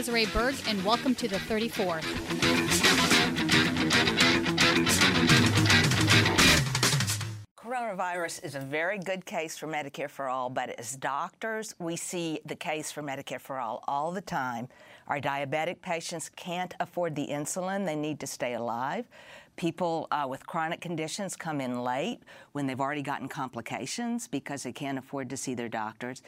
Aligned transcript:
Desiree 0.00 0.24
Berg, 0.24 0.54
and 0.66 0.82
welcome 0.82 1.14
to 1.16 1.28
the 1.28 1.36
34th. 1.36 2.00
Coronavirus 7.54 8.42
is 8.42 8.54
a 8.54 8.60
very 8.60 8.98
good 8.98 9.26
case 9.26 9.58
for 9.58 9.66
Medicare 9.66 10.08
for 10.08 10.30
All, 10.30 10.48
but 10.48 10.70
as 10.80 10.96
doctors, 10.96 11.74
we 11.78 11.96
see 11.96 12.40
the 12.46 12.56
case 12.56 12.90
for 12.90 13.02
Medicare 13.02 13.38
for 13.38 13.58
All 13.58 13.84
all 13.86 14.10
the 14.10 14.22
time. 14.22 14.68
Our 15.06 15.20
diabetic 15.20 15.82
patients 15.82 16.30
can't 16.30 16.72
afford 16.80 17.14
the 17.14 17.26
insulin, 17.26 17.84
they 17.84 17.94
need 17.94 18.20
to 18.20 18.26
stay 18.26 18.54
alive. 18.54 19.06
People 19.56 20.08
uh, 20.10 20.24
with 20.26 20.46
chronic 20.46 20.80
conditions 20.80 21.36
come 21.36 21.60
in 21.60 21.84
late 21.84 22.20
when 22.52 22.66
they've 22.66 22.80
already 22.80 23.02
gotten 23.02 23.28
complications 23.28 24.28
because 24.28 24.62
they 24.62 24.72
can't 24.72 24.96
afford 24.96 25.28
to 25.28 25.36
see 25.36 25.52
their 25.52 25.68
doctors. 25.68 26.22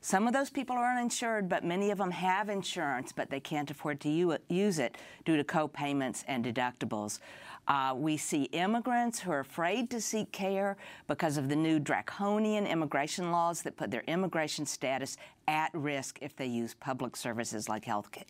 Some 0.00 0.26
of 0.26 0.32
those 0.32 0.50
people 0.50 0.76
are 0.76 0.92
uninsured, 0.96 1.48
but 1.48 1.64
many 1.64 1.90
of 1.90 1.98
them 1.98 2.12
have 2.12 2.48
insurance, 2.48 3.12
but 3.12 3.30
they 3.30 3.40
can't 3.40 3.70
afford 3.70 4.00
to 4.00 4.38
use 4.48 4.78
it 4.78 4.96
due 5.24 5.36
to 5.36 5.44
co-payments 5.44 6.24
and 6.28 6.44
deductibles. 6.44 7.18
Uh, 7.66 7.94
we 7.94 8.16
see 8.16 8.44
immigrants 8.44 9.18
who 9.20 9.30
are 9.30 9.40
afraid 9.40 9.90
to 9.90 10.00
seek 10.00 10.32
care 10.32 10.76
because 11.06 11.36
of 11.36 11.48
the 11.48 11.56
new 11.56 11.78
draconian 11.78 12.66
immigration 12.66 13.30
laws 13.30 13.60
that 13.62 13.76
put 13.76 13.90
their 13.90 14.04
immigration 14.06 14.64
status 14.64 15.18
at 15.48 15.70
risk 15.74 16.18
if 16.22 16.34
they 16.36 16.46
use 16.46 16.74
public 16.74 17.14
services 17.16 17.68
like 17.68 17.84
health 17.84 18.10
care. 18.10 18.24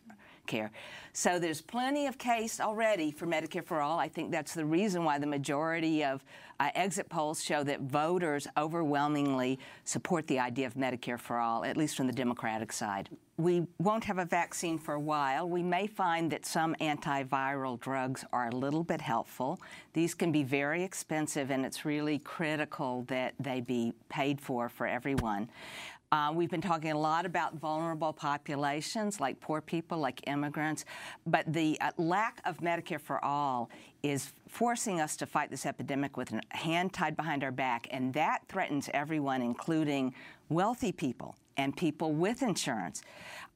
So 1.13 1.39
there's 1.39 1.61
plenty 1.61 2.07
of 2.07 2.17
case 2.17 2.59
already 2.59 3.11
for 3.11 3.25
Medicare 3.25 3.63
for 3.63 3.81
All. 3.81 3.99
I 3.99 4.07
think 4.07 4.31
that's 4.31 4.53
the 4.53 4.65
reason 4.65 5.03
why 5.03 5.17
the 5.19 5.27
majority 5.27 6.03
of 6.03 6.23
uh, 6.59 6.69
exit 6.75 7.09
polls 7.09 7.43
show 7.43 7.63
that 7.63 7.81
voters 7.81 8.47
overwhelmingly 8.57 9.59
support 9.85 10.27
the 10.27 10.39
idea 10.39 10.67
of 10.67 10.75
Medicare 10.75 11.19
for 11.19 11.37
All, 11.37 11.63
at 11.63 11.77
least 11.77 11.95
from 11.95 12.07
the 12.07 12.13
Democratic 12.13 12.71
side. 12.71 13.09
We 13.37 13.65
won't 13.79 14.03
have 14.03 14.17
a 14.17 14.25
vaccine 14.25 14.77
for 14.77 14.95
a 14.95 14.99
while. 14.99 15.47
We 15.47 15.63
may 15.63 15.87
find 15.87 16.29
that 16.31 16.45
some 16.45 16.75
antiviral 16.81 17.79
drugs 17.79 18.25
are 18.33 18.49
a 18.49 18.55
little 18.55 18.83
bit 18.83 18.99
helpful. 19.01 19.61
These 19.93 20.13
can 20.13 20.31
be 20.31 20.43
very 20.43 20.83
expensive, 20.83 21.49
and 21.49 21.65
it's 21.65 21.85
really 21.85 22.19
critical 22.19 23.05
that 23.07 23.35
they 23.39 23.61
be 23.61 23.93
paid 24.09 24.41
for 24.41 24.67
for 24.67 24.85
everyone. 24.85 25.49
Uh, 26.11 26.31
we've 26.33 26.49
been 26.49 26.61
talking 26.61 26.91
a 26.91 26.97
lot 26.97 27.23
about 27.23 27.53
vulnerable 27.55 28.11
populations 28.11 29.19
like 29.19 29.39
poor 29.39 29.61
people, 29.61 29.99
like 29.99 30.27
immigrants, 30.27 30.83
but 31.27 31.51
the 31.53 31.79
uh, 31.81 31.91
lack 31.97 32.41
of 32.45 32.57
Medicare 32.57 32.99
for 32.99 33.23
all 33.23 33.69
is 34.01 34.33
forcing 34.47 34.99
us 34.99 35.15
to 35.15 35.27
fight 35.27 35.51
this 35.51 35.67
epidemic 35.67 36.17
with 36.17 36.33
a 36.33 36.41
hand 36.49 36.93
tied 36.93 37.15
behind 37.15 37.43
our 37.43 37.51
back, 37.51 37.87
and 37.91 38.11
that 38.15 38.41
threatens 38.47 38.89
everyone, 38.91 39.43
including 39.43 40.11
wealthy 40.49 40.91
people 40.91 41.35
and 41.57 41.77
people 41.77 42.13
with 42.13 42.41
insurance. 42.41 43.03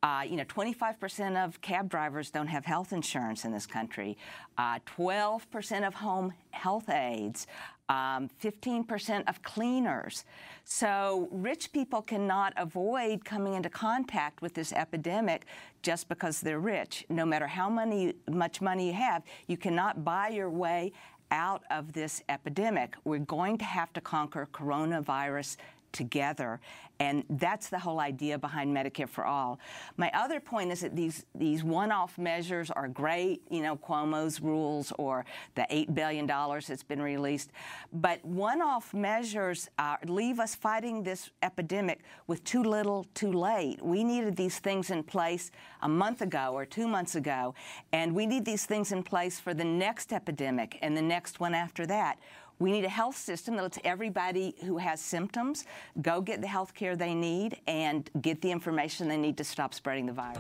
Uh, 0.03 0.21
you 0.27 0.35
know, 0.35 0.43
25% 0.43 1.43
of 1.43 1.59
cab 1.61 1.89
drivers 1.89 2.29
don't 2.29 2.47
have 2.47 2.65
health 2.65 2.91
insurance 2.91 3.45
in 3.45 3.53
this 3.53 3.65
country. 3.65 4.17
Uh, 4.57 4.77
12% 4.97 5.87
of 5.87 5.93
home 5.95 6.33
health 6.51 6.89
aides 6.89 7.47
um, 7.89 8.29
15% 8.41 9.27
of 9.27 9.41
cleaners. 9.43 10.25
So 10.63 11.27
rich 11.31 11.71
people 11.73 12.01
cannot 12.01 12.53
avoid 12.55 13.25
coming 13.25 13.53
into 13.53 13.69
contact 13.69 14.41
with 14.41 14.53
this 14.53 14.71
epidemic 14.71 15.45
just 15.81 16.07
because 16.07 16.39
they're 16.39 16.59
rich. 16.59 17.05
No 17.09 17.25
matter 17.25 17.47
how 17.47 17.69
money, 17.69 18.13
much 18.29 18.61
money 18.61 18.87
you 18.87 18.93
have, 18.93 19.23
you 19.47 19.57
cannot 19.57 20.03
buy 20.05 20.29
your 20.29 20.49
way 20.49 20.93
out 21.31 21.63
of 21.71 21.93
this 21.93 22.21
epidemic. 22.29 22.95
We're 23.03 23.19
going 23.19 23.57
to 23.57 23.65
have 23.65 23.91
to 23.93 24.01
conquer 24.01 24.47
coronavirus 24.53 25.57
together. 25.93 26.59
And 26.99 27.23
that's 27.29 27.69
the 27.69 27.79
whole 27.79 27.99
idea 27.99 28.37
behind 28.37 28.75
Medicare 28.75 29.09
for 29.09 29.25
All. 29.25 29.59
My 29.97 30.11
other 30.13 30.39
point 30.39 30.71
is 30.71 30.81
that 30.81 30.95
these, 30.95 31.25
these 31.33 31.63
one 31.63 31.91
off 31.91 32.17
measures 32.17 32.69
are 32.69 32.87
great, 32.87 33.41
you 33.49 33.61
know, 33.61 33.75
Cuomo's 33.75 34.41
rules 34.41 34.93
or 34.99 35.25
the 35.55 35.65
$8 35.71 35.93
billion 35.93 36.27
that's 36.27 36.83
been 36.83 37.01
released. 37.01 37.51
But 37.91 38.23
one 38.23 38.61
off 38.61 38.93
measures 38.93 39.69
uh, 39.79 39.97
leave 40.05 40.39
us 40.39 40.55
fighting 40.55 41.03
this 41.03 41.31
epidemic 41.41 42.01
with 42.27 42.43
too 42.43 42.63
little, 42.63 43.05
too 43.13 43.31
late. 43.31 43.81
We 43.81 44.03
needed 44.03 44.35
these 44.35 44.59
things 44.59 44.89
in 44.89 45.03
place 45.03 45.51
a 45.81 45.89
month 45.89 46.21
ago 46.21 46.51
or 46.53 46.65
two 46.65 46.87
months 46.87 47.15
ago, 47.15 47.55
and 47.91 48.13
we 48.13 48.25
need 48.25 48.45
these 48.45 48.65
things 48.65 48.91
in 48.91 49.03
place 49.03 49.39
for 49.39 49.53
the 49.53 49.65
next 49.65 50.13
epidemic 50.13 50.77
and 50.81 50.95
the 50.95 51.01
next 51.01 51.39
one 51.39 51.53
after 51.53 51.85
that. 51.87 52.19
We 52.59 52.71
need 52.71 52.85
a 52.85 52.89
health 52.89 53.17
system 53.17 53.55
that 53.55 53.63
lets 53.63 53.79
everybody 53.83 54.55
who 54.63 54.77
has 54.77 55.01
symptoms 55.01 55.65
go 56.01 56.21
get 56.21 56.41
the 56.41 56.47
health 56.47 56.73
care 56.73 56.95
they 56.95 57.13
need 57.13 57.59
and 57.67 58.09
get 58.21 58.41
the 58.41 58.51
information 58.51 59.07
they 59.07 59.17
need 59.17 59.37
to 59.37 59.43
stop 59.43 59.73
spreading 59.73 60.05
the 60.05 60.13
virus. 60.13 60.39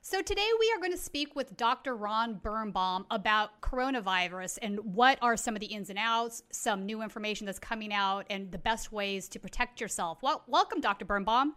So 0.00 0.22
today 0.22 0.48
we 0.58 0.72
are 0.74 0.78
going 0.78 0.92
to 0.92 0.98
speak 0.98 1.36
with 1.36 1.56
Dr. 1.58 1.94
Ron 1.94 2.34
Birnbaum 2.34 3.04
about 3.10 3.60
coronavirus 3.60 4.58
and 4.62 4.78
what 4.80 5.18
are 5.20 5.36
some 5.36 5.54
of 5.54 5.60
the 5.60 5.66
ins 5.66 5.90
and 5.90 5.98
outs, 5.98 6.42
some 6.50 6.86
new 6.86 7.02
information 7.02 7.44
that's 7.44 7.58
coming 7.58 7.92
out, 7.92 8.24
and 8.30 8.50
the 8.50 8.56
best 8.56 8.92
ways 8.92 9.28
to 9.28 9.38
protect 9.38 9.80
yourself. 9.80 10.22
Well, 10.22 10.44
welcome, 10.46 10.80
Dr. 10.80 11.04
Birnbaum. 11.04 11.54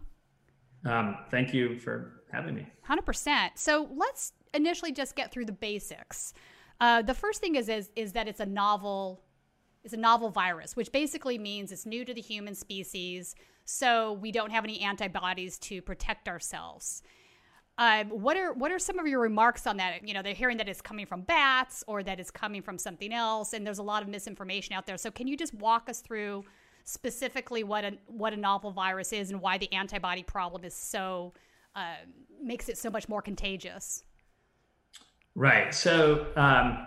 Um, 0.84 1.18
thank 1.30 1.52
you 1.52 1.78
for 1.78 2.22
having 2.32 2.54
me. 2.54 2.66
100%. 2.88 3.50
So 3.54 3.88
let's 3.94 4.32
initially 4.54 4.92
just 4.92 5.14
get 5.16 5.30
through 5.30 5.46
the 5.46 5.52
basics. 5.52 6.32
Uh, 6.80 7.02
the 7.02 7.14
first 7.14 7.40
thing 7.40 7.56
is, 7.56 7.68
is 7.68 7.90
is 7.94 8.12
that 8.12 8.26
it's 8.26 8.40
a 8.40 8.46
novel 8.46 9.22
it's 9.82 9.94
a 9.94 9.98
novel 9.98 10.28
virus, 10.30 10.76
which 10.76 10.92
basically 10.92 11.38
means 11.38 11.72
it's 11.72 11.86
new 11.86 12.04
to 12.04 12.12
the 12.12 12.20
human 12.20 12.54
species, 12.54 13.34
so 13.64 14.14
we 14.14 14.30
don't 14.30 14.50
have 14.50 14.64
any 14.64 14.80
antibodies 14.80 15.58
to 15.58 15.80
protect 15.80 16.28
ourselves. 16.28 17.02
Um, 17.78 18.08
what 18.10 18.36
are 18.36 18.52
what 18.52 18.70
are 18.72 18.78
some 18.78 18.98
of 18.98 19.06
your 19.06 19.20
remarks 19.20 19.66
on 19.66 19.78
that? 19.78 20.06
You 20.06 20.12
know, 20.12 20.22
they're 20.22 20.34
hearing 20.34 20.58
that 20.58 20.68
it's 20.68 20.82
coming 20.82 21.06
from 21.06 21.22
bats 21.22 21.82
or 21.86 22.02
that 22.02 22.20
it's 22.20 22.30
coming 22.30 22.60
from 22.62 22.76
something 22.76 23.12
else, 23.12 23.52
and 23.54 23.66
there's 23.66 23.78
a 23.78 23.82
lot 23.82 24.02
of 24.02 24.08
misinformation 24.08 24.74
out 24.74 24.86
there. 24.86 24.98
So, 24.98 25.10
can 25.10 25.26
you 25.26 25.36
just 25.36 25.54
walk 25.54 25.88
us 25.88 26.00
through 26.00 26.44
specifically 26.90 27.62
what 27.62 27.84
a 27.84 27.92
what 28.06 28.32
a 28.32 28.36
novel 28.36 28.72
virus 28.72 29.12
is 29.12 29.30
and 29.30 29.40
why 29.40 29.58
the 29.58 29.72
antibody 29.72 30.22
problem 30.22 30.64
is 30.64 30.74
so 30.74 31.32
uh, 31.76 31.94
makes 32.42 32.68
it 32.68 32.76
so 32.76 32.90
much 32.90 33.08
more 33.08 33.22
contagious. 33.22 34.04
Right. 35.34 35.72
So, 35.72 36.26
um, 36.36 36.86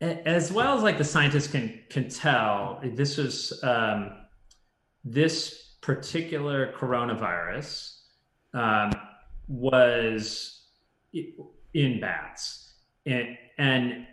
as 0.00 0.52
well 0.52 0.76
as 0.76 0.82
like 0.82 0.96
the 0.96 1.04
scientists 1.04 1.48
can 1.48 1.80
can 1.90 2.08
tell, 2.08 2.80
this 2.82 3.16
was 3.16 3.62
um, 3.64 4.12
this 5.04 5.74
particular 5.80 6.72
coronavirus 6.72 7.96
um, 8.54 8.92
was 9.48 10.68
in 11.74 12.00
bats, 12.00 12.74
and 13.06 13.36
and 13.58 14.06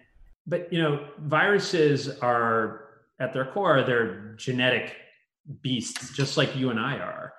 but 0.48 0.72
you 0.74 0.82
know 0.82 1.08
viruses 1.20 2.10
are 2.20 2.87
at 3.20 3.34
their 3.34 3.46
core 3.46 3.84
they're 3.84 4.36
genetic 4.38 4.96
beasts, 5.62 6.16
just 6.16 6.38
like 6.38 6.56
you 6.56 6.70
and 6.70 6.80
I 6.80 6.98
are 6.98 7.34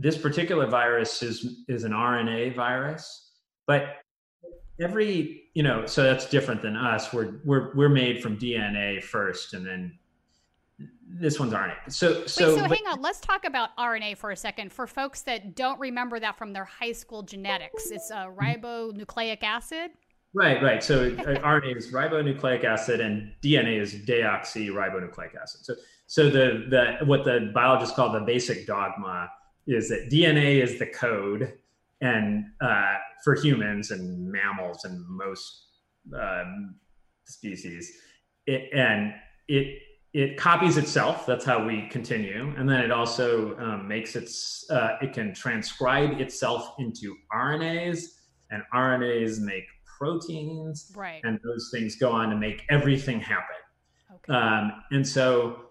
this 0.00 0.16
particular 0.16 0.66
virus 0.66 1.22
is 1.22 1.62
is 1.68 1.84
an 1.84 1.92
RNA 1.92 2.54
virus, 2.56 3.32
but 3.66 3.96
every 4.80 5.50
you 5.54 5.62
know 5.62 5.84
so 5.86 6.02
that's 6.02 6.28
different 6.28 6.62
than 6.62 6.76
us. 6.76 7.12
We're 7.12 7.40
we're 7.44 7.74
we're 7.74 7.88
made 7.88 8.22
from 8.22 8.38
DNA 8.38 9.02
first, 9.02 9.52
and 9.52 9.66
then 9.66 9.98
this 11.06 11.38
one's 11.38 11.52
RNA. 11.52 11.74
So 11.88 12.26
so, 12.26 12.54
Wait, 12.54 12.58
so 12.60 12.64
hang 12.64 12.86
on. 12.88 13.02
Let's 13.02 13.20
talk 13.20 13.44
about 13.44 13.76
RNA 13.76 14.16
for 14.16 14.30
a 14.30 14.36
second. 14.36 14.72
For 14.72 14.86
folks 14.86 15.20
that 15.22 15.54
don't 15.54 15.78
remember 15.78 16.18
that 16.18 16.38
from 16.38 16.54
their 16.54 16.64
high 16.64 16.92
school 16.92 17.22
genetics, 17.22 17.90
it's 17.90 18.10
a 18.10 18.26
mm-hmm. 18.26 18.40
ribonucleic 18.40 19.42
acid. 19.42 19.90
Right, 20.32 20.62
right. 20.62 20.82
So 20.82 21.06
uh, 21.06 21.40
RNA 21.40 21.76
is 21.76 21.90
ribonucleic 21.90 22.62
acid, 22.62 23.00
and 23.00 23.32
DNA 23.42 23.80
is 23.80 23.94
deoxyribonucleic 23.94 25.34
acid. 25.40 25.64
So 25.64 25.74
so 26.06 26.30
the 26.30 26.66
the 26.68 27.04
what 27.06 27.24
the 27.24 27.50
biologists 27.52 27.94
call 27.96 28.12
the 28.12 28.20
basic 28.20 28.66
dogma 28.66 29.28
is 29.66 29.88
that 29.88 30.08
DNA 30.10 30.62
is 30.62 30.78
the 30.78 30.86
code, 30.86 31.54
and 32.00 32.44
uh, 32.60 32.94
for 33.24 33.34
humans 33.34 33.90
and 33.90 34.30
mammals 34.30 34.84
and 34.84 35.04
most 35.08 35.66
um, 36.16 36.76
species, 37.24 37.92
it, 38.46 38.70
and 38.72 39.12
it 39.48 39.78
it 40.12 40.36
copies 40.36 40.76
itself. 40.76 41.26
That's 41.26 41.44
how 41.44 41.64
we 41.64 41.88
continue, 41.88 42.54
and 42.56 42.68
then 42.68 42.80
it 42.80 42.92
also 42.92 43.58
um, 43.58 43.88
makes 43.88 44.14
its 44.14 44.64
uh, 44.70 44.96
it 45.02 45.12
can 45.12 45.34
transcribe 45.34 46.20
itself 46.20 46.74
into 46.78 47.16
RNAs, 47.34 48.04
and 48.50 48.62
RNAs 48.72 49.40
make 49.40 49.64
proteins, 50.00 50.90
right? 50.96 51.20
And 51.24 51.38
those 51.44 51.70
things 51.72 51.96
go 51.96 52.10
on 52.10 52.30
to 52.30 52.36
make 52.36 52.64
everything 52.70 53.20
happen. 53.20 53.56
Okay. 54.14 54.32
Um, 54.32 54.72
and 54.90 55.06
so, 55.06 55.66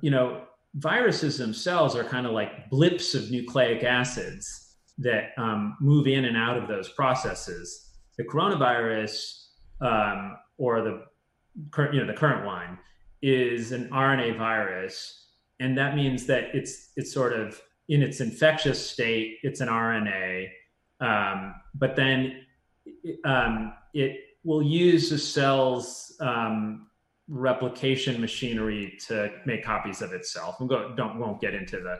you 0.00 0.10
know, 0.10 0.42
viruses 0.74 1.36
themselves 1.36 1.96
are 1.96 2.04
kind 2.04 2.26
of 2.26 2.32
like 2.32 2.70
blips 2.70 3.14
of 3.14 3.30
nucleic 3.30 3.82
acids 3.82 4.76
that 4.98 5.30
um, 5.36 5.76
move 5.80 6.06
in 6.06 6.26
and 6.26 6.36
out 6.36 6.56
of 6.56 6.68
those 6.68 6.90
processes. 6.90 7.88
The 8.16 8.24
coronavirus 8.24 9.46
um, 9.80 10.36
or 10.56 10.82
the 10.82 11.04
current, 11.70 11.94
you 11.94 12.00
know, 12.00 12.06
the 12.06 12.18
current 12.18 12.46
one 12.46 12.78
is 13.22 13.72
an 13.72 13.88
RNA 13.88 14.38
virus, 14.38 15.26
and 15.58 15.76
that 15.76 15.96
means 15.96 16.26
that 16.26 16.54
it's 16.54 16.92
it's 16.96 17.12
sort 17.12 17.32
of 17.32 17.60
in 17.88 18.02
its 18.02 18.20
infectious 18.20 18.90
state, 18.90 19.38
it's 19.42 19.60
an 19.60 19.68
RNA, 19.68 20.48
um, 21.00 21.54
but 21.74 21.96
then 21.96 22.46
um, 23.24 23.72
it 23.94 24.16
will 24.44 24.62
use 24.62 25.10
the 25.10 25.18
cell's 25.18 26.16
um, 26.20 26.86
replication 27.28 28.20
machinery 28.20 28.98
to 29.06 29.30
make 29.46 29.64
copies 29.64 30.02
of 30.02 30.12
itself. 30.12 30.56
We 30.60 30.66
go, 30.66 30.94
don't 30.96 31.18
won't 31.18 31.40
get 31.40 31.54
into 31.54 31.80
the, 31.80 31.98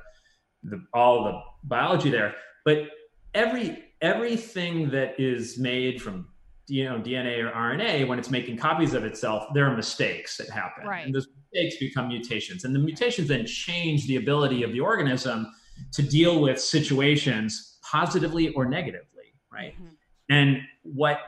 the 0.65 0.85
all 0.93 1.25
the 1.25 1.41
biology 1.65 2.11
there, 2.11 2.35
but 2.65 2.89
every 3.35 3.85
everything 4.01 4.91
that 4.91 5.19
is 5.21 5.59
made 5.59 6.01
from 6.01 6.29
you 6.67 6.85
know 6.85 6.99
DNA 6.99 7.39
or 7.39 7.51
RNA 7.53 8.09
when 8.09 8.19
it's 8.19 8.31
making 8.31 8.57
copies 8.57 8.95
of 8.95 9.05
itself, 9.05 9.47
there 9.55 9.67
are 9.67 9.77
mistakes 9.77 10.37
that 10.37 10.49
happen, 10.51 10.87
right. 10.87 11.05
and 11.05 11.15
those 11.15 11.29
mistakes 11.53 11.77
become 11.79 12.09
mutations, 12.09 12.65
and 12.65 12.75
the 12.75 12.79
mutations 12.79 13.29
then 13.29 13.47
change 13.47 14.07
the 14.07 14.17
ability 14.17 14.63
of 14.63 14.73
the 14.73 14.81
organism 14.81 15.53
to 15.93 16.03
deal 16.03 16.41
with 16.41 16.61
situations 16.61 17.79
positively 17.83 18.53
or 18.55 18.65
negatively, 18.67 19.35
right? 19.53 19.75
Mm-hmm. 19.75 19.95
And 20.31 20.63
what 20.83 21.19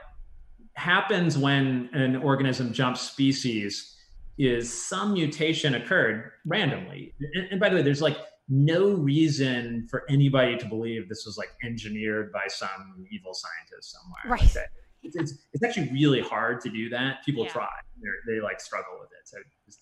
happens 0.75 1.37
when 1.37 1.91
an 1.93 2.17
organism 2.17 2.73
jumps 2.73 3.03
species 3.03 3.97
is 4.39 4.73
some 4.89 5.13
mutation 5.13 5.75
occurred 5.75 6.31
randomly. 6.47 7.15
And, 7.35 7.49
and, 7.51 7.61
by 7.61 7.69
the 7.69 7.77
way, 7.77 7.83
there's 7.83 8.01
like 8.01 8.17
no 8.49 8.93
reason 8.93 9.87
for 9.91 10.05
anybody 10.09 10.57
to 10.57 10.65
believe 10.67 11.09
this 11.09 11.27
was 11.27 11.37
like 11.37 11.51
engineered 11.63 12.33
by 12.33 12.47
some 12.49 13.07
evil 13.11 13.35
scientist 13.35 13.93
somewhere. 13.93 14.39
Right. 14.39 14.57
Like 14.57 14.71
it's, 15.03 15.17
it's, 15.17 15.35
it's, 15.53 15.65
actually 15.65 15.91
really 15.93 16.21
hard 16.21 16.61
to 16.63 16.71
do 16.71 16.89
that. 16.91 17.25
People 17.25 17.45
yeah. 17.45 17.51
try. 17.51 17.69
They're, 18.01 18.37
they 18.37 18.43
like 18.43 18.61
struggle 18.61 18.95
with 19.01 19.11
it. 19.11 19.29
So 19.29 19.39
just, 19.67 19.81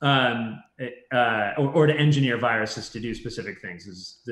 um, 0.00 0.62
uh, 1.12 1.52
or, 1.58 1.72
or, 1.72 1.86
to 1.86 1.96
engineer 1.96 2.38
viruses 2.38 2.88
to 2.90 3.00
do 3.00 3.14
specific 3.14 3.60
things 3.60 3.86
is 3.86 4.28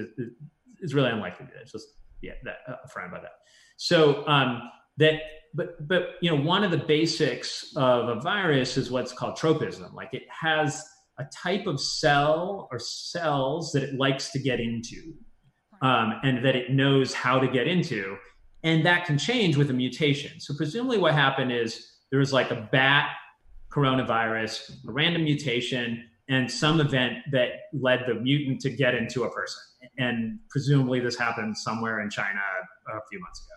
is 0.81 0.95
really 0.95 1.11
unlikely. 1.11 1.47
It's 1.61 1.73
just 1.73 1.89
yeah, 2.23 2.33
that, 2.45 2.59
uh, 2.69 2.87
frown 2.89 3.11
by 3.11 3.21
that. 3.21 3.33
So 3.77 4.27
um, 4.27 4.63
that 4.99 5.21
but 5.55 5.89
but 5.89 6.11
you 6.21 6.31
know 6.31 6.43
one 6.43 6.65
of 6.65 6.71
the 6.71 6.79
basics 6.79 7.73
of 7.77 8.09
a 8.09 8.21
virus 8.21 8.77
is 8.77 8.91
what's 8.91 9.13
called 9.13 9.37
tropism. 9.37 9.95
Like 9.95 10.13
it 10.13 10.25
has 10.29 10.83
a 11.19 11.25
type 11.35 11.67
of 11.67 11.81
cell 11.81 12.69
or 12.71 12.79
cells 12.79 13.73
that 13.73 13.83
it 13.83 13.95
likes 13.95 14.31
to 14.33 14.39
get 14.39 14.61
into, 14.61 15.15
um, 15.83 16.21
and 16.23 16.45
that 16.45 16.55
it 16.57 16.71
knows 16.71 17.15
how 17.15 17.39
to 17.39 17.49
get 17.49 17.67
into, 17.67 18.17
and 18.63 18.85
that 18.85 19.07
can 19.07 19.19
change 19.19 19.57
with 19.57 19.71
a 19.71 19.73
mutation. 19.73 20.41
So 20.41 20.55
presumably, 20.55 20.99
what 20.99 21.15
happened 21.15 21.53
is 21.53 21.91
there 22.11 22.21
was 22.21 22.33
like 22.33 22.51
a 22.51 22.69
bat 22.71 23.11
coronavirus, 23.73 24.71
a 24.89 24.93
random 24.93 25.25
mutation, 25.25 26.03
and 26.29 26.51
some 26.51 26.81
event 26.81 27.19
that 27.33 27.49
led 27.73 28.05
the 28.07 28.15
mutant 28.15 28.61
to 28.63 28.71
get 28.71 28.95
into 28.95 29.25
a 29.25 29.31
person. 29.31 29.63
And 29.99 30.39
presumably 30.51 31.01
this 31.01 31.17
happened 31.17 31.57
somewhere 31.57 32.01
in 32.01 32.11
China 32.11 32.41
a 32.89 33.01
few 33.11 33.21
months 33.21 33.41
ago. 33.41 33.56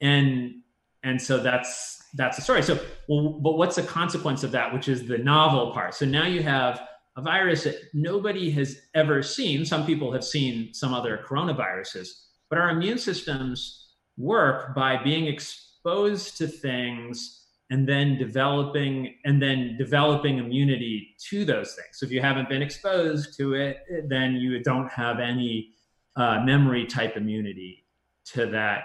And 0.00 0.62
and 1.02 1.20
so 1.20 1.38
that's 1.38 2.02
that's 2.14 2.36
the 2.36 2.42
story. 2.42 2.62
So 2.62 2.78
well, 3.08 3.38
but 3.40 3.56
what's 3.56 3.76
the 3.76 3.82
consequence 3.82 4.42
of 4.42 4.50
that, 4.52 4.72
which 4.72 4.88
is 4.88 5.06
the 5.06 5.18
novel 5.18 5.72
part? 5.72 5.94
So 5.94 6.04
now 6.04 6.26
you 6.26 6.42
have 6.42 6.82
a 7.16 7.22
virus 7.22 7.64
that 7.64 7.76
nobody 7.94 8.50
has 8.50 8.80
ever 8.94 9.22
seen. 9.22 9.64
Some 9.64 9.86
people 9.86 10.12
have 10.12 10.24
seen 10.24 10.74
some 10.74 10.92
other 10.92 11.24
coronaviruses, 11.26 12.08
but 12.50 12.58
our 12.58 12.70
immune 12.70 12.98
systems 12.98 13.88
work 14.18 14.74
by 14.74 15.02
being 15.02 15.26
exposed 15.26 16.36
to 16.38 16.46
things 16.46 17.44
and 17.70 17.88
then 17.88 18.16
developing 18.16 19.14
and 19.24 19.40
then 19.40 19.76
developing 19.78 20.38
immunity 20.38 21.16
to 21.28 21.44
those 21.44 21.74
things. 21.74 21.88
So 21.94 22.06
if 22.06 22.12
you 22.12 22.20
haven't 22.20 22.48
been 22.48 22.62
exposed 22.62 23.36
to 23.38 23.54
it, 23.54 23.78
then 24.08 24.34
you 24.34 24.62
don't 24.62 24.90
have 24.92 25.18
any 25.18 25.70
uh, 26.16 26.40
memory 26.44 26.86
type 26.86 27.16
immunity 27.16 27.86
to 28.26 28.46
that 28.46 28.84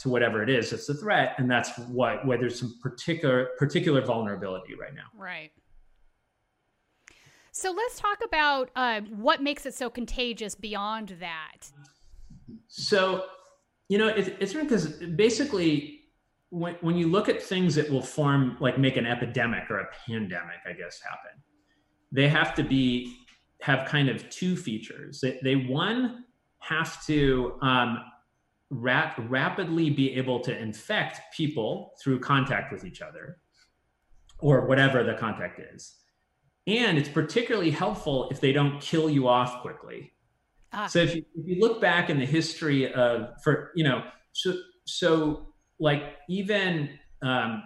to 0.00 0.08
whatever 0.08 0.42
it 0.42 0.50
is 0.50 0.70
that's 0.70 0.86
the 0.86 0.94
threat, 0.94 1.34
and 1.38 1.50
that's 1.50 1.76
what 1.78 2.24
why 2.26 2.36
there's 2.36 2.58
some 2.58 2.74
particular 2.82 3.50
particular 3.58 4.00
vulnerability 4.00 4.74
right 4.74 4.94
now. 4.94 5.06
Right. 5.16 5.50
So 7.52 7.70
let's 7.70 7.98
talk 7.98 8.18
about 8.24 8.70
uh, 8.74 9.02
what 9.10 9.42
makes 9.42 9.66
it 9.66 9.74
so 9.74 9.90
contagious 9.90 10.54
beyond 10.54 11.16
that. 11.20 11.70
So, 12.68 13.26
you 13.88 13.98
know, 13.98 14.08
it's 14.08 14.30
it's 14.40 14.54
because 14.54 14.86
basically 14.86 16.02
when, 16.52 16.76
when 16.82 16.98
you 16.98 17.08
look 17.08 17.30
at 17.30 17.42
things 17.42 17.74
that 17.74 17.90
will 17.90 18.02
form 18.02 18.58
like 18.60 18.78
make 18.78 18.98
an 18.98 19.06
epidemic 19.06 19.70
or 19.70 19.78
a 19.78 19.88
pandemic 20.06 20.56
i 20.66 20.72
guess 20.72 21.00
happen 21.02 21.42
they 22.12 22.28
have 22.28 22.54
to 22.54 22.62
be 22.62 23.16
have 23.62 23.88
kind 23.88 24.10
of 24.10 24.28
two 24.28 24.54
features 24.54 25.20
they, 25.20 25.40
they 25.42 25.56
one 25.56 26.24
have 26.58 27.04
to 27.06 27.54
um, 27.62 27.98
rap, 28.72 29.16
rapidly 29.28 29.90
be 29.90 30.14
able 30.14 30.40
to 30.40 30.56
infect 30.56 31.20
people 31.36 31.92
through 32.02 32.18
contact 32.18 32.72
with 32.72 32.84
each 32.84 33.02
other 33.02 33.38
or 34.38 34.66
whatever 34.66 35.04
the 35.04 35.14
contact 35.14 35.60
is 35.74 35.96
and 36.66 36.96
it's 36.96 37.08
particularly 37.08 37.70
helpful 37.70 38.28
if 38.30 38.40
they 38.40 38.52
don't 38.52 38.80
kill 38.80 39.10
you 39.10 39.28
off 39.28 39.62
quickly 39.62 40.12
ah. 40.72 40.86
so 40.86 41.00
if 41.00 41.14
you, 41.14 41.24
if 41.34 41.46
you 41.46 41.60
look 41.60 41.80
back 41.80 42.08
in 42.08 42.18
the 42.18 42.26
history 42.26 42.92
of 42.92 43.30
for 43.42 43.72
you 43.74 43.84
know 43.84 44.02
so 44.32 44.54
so 44.86 45.54
like 45.78 46.16
even 46.28 46.98
um, 47.22 47.62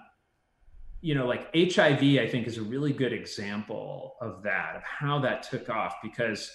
you 1.01 1.15
know 1.15 1.27
like 1.27 1.55
hiv 1.55 2.03
i 2.03 2.29
think 2.29 2.47
is 2.47 2.59
a 2.59 2.63
really 2.63 2.93
good 2.93 3.13
example 3.13 4.17
of 4.21 4.43
that 4.43 4.77
of 4.77 4.83
how 4.83 5.19
that 5.19 5.43
took 5.43 5.69
off 5.69 5.95
because 6.03 6.51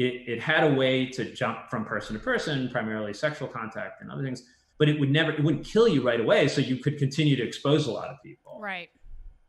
it, 0.00 0.28
it 0.32 0.40
had 0.40 0.64
a 0.64 0.74
way 0.74 1.06
to 1.06 1.24
jump 1.32 1.70
from 1.70 1.84
person 1.84 2.14
to 2.14 2.22
person 2.22 2.68
primarily 2.70 3.12
sexual 3.14 3.48
contact 3.48 4.02
and 4.02 4.10
other 4.10 4.22
things 4.22 4.44
but 4.80 4.88
it 4.88 4.98
would 4.98 5.10
never 5.10 5.30
it 5.30 5.44
wouldn't 5.44 5.64
kill 5.64 5.86
you 5.86 6.02
right 6.02 6.18
away 6.20 6.48
so 6.48 6.60
you 6.60 6.76
could 6.76 6.98
continue 6.98 7.36
to 7.36 7.42
expose 7.42 7.86
a 7.86 7.92
lot 7.92 8.08
of 8.08 8.16
people. 8.24 8.58
Right. 8.58 8.88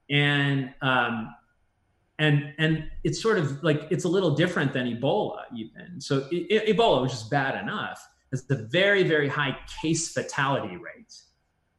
And 0.10 0.74
um 0.82 1.34
and 2.20 2.54
and 2.60 2.84
it's 3.06 3.20
sort 3.20 3.40
of 3.40 3.64
like 3.64 3.88
it's 3.90 4.04
a 4.04 4.10
little 4.10 4.36
different 4.36 4.74
than 4.74 4.94
ebola 4.94 5.44
even. 5.56 6.02
So 6.02 6.28
it, 6.32 6.68
ebola 6.68 7.02
which 7.02 7.14
is 7.14 7.24
bad 7.24 7.60
enough. 7.64 8.06
Has 8.32 8.46
the 8.46 8.68
very 8.72 9.04
very 9.04 9.30
high 9.30 9.58
case 9.82 10.12
fatality 10.12 10.76
rate. 10.76 11.14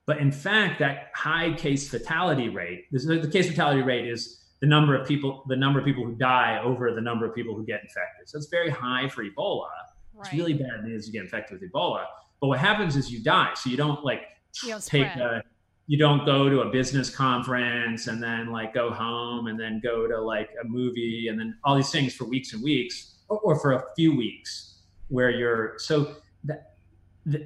But 0.07 0.19
in 0.19 0.33
fact, 0.33 0.81
that 0.81 1.13
high 1.15 1.53
case 1.53 1.89
fatality 1.89 2.49
rate, 2.49 2.87
the 2.91 3.31
case 3.31 3.49
fatality 3.49 3.83
rate 3.83 4.09
is 4.09 4.42
the 4.63 4.69
number 4.69 4.95
of 4.95 5.07
people, 5.07 5.45
the 5.49 5.57
number 5.57 5.81
of 5.81 5.85
people 5.85 6.05
who 6.05 6.15
die 6.15 6.61
over 6.63 6.95
the 6.95 7.01
number 7.01 7.27
of 7.27 7.35
people 7.35 7.55
who 7.55 7.67
get 7.67 7.83
infected. 7.83 8.29
So 8.29 8.39
it's 8.39 8.47
very 8.47 8.71
high 8.71 9.09
for 9.09 9.25
Ebola. 9.25 9.67
Right. 10.15 10.27
It's 10.27 10.33
really 10.33 10.55
bad 10.55 10.85
news 10.85 11.09
you 11.09 11.13
get 11.13 11.23
infected 11.23 11.61
with 11.61 11.71
Ebola. 11.71 12.05
But 12.41 12.47
what 12.47 12.61
happens 12.61 12.95
is 12.95 13.11
you 13.11 13.21
die. 13.23 13.51
So 13.57 13.71
you 13.71 13.77
don't 13.77 14.05
like 14.05 14.23
you 14.63 14.71
don't 14.71 14.85
take 14.85 15.09
a, 15.09 15.43
you 15.89 15.99
don't 15.99 16.25
go 16.25 16.49
to 16.49 16.61
a 16.61 16.71
business 16.71 17.11
conference 17.11 18.07
and 18.07 18.23
then 18.23 18.53
like 18.53 18.73
go 18.73 18.93
home 18.93 19.49
and 19.49 19.59
then 19.59 19.81
go 19.83 20.07
to 20.07 20.21
like 20.21 20.51
a 20.63 20.69
movie 20.69 21.27
and 21.29 21.41
then 21.41 21.57
all 21.65 21.75
these 21.75 21.91
things 21.91 22.15
for 22.15 22.25
weeks 22.25 22.53
and 22.53 22.63
weeks 22.63 23.17
or, 23.29 23.39
or 23.41 23.59
for 23.59 23.73
a 23.73 23.85
few 23.97 24.17
weeks 24.17 24.83
where 25.09 25.31
you're 25.31 25.75
so 25.79 26.15
that 26.45 26.77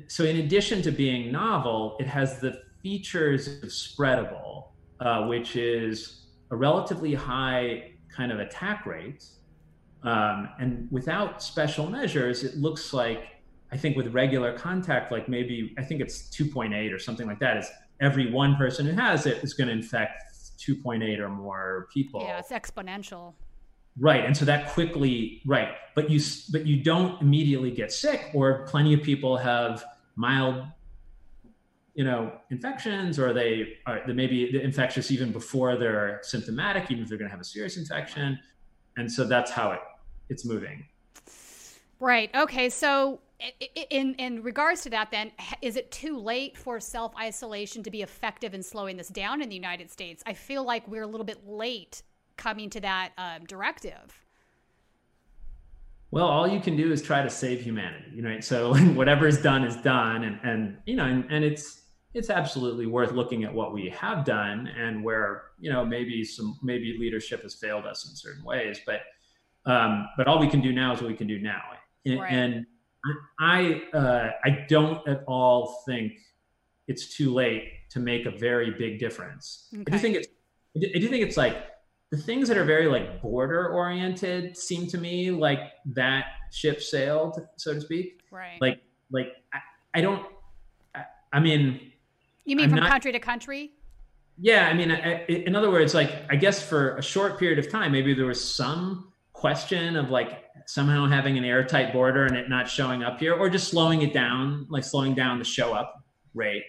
so 0.09 0.25
in 0.25 0.37
addition 0.37 0.83
to 0.83 0.91
being 0.91 1.33
novel, 1.33 1.97
it 1.99 2.07
has 2.07 2.41
the 2.41 2.61
features 2.83 3.49
of 3.63 3.71
spreadable, 3.71 4.69
uh, 5.01 5.25
which 5.27 5.57
is 5.57 6.25
a 6.50 6.57
relatively 6.57 7.15
high 7.15 7.93
kind 8.15 8.33
of 8.33 8.38
attack 8.38 8.87
rate. 8.87 9.25
Um, 10.03 10.49
and 10.59 10.88
without 10.91 11.43
special 11.43 11.88
measures, 11.91 12.45
it 12.45 12.57
looks 12.57 12.93
like, 12.93 13.25
I 13.73 13.76
think 13.76 13.97
with 13.97 14.15
regular 14.15 14.57
contact, 14.57 15.11
like 15.11 15.29
maybe, 15.29 15.75
I 15.79 15.83
think 15.83 16.00
it's 16.00 16.29
2.8 16.31 16.95
or 16.95 16.99
something 16.99 17.26
like 17.26 17.41
that, 17.41 17.57
is 17.57 17.69
every 18.00 18.31
one 18.31 18.57
person 18.57 18.87
who 18.87 18.93
has 18.93 19.26
it 19.26 19.43
is 19.43 19.55
going 19.55 19.69
to 19.69 19.73
infect 19.73 20.23
2.8 20.59 21.19
or 21.19 21.29
more 21.29 21.88
people. 21.93 22.21
Yeah, 22.23 22.38
it's 22.38 22.50
exponential. 22.50 23.35
Right. 23.99 24.25
And 24.25 24.37
so 24.37 24.45
that 24.45 24.71
quickly, 24.71 25.43
right. 25.47 25.71
But 25.95 26.11
you, 26.11 26.21
but 26.53 26.67
you 26.67 26.83
don't 26.83 27.21
immediately 27.23 27.71
get 27.71 27.91
sick 27.93 28.31
or 28.35 28.67
plenty 28.67 28.93
of 28.95 29.03
people 29.03 29.37
have 29.38 29.85
mild, 30.17 30.65
you 31.97 32.05
know, 32.05 32.31
infections 32.50 33.19
or 33.19 33.33
they 33.33 33.79
are, 33.87 34.03
they 34.07 34.12
may 34.12 34.26
be 34.26 34.62
infectious 34.62 35.11
even 35.11 35.33
before 35.33 35.76
they're 35.76 36.21
symptomatic, 36.23 36.91
even 36.91 37.03
if 37.03 37.09
they're 37.09 37.17
going 37.17 37.29
to 37.29 37.33
have 37.33 37.41
a 37.41 37.45
serious 37.45 37.79
infection. 37.79 38.38
And 38.99 39.11
so 39.11 39.25
that's 39.25 39.50
how 39.50 39.73
it, 39.73 39.81
it's 40.29 40.45
moving. 40.45 40.85
Right. 41.99 42.31
Okay. 42.35 42.69
So 42.69 43.21
in 43.91 44.15
in 44.15 44.43
regards 44.43 44.83
to 44.83 44.91
that 44.91 45.11
then 45.11 45.31
is 45.61 45.76
it 45.76 45.91
too 45.91 46.19
late 46.19 46.57
for 46.57 46.81
self 46.81 47.15
isolation 47.17 47.83
to 47.83 47.91
be 47.91 48.00
effective 48.03 48.55
in 48.55 48.62
slowing 48.62 48.97
this 48.97 49.09
down 49.09 49.43
in 49.43 49.50
the 49.50 49.55
United 49.55 49.91
States 49.91 50.23
I 50.26 50.33
feel 50.33 50.65
like 50.65 50.88
we're 50.88 51.03
a 51.03 51.07
little 51.07 51.25
bit 51.25 51.47
late 51.47 52.03
coming 52.38 52.71
to 52.71 52.81
that 52.81 53.12
um, 53.19 53.45
directive? 53.45 54.25
Well, 56.11 56.26
all 56.26 56.47
you 56.47 56.61
can 56.61 56.76
do 56.76 56.93
is 56.93 57.03
try 57.03 57.23
to 57.23 57.31
save 57.31 57.61
humanity, 57.61 58.11
you 58.15 58.23
know. 58.23 58.41
So 58.41 58.75
whatever 58.95 59.26
is 59.26 59.41
done 59.43 59.65
is 59.65 59.76
done, 59.76 60.25
and 60.25 60.38
and 60.43 60.79
you 60.87 60.97
know, 60.97 61.05
and, 61.05 61.26
and 61.31 61.45
it's 61.45 61.83
it's 62.17 62.31
absolutely 62.31 62.87
worth 62.87 63.13
looking 63.13 63.45
at 63.45 63.53
what 63.53 63.75
we 63.75 63.91
have 63.91 64.25
done 64.25 64.69
and 64.69 65.05
where 65.05 65.43
you 65.61 65.71
know 65.71 65.85
maybe 65.85 66.25
some 66.25 66.59
maybe 66.63 66.97
leadership 66.99 67.43
has 67.43 67.55
failed 67.55 67.85
us 67.85 68.09
in 68.09 68.17
certain 68.17 68.43
ways 68.43 68.81
but 68.87 69.01
um, 69.67 70.09
but 70.17 70.27
all 70.27 70.39
we 70.39 70.49
can 70.49 70.63
do 70.63 70.73
now 70.73 70.95
is 70.95 71.03
what 71.03 71.09
we 71.09 71.17
can 71.17 71.27
do 71.27 71.39
now 71.39 71.61
and, 72.07 72.19
right. 72.21 72.33
and 72.33 72.67
i 73.39 73.83
uh, 73.93 74.31
i 74.45 74.65
don't 74.67 75.07
at 75.07 75.23
all 75.27 75.83
think 75.87 76.15
it's 76.89 77.15
too 77.15 77.35
late 77.35 77.65
to 77.91 78.01
make 78.01 78.25
a 78.25 78.31
very 78.31 78.71
big 78.71 78.99
difference 78.99 79.69
okay. 79.75 79.85
i 79.89 79.91
do 79.91 79.99
think 79.99 80.17
it's 80.17 80.29
i 80.75 80.99
do 80.99 81.09
think 81.09 81.23
it's 81.23 81.37
like 81.37 81.67
the 82.11 82.17
things 82.17 82.49
that 82.49 82.57
are 82.57 82.65
very 82.65 82.87
like 82.87 83.21
border 83.21 83.69
oriented 83.69 84.57
seem 84.57 84.87
to 84.87 84.97
me 84.97 85.31
like 85.31 85.61
that 85.85 86.25
ship 86.51 86.81
sailed 86.81 87.47
so 87.57 87.75
to 87.75 87.81
speak 87.81 88.23
right 88.31 88.57
like 88.63 88.81
like 89.11 89.33
i, 89.53 89.59
I 89.99 90.01
don't 90.01 90.25
I, 90.95 91.05
I 91.35 91.41
mean 91.41 91.93
you 92.47 92.57
mean 92.57 92.65
I'm 92.65 92.71
from 92.71 92.81
not, 92.81 92.91
country 92.91 93.12
to 93.12 93.19
country? 93.19 93.73
Yeah, 94.38 94.69
I 94.69 94.75
mean, 94.75 94.91
I, 94.91 95.25
in 95.26 95.55
other 95.55 95.71
words, 95.71 95.95
like 95.95 96.12
I 96.31 96.37
guess 96.37 96.62
for 96.62 96.97
a 96.97 97.03
short 97.03 97.38
period 97.38 97.59
of 97.59 97.71
time, 97.71 97.93
maybe 97.93 98.15
there 98.15 98.26
was 98.26 98.43
some 98.43 99.12
question 99.33 99.97
of 99.97 100.11
like 100.11 100.45
somehow 100.67 101.07
having 101.07 101.37
an 101.37 101.45
airtight 101.45 101.93
border 101.93 102.25
and 102.25 102.37
it 102.37 102.49
not 102.49 102.69
showing 102.69 103.03
up 103.03 103.19
here, 103.19 103.35
or 103.35 103.50
just 103.50 103.69
slowing 103.69 104.03
it 104.03 104.15
down, 104.15 104.67
like 104.71 104.85
slowing 104.85 105.15
down 105.15 105.38
the 105.38 105.45
show 105.45 105.75
up 105.75 105.95
rate. 106.35 106.65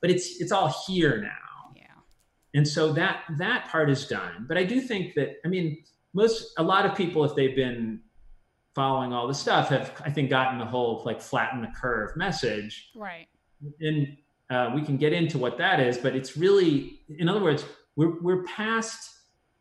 But 0.00 0.10
it's 0.10 0.40
it's 0.40 0.52
all 0.52 0.74
here 0.86 1.20
now. 1.20 1.72
Yeah. 1.74 1.82
And 2.54 2.66
so 2.66 2.92
that 2.92 3.22
that 3.38 3.68
part 3.68 3.90
is 3.90 4.06
done. 4.06 4.46
But 4.48 4.58
I 4.58 4.64
do 4.64 4.80
think 4.80 5.14
that 5.14 5.36
I 5.44 5.48
mean, 5.48 5.82
most 6.12 6.52
a 6.58 6.62
lot 6.62 6.84
of 6.84 6.94
people, 6.96 7.24
if 7.24 7.34
they've 7.34 7.56
been 7.56 8.00
following 8.74 9.12
all 9.12 9.28
the 9.28 9.34
stuff, 9.34 9.68
have 9.68 9.92
I 10.04 10.10
think 10.10 10.30
gotten 10.30 10.58
the 10.58 10.66
whole 10.66 11.02
like 11.06 11.22
flatten 11.22 11.60
the 11.62 11.72
curve 11.80 12.16
message. 12.16 12.90
Right. 12.94 13.28
And 13.80 14.16
uh, 14.54 14.70
we 14.74 14.82
can 14.82 14.96
get 14.96 15.12
into 15.12 15.36
what 15.36 15.58
that 15.58 15.80
is, 15.80 15.98
but 15.98 16.14
it's 16.14 16.36
really, 16.36 17.00
in 17.18 17.28
other 17.28 17.42
words, 17.42 17.64
we're, 17.96 18.20
we're 18.20 18.44
past 18.44 19.10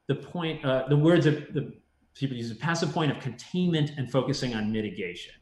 the 0.08 0.16
point, 0.16 0.64
uh, 0.64 0.86
the 0.88 0.98
words 0.98 1.26
of 1.26 1.36
the 1.54 1.74
people 2.14 2.38
use, 2.38 2.54
past 2.58 2.82
the 2.82 2.88
point 2.88 3.12
of 3.12 3.20
containment 3.20 3.92
and 3.98 4.12
focusing 4.12 4.54
on 4.54 4.72
mitigation. 4.72 5.34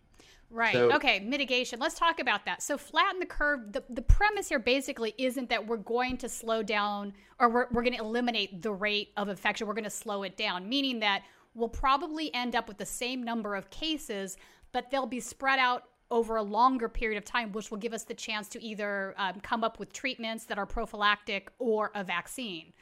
Right. 0.49 0.73
So, 0.73 0.91
okay. 0.93 1.21
Mitigation. 1.21 1.79
Let's 1.79 1.97
talk 1.97 2.19
about 2.19 2.45
that. 2.45 2.61
So, 2.61 2.77
flatten 2.77 3.19
the 3.19 3.25
curve. 3.25 3.71
The, 3.71 3.83
the 3.89 4.01
premise 4.01 4.49
here 4.49 4.59
basically 4.59 5.13
isn't 5.17 5.49
that 5.49 5.65
we're 5.65 5.77
going 5.77 6.17
to 6.17 6.29
slow 6.29 6.61
down 6.61 7.13
or 7.39 7.49
we're, 7.49 7.67
we're 7.71 7.83
going 7.83 7.95
to 7.95 8.03
eliminate 8.03 8.61
the 8.61 8.73
rate 8.73 9.11
of 9.15 9.29
infection. 9.29 9.65
We're 9.65 9.73
going 9.73 9.85
to 9.85 9.89
slow 9.89 10.23
it 10.23 10.35
down, 10.35 10.67
meaning 10.67 10.99
that 10.99 11.23
we'll 11.53 11.69
probably 11.69 12.33
end 12.33 12.55
up 12.55 12.67
with 12.67 12.77
the 12.77 12.85
same 12.85 13.23
number 13.23 13.55
of 13.55 13.69
cases, 13.69 14.37
but 14.73 14.91
they'll 14.91 15.05
be 15.05 15.21
spread 15.21 15.57
out 15.57 15.83
over 16.11 16.35
a 16.35 16.43
longer 16.43 16.89
period 16.89 17.17
of 17.17 17.25
time, 17.25 17.51
which 17.53 17.71
will 17.71 17.77
give 17.77 17.93
us 17.93 18.03
the 18.03 18.13
chance 18.13 18.47
to 18.49 18.61
either 18.61 19.15
um, 19.17 19.39
come 19.41 19.63
up 19.63 19.79
with 19.79 19.91
treatments 19.93 20.45
that 20.45 20.59
are 20.59 20.65
prophylactic 20.65 21.49
or 21.57 21.91
a 21.95 22.03
vaccine. 22.03 22.73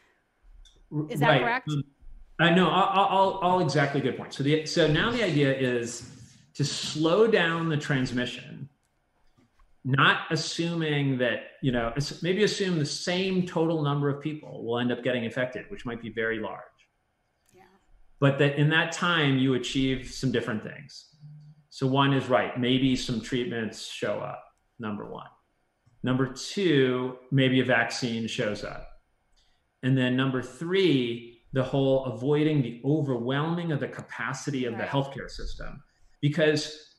Is 1.09 1.19
that 1.19 1.29
right. 1.29 1.41
correct? 1.41 1.69
Um, 1.69 1.83
I 2.39 2.49
know. 2.49 2.67
All, 2.67 3.07
all, 3.07 3.31
all, 3.39 3.59
exactly 3.59 4.01
good 4.01 4.17
points. 4.17 4.37
So 4.37 4.43
the 4.43 4.65
so 4.65 4.87
now 4.87 5.11
the 5.11 5.23
idea 5.23 5.55
is 5.55 6.09
to 6.55 6.65
slow 6.65 7.27
down 7.27 7.69
the 7.69 7.77
transmission, 7.77 8.67
not 9.85 10.21
assuming 10.31 11.17
that 11.19 11.41
you 11.61 11.71
know 11.71 11.93
maybe 12.23 12.43
assume 12.43 12.79
the 12.79 12.85
same 12.85 13.45
total 13.45 13.83
number 13.83 14.09
of 14.09 14.21
people 14.21 14.63
will 14.63 14.79
end 14.79 14.91
up 14.91 15.03
getting 15.03 15.23
infected, 15.23 15.65
which 15.69 15.85
might 15.85 16.01
be 16.01 16.09
very 16.09 16.39
large. 16.39 16.63
Yeah. 17.53 17.63
But 18.19 18.39
that 18.39 18.57
in 18.57 18.69
that 18.69 18.93
time 18.93 19.37
you 19.37 19.53
achieve 19.53 20.09
some 20.09 20.31
different 20.31 20.63
things. 20.63 21.08
So 21.79 21.87
one 21.87 22.11
is 22.11 22.27
right, 22.27 22.59
maybe 22.59 22.93
some 22.97 23.21
treatments 23.21 23.87
show 23.87 24.19
up, 24.19 24.43
number 24.79 25.09
one. 25.09 25.29
Number 26.03 26.27
two, 26.27 27.15
maybe 27.31 27.61
a 27.61 27.63
vaccine 27.63 28.27
shows 28.27 28.65
up. 28.65 28.85
And 29.81 29.97
then 29.97 30.17
number 30.17 30.41
three, 30.41 31.39
the 31.53 31.63
whole 31.63 32.03
avoiding 32.03 32.61
the 32.61 32.81
overwhelming 32.83 33.71
of 33.71 33.79
the 33.79 33.87
capacity 33.87 34.65
of 34.65 34.73
right. 34.73 34.81
the 34.81 34.87
healthcare 34.87 35.29
system. 35.29 35.81
Because 36.21 36.97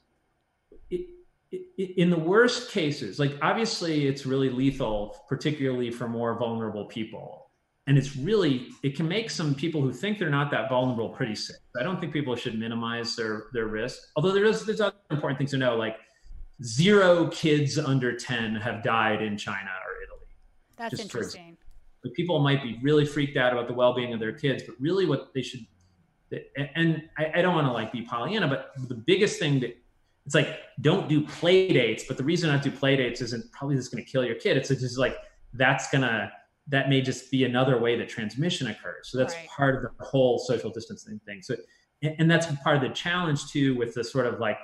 it, 0.89 1.09
it, 1.51 1.99
in 1.99 2.09
the 2.09 2.19
worst 2.19 2.71
cases, 2.71 3.19
like 3.19 3.33
obviously 3.43 4.07
it's 4.07 4.25
really 4.25 4.49
lethal, 4.49 5.15
particularly 5.29 5.91
for 5.91 6.09
more 6.09 6.39
vulnerable 6.39 6.87
people 6.87 7.40
and 7.91 7.99
it's 7.99 8.17
really 8.17 8.69
it 8.85 8.95
can 8.95 9.09
make 9.09 9.29
some 9.29 9.53
people 9.53 9.81
who 9.81 9.93
think 9.93 10.17
they're 10.17 10.31
not 10.31 10.49
that 10.53 10.69
vulnerable 10.69 11.09
pretty 11.09 11.35
sick. 11.35 11.57
I 11.79 11.83
don't 11.83 11.99
think 11.99 12.13
people 12.13 12.37
should 12.37 12.57
minimize 12.57 13.17
their 13.17 13.47
their 13.53 13.67
risk. 13.67 13.99
Although 14.15 14.31
there 14.33 14.45
is 14.45 14.65
there's 14.65 14.81
other 14.81 14.95
important 15.11 15.39
things 15.39 15.51
to 15.51 15.57
know, 15.57 15.75
like 15.75 15.97
zero 16.63 17.27
kids 17.27 17.79
under 17.79 18.17
ten 18.17 18.55
have 18.55 18.85
died 18.85 19.21
in 19.23 19.37
China 19.37 19.71
or 19.85 20.05
Italy. 20.05 20.29
That's 20.77 21.01
interesting. 21.01 21.57
like 22.05 22.15
people 22.15 22.39
might 22.39 22.63
be 22.63 22.79
really 22.81 23.05
freaked 23.05 23.37
out 23.37 23.53
about 23.53 23.67
the 23.67 23.75
well-being 23.75 24.15
of 24.15 24.21
their 24.21 24.35
kids, 24.35 24.63
but 24.63 24.77
really 24.79 25.05
what 25.05 25.35
they 25.35 25.43
should 25.43 25.67
and 26.77 27.09
I, 27.19 27.33
I 27.35 27.43
don't 27.43 27.57
want 27.57 27.67
to 27.67 27.73
like 27.73 27.91
be 27.91 28.03
Pollyanna, 28.03 28.47
but 28.47 28.71
the 28.89 28.95
biggest 28.95 29.41
thing 29.41 29.59
that 29.61 29.77
it's 30.27 30.35
like 30.37 30.61
don't 30.81 31.09
do 31.09 31.27
play 31.27 31.73
dates. 31.73 32.05
But 32.07 32.19
the 32.19 32.23
reason 32.23 32.51
not 32.51 32.63
to 32.63 32.71
do 32.71 32.77
play 32.77 32.95
dates 32.95 33.21
isn't 33.21 33.51
probably 33.51 33.75
just 33.75 33.91
going 33.91 34.05
to 34.05 34.09
kill 34.09 34.25
your 34.25 34.37
kid. 34.37 34.57
It's 34.57 34.69
just 34.69 34.97
like 34.97 35.17
that's 35.55 35.91
gonna 35.91 36.31
that 36.71 36.89
may 36.89 37.01
just 37.01 37.31
be 37.31 37.45
another 37.45 37.79
way 37.79 37.97
that 37.97 38.09
transmission 38.09 38.69
occurs. 38.69 39.09
So 39.11 39.19
that's 39.19 39.35
right. 39.35 39.49
part 39.49 39.77
of 39.77 39.83
the 39.83 40.05
whole 40.05 40.39
social 40.39 40.71
distancing 40.71 41.21
thing. 41.27 41.43
So, 41.43 41.57
and 42.03 42.31
that's 42.31 42.47
part 42.63 42.77
of 42.77 42.83
the 42.83 42.89
challenge 42.91 43.51
too, 43.51 43.77
with 43.77 43.95
the 43.95 44.03
sort 44.03 44.27
of 44.27 44.41
like 44.41 44.59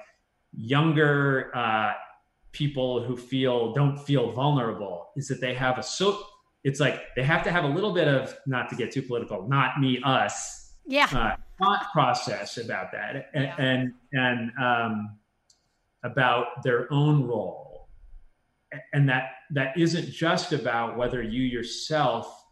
younger 0.56 1.54
uh, 1.54 1.92
people 2.52 3.02
who 3.02 3.16
feel 3.16 3.72
don't 3.74 3.98
feel 3.98 4.32
vulnerable, 4.32 5.10
is 5.16 5.28
that 5.28 5.40
they 5.40 5.54
have 5.54 5.78
a 5.78 5.82
so. 5.82 6.22
It's 6.64 6.80
like 6.80 7.14
they 7.14 7.22
have 7.22 7.44
to 7.44 7.50
have 7.50 7.64
a 7.64 7.68
little 7.68 7.92
bit 7.92 8.08
of 8.08 8.36
not 8.46 8.68
to 8.70 8.76
get 8.76 8.90
too 8.90 9.02
political, 9.02 9.46
not 9.48 9.78
me, 9.78 10.00
us. 10.02 10.72
Yeah. 10.86 11.08
Uh, 11.12 11.36
thought 11.58 11.86
process 11.92 12.58
about 12.58 12.92
that, 12.92 13.30
and 13.34 13.44
yeah. 13.44 13.54
and, 13.58 13.92
and 14.12 14.50
um, 14.62 15.18
about 16.02 16.62
their 16.62 16.92
own 16.92 17.24
role 17.24 17.75
and 18.92 19.08
that 19.08 19.30
that 19.50 19.76
isn't 19.76 20.10
just 20.10 20.52
about 20.52 20.96
whether 20.96 21.22
you 21.22 21.42
yourself 21.42 22.44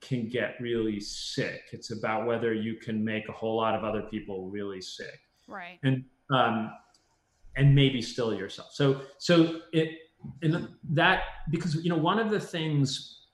can 0.00 0.28
get 0.28 0.56
really 0.60 1.00
sick. 1.00 1.62
It's 1.72 1.90
about 1.90 2.26
whether 2.26 2.54
you 2.54 2.76
can 2.76 3.04
make 3.04 3.28
a 3.28 3.32
whole 3.32 3.56
lot 3.56 3.74
of 3.74 3.84
other 3.84 4.02
people 4.02 4.48
really 4.48 4.80
sick. 4.80 5.20
Right. 5.46 5.78
And 5.82 6.04
um 6.32 6.72
and 7.56 7.74
maybe 7.74 8.00
still 8.00 8.34
yourself. 8.34 8.68
So 8.72 9.02
so 9.18 9.60
it 9.72 9.90
and 10.42 10.68
that 10.90 11.22
because 11.50 11.74
you 11.76 11.90
know 11.90 11.96
one 11.96 12.18
of 12.18 12.30
the 12.30 12.40
things 12.40 13.26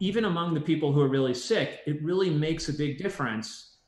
even 0.00 0.26
among 0.26 0.54
the 0.54 0.60
people 0.60 0.92
who 0.92 1.00
are 1.00 1.08
really 1.08 1.32
sick 1.34 1.80
it 1.86 2.02
really 2.02 2.30
makes 2.30 2.68
a 2.68 2.72
big 2.72 2.98
difference. 2.98 3.78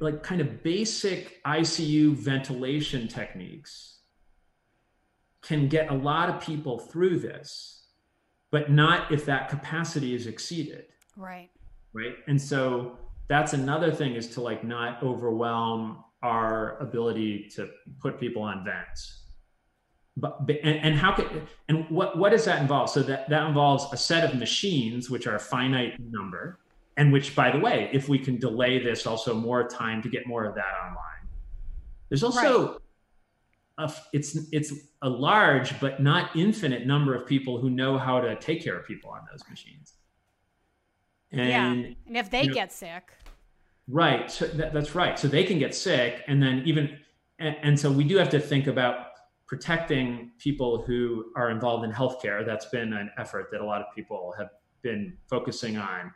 Like 0.00 0.22
kind 0.22 0.40
of 0.40 0.62
basic 0.62 1.42
icu 1.44 2.14
ventilation 2.14 3.08
techniques 3.08 3.93
can 5.44 5.68
get 5.68 5.90
a 5.90 5.94
lot 5.94 6.28
of 6.30 6.40
people 6.40 6.78
through 6.78 7.18
this, 7.18 7.84
but 8.50 8.70
not 8.70 9.12
if 9.12 9.26
that 9.26 9.48
capacity 9.48 10.14
is 10.14 10.26
exceeded. 10.26 10.86
Right. 11.16 11.50
Right. 11.92 12.16
And 12.26 12.40
so 12.40 12.98
that's 13.28 13.52
another 13.52 13.92
thing 13.92 14.14
is 14.14 14.28
to 14.30 14.40
like 14.40 14.64
not 14.64 15.02
overwhelm 15.02 16.02
our 16.22 16.78
ability 16.78 17.50
to 17.54 17.70
put 18.00 18.18
people 18.18 18.42
on 18.42 18.64
vents. 18.64 19.20
But, 20.16 20.38
and, 20.48 20.78
and 20.78 20.94
how 20.94 21.12
can 21.12 21.26
and 21.68 21.90
what 21.90 22.16
what 22.16 22.30
does 22.30 22.44
that 22.44 22.62
involve? 22.62 22.88
So 22.88 23.02
that 23.02 23.28
that 23.28 23.48
involves 23.48 23.92
a 23.92 23.96
set 23.96 24.22
of 24.28 24.38
machines 24.38 25.10
which 25.10 25.26
are 25.26 25.34
a 25.34 25.40
finite 25.40 25.98
number, 25.98 26.60
and 26.96 27.12
which, 27.12 27.34
by 27.34 27.50
the 27.50 27.58
way, 27.58 27.90
if 27.92 28.08
we 28.08 28.20
can 28.20 28.38
delay 28.38 28.78
this, 28.78 29.08
also 29.08 29.34
more 29.34 29.66
time 29.66 30.00
to 30.02 30.08
get 30.08 30.24
more 30.24 30.44
of 30.44 30.54
that 30.54 30.72
online. 30.84 31.28
There's 32.08 32.22
also 32.22 32.68
right 32.68 32.80
a, 33.78 33.92
it's 34.12 34.36
it's 34.52 34.72
a 35.02 35.08
large 35.08 35.78
but 35.80 36.00
not 36.02 36.34
infinite 36.36 36.86
number 36.86 37.14
of 37.14 37.26
people 37.26 37.58
who 37.58 37.70
know 37.70 37.98
how 37.98 38.20
to 38.20 38.36
take 38.36 38.62
care 38.62 38.78
of 38.78 38.86
people 38.86 39.10
on 39.10 39.20
those 39.30 39.42
machines. 39.48 39.94
And, 41.32 41.48
yeah, 41.48 41.72
and 41.72 41.96
if 42.16 42.30
they 42.30 42.42
you 42.42 42.48
know, 42.48 42.54
get 42.54 42.72
sick, 42.72 43.12
right? 43.88 44.30
So 44.30 44.46
that, 44.46 44.72
that's 44.72 44.94
right. 44.94 45.18
So 45.18 45.26
they 45.26 45.44
can 45.44 45.58
get 45.58 45.74
sick, 45.74 46.22
and 46.28 46.42
then 46.42 46.62
even 46.64 46.98
and, 47.38 47.56
and 47.62 47.80
so 47.80 47.90
we 47.90 48.04
do 48.04 48.16
have 48.16 48.30
to 48.30 48.40
think 48.40 48.66
about 48.66 49.08
protecting 49.46 50.30
people 50.38 50.82
who 50.82 51.26
are 51.36 51.50
involved 51.50 51.84
in 51.84 51.92
healthcare. 51.92 52.46
That's 52.46 52.66
been 52.66 52.92
an 52.92 53.10
effort 53.18 53.48
that 53.52 53.60
a 53.60 53.64
lot 53.64 53.80
of 53.80 53.86
people 53.94 54.34
have 54.38 54.50
been 54.82 55.16
focusing 55.28 55.76
on. 55.76 56.12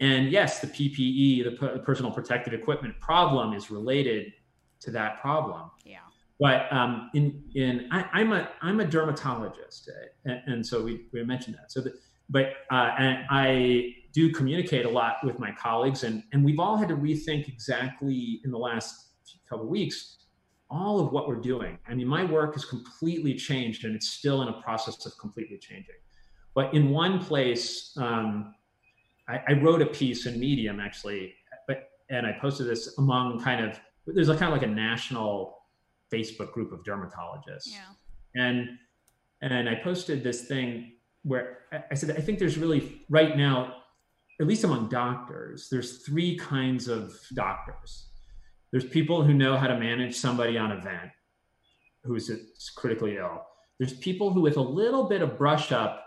And 0.00 0.30
yes, 0.30 0.60
the 0.60 0.66
PPE, 0.66 1.44
the 1.44 1.78
personal 1.80 2.10
protective 2.10 2.52
equipment 2.52 2.98
problem, 2.98 3.52
is 3.52 3.70
related 3.70 4.32
to 4.80 4.90
that 4.92 5.20
problem. 5.20 5.70
Yeah. 5.84 5.98
But 6.42 6.72
um, 6.72 7.08
in 7.14 7.40
in 7.54 7.86
I, 7.92 8.20
am 8.20 8.32
a 8.32 8.48
I'm 8.62 8.80
a 8.80 8.84
dermatologist, 8.84 9.88
and, 10.24 10.40
and, 10.46 10.66
so 10.66 10.82
we, 10.82 11.06
we 11.12 11.22
mentioned 11.22 11.54
that. 11.54 11.70
So, 11.70 11.80
the, 11.80 11.94
but 12.30 12.46
uh, 12.68 12.90
and 12.98 13.24
I 13.30 13.94
do 14.12 14.32
communicate 14.32 14.84
a 14.84 14.88
lot 14.88 15.18
with 15.22 15.38
my 15.38 15.52
colleagues, 15.52 16.02
and 16.02 16.24
and 16.32 16.44
we've 16.44 16.58
all 16.58 16.76
had 16.76 16.88
to 16.88 16.96
rethink 16.96 17.46
exactly 17.46 18.40
in 18.44 18.50
the 18.50 18.58
last 18.58 19.10
couple 19.48 19.68
weeks 19.68 20.16
all 20.68 20.98
of 20.98 21.12
what 21.12 21.28
we're 21.28 21.36
doing. 21.52 21.78
I 21.86 21.94
mean, 21.94 22.08
my 22.08 22.24
work 22.24 22.54
has 22.54 22.64
completely 22.64 23.34
changed 23.34 23.84
and 23.84 23.94
it's 23.94 24.08
still 24.08 24.40
in 24.40 24.48
a 24.48 24.58
process 24.62 25.04
of 25.04 25.12
completely 25.18 25.58
changing. 25.58 25.96
But 26.54 26.72
in 26.72 26.88
one 26.88 27.22
place, 27.22 27.94
um, 27.98 28.54
I, 29.28 29.42
I, 29.48 29.52
wrote 29.52 29.82
a 29.82 29.86
piece 29.86 30.24
in 30.24 30.40
Medium 30.40 30.80
actually, 30.80 31.34
but 31.68 31.90
and 32.08 32.26
I 32.26 32.32
posted 32.40 32.66
this 32.66 32.96
among 32.96 33.44
kind 33.44 33.62
of 33.62 33.78
there's 34.06 34.30
a 34.30 34.36
kind 34.36 34.50
of 34.50 34.58
like 34.58 34.66
a 34.66 34.72
national 34.72 35.61
Facebook 36.12 36.52
group 36.52 36.72
of 36.72 36.82
dermatologists. 36.84 37.68
Yeah. 37.68 37.92
And 38.34 38.78
and 39.40 39.68
I 39.68 39.74
posted 39.76 40.22
this 40.22 40.46
thing 40.46 40.92
where 41.22 41.58
I 41.90 41.94
said 41.94 42.16
I 42.16 42.20
think 42.20 42.38
there's 42.38 42.58
really 42.58 43.02
right 43.08 43.36
now, 43.36 43.76
at 44.40 44.46
least 44.46 44.64
among 44.64 44.88
doctors, 44.88 45.68
there's 45.70 46.04
three 46.04 46.36
kinds 46.36 46.88
of 46.88 47.18
doctors. 47.34 48.08
There's 48.70 48.84
people 48.84 49.22
who 49.22 49.34
know 49.34 49.56
how 49.56 49.66
to 49.66 49.78
manage 49.78 50.16
somebody 50.16 50.56
on 50.56 50.72
a 50.72 50.80
vent 50.80 51.10
who's 52.04 52.30
critically 52.74 53.16
ill. 53.16 53.42
There's 53.78 53.92
people 53.94 54.32
who, 54.32 54.40
with 54.40 54.56
a 54.56 54.62
little 54.62 55.04
bit 55.08 55.22
of 55.22 55.36
brush 55.36 55.72
up, 55.72 56.04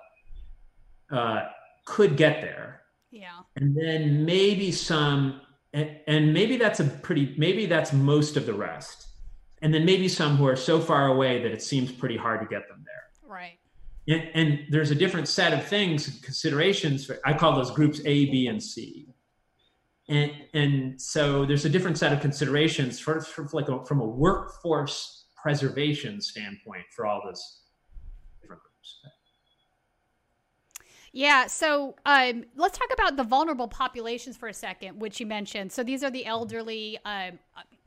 uh, 1.12 1.44
could 1.86 2.18
get 2.18 2.42
there. 2.42 2.82
Yeah. 3.12 3.40
And 3.56 3.78
then 3.78 4.26
maybe 4.26 4.72
some, 4.72 5.42
and, 5.74 5.96
and 6.08 6.34
maybe 6.34 6.58
that's 6.58 6.80
a 6.80 6.86
pretty, 6.86 7.36
maybe 7.38 7.66
that's 7.66 7.94
most 7.94 8.36
of 8.36 8.46
the 8.46 8.54
rest. 8.54 9.08
And 9.66 9.74
then 9.74 9.84
maybe 9.84 10.08
some 10.08 10.38
who 10.38 10.46
are 10.48 10.56
so 10.56 10.80
far 10.80 11.08
away 11.08 11.42
that 11.42 11.52
it 11.52 11.62
seems 11.62 11.92
pretty 11.92 12.18
hard 12.18 12.40
to 12.42 12.46
get 12.46 12.68
them 12.70 12.86
there. 12.86 13.30
Right. 13.30 13.58
And, 14.08 14.30
and 14.36 14.60
there's 14.70 14.92
a 14.92 14.96
different 14.96 15.28
set 15.28 15.54
of 15.54 15.66
things, 15.66 16.20
considerations. 16.22 17.06
For, 17.06 17.20
I 17.26 17.34
call 17.34 17.56
those 17.56 17.72
groups 17.72 18.00
A, 18.06 18.26
B, 18.26 18.48
and 18.48 18.62
C 18.62 19.08
and 20.08 20.32
and 20.54 21.02
so 21.02 21.46
there's 21.46 21.66
a 21.66 21.70
different 21.70 21.98
set 21.98 22.14
of 22.14 22.22
considerations 22.22 23.00
for, 23.00 23.22
for 23.22 23.48
like 23.54 23.70
a, 23.70 23.84
from 23.86 24.02
a 24.02 24.06
workforce 24.06 25.26
preservation 25.36 26.22
standpoint 26.22 26.84
for 26.96 27.06
all 27.06 27.22
those 27.24 27.62
different 28.42 28.62
groups 28.62 29.00
yeah 31.12 31.48
so 31.48 31.96
um, 32.06 32.44
let's 32.56 32.78
talk 32.78 32.90
about 32.94 33.16
the 33.16 33.24
vulnerable 33.24 33.68
populations 33.68 34.38
for 34.38 34.48
a 34.48 34.54
second 34.54 35.00
which 35.00 35.20
you 35.20 35.26
mentioned 35.26 35.72
so 35.72 35.84
these 35.84 36.04
are 36.04 36.12
the 36.12 36.26
elderly 36.26 37.00
um, 37.06 37.40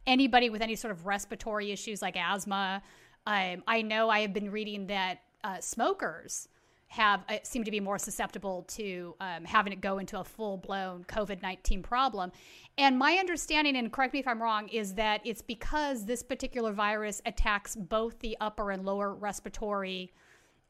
anybody 0.08 0.50
with 0.50 0.60
any 0.60 0.74
sort 0.74 0.90
of 0.90 1.06
respiratory 1.06 1.70
issues 1.70 2.02
like 2.02 2.16
asthma 2.16 2.82
um, 3.26 3.62
i 3.68 3.80
know 3.82 4.08
i 4.10 4.20
have 4.20 4.32
been 4.32 4.50
reading 4.50 4.88
that 4.88 5.20
uh, 5.44 5.60
smokers 5.60 6.48
have 6.88 7.22
uh, 7.28 7.36
seem 7.42 7.64
to 7.64 7.70
be 7.70 7.80
more 7.80 7.98
susceptible 7.98 8.62
to 8.62 9.14
um, 9.20 9.44
having 9.44 9.72
it 9.72 9.80
go 9.80 9.98
into 9.98 10.18
a 10.18 10.24
full 10.24 10.56
blown 10.56 11.04
COVID 11.04 11.42
19 11.42 11.82
problem. 11.82 12.32
And 12.78 12.98
my 12.98 13.14
understanding, 13.14 13.76
and 13.76 13.92
correct 13.92 14.14
me 14.14 14.20
if 14.20 14.26
I'm 14.26 14.42
wrong, 14.42 14.68
is 14.68 14.94
that 14.94 15.20
it's 15.24 15.42
because 15.42 16.06
this 16.06 16.22
particular 16.22 16.72
virus 16.72 17.20
attacks 17.26 17.76
both 17.76 18.18
the 18.20 18.36
upper 18.40 18.70
and 18.70 18.84
lower 18.84 19.14
respiratory 19.14 20.12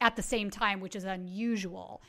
at 0.01 0.15
the 0.15 0.21
same 0.21 0.49
time, 0.49 0.81
which 0.81 0.95
is 0.95 1.05
unusual. 1.05 2.01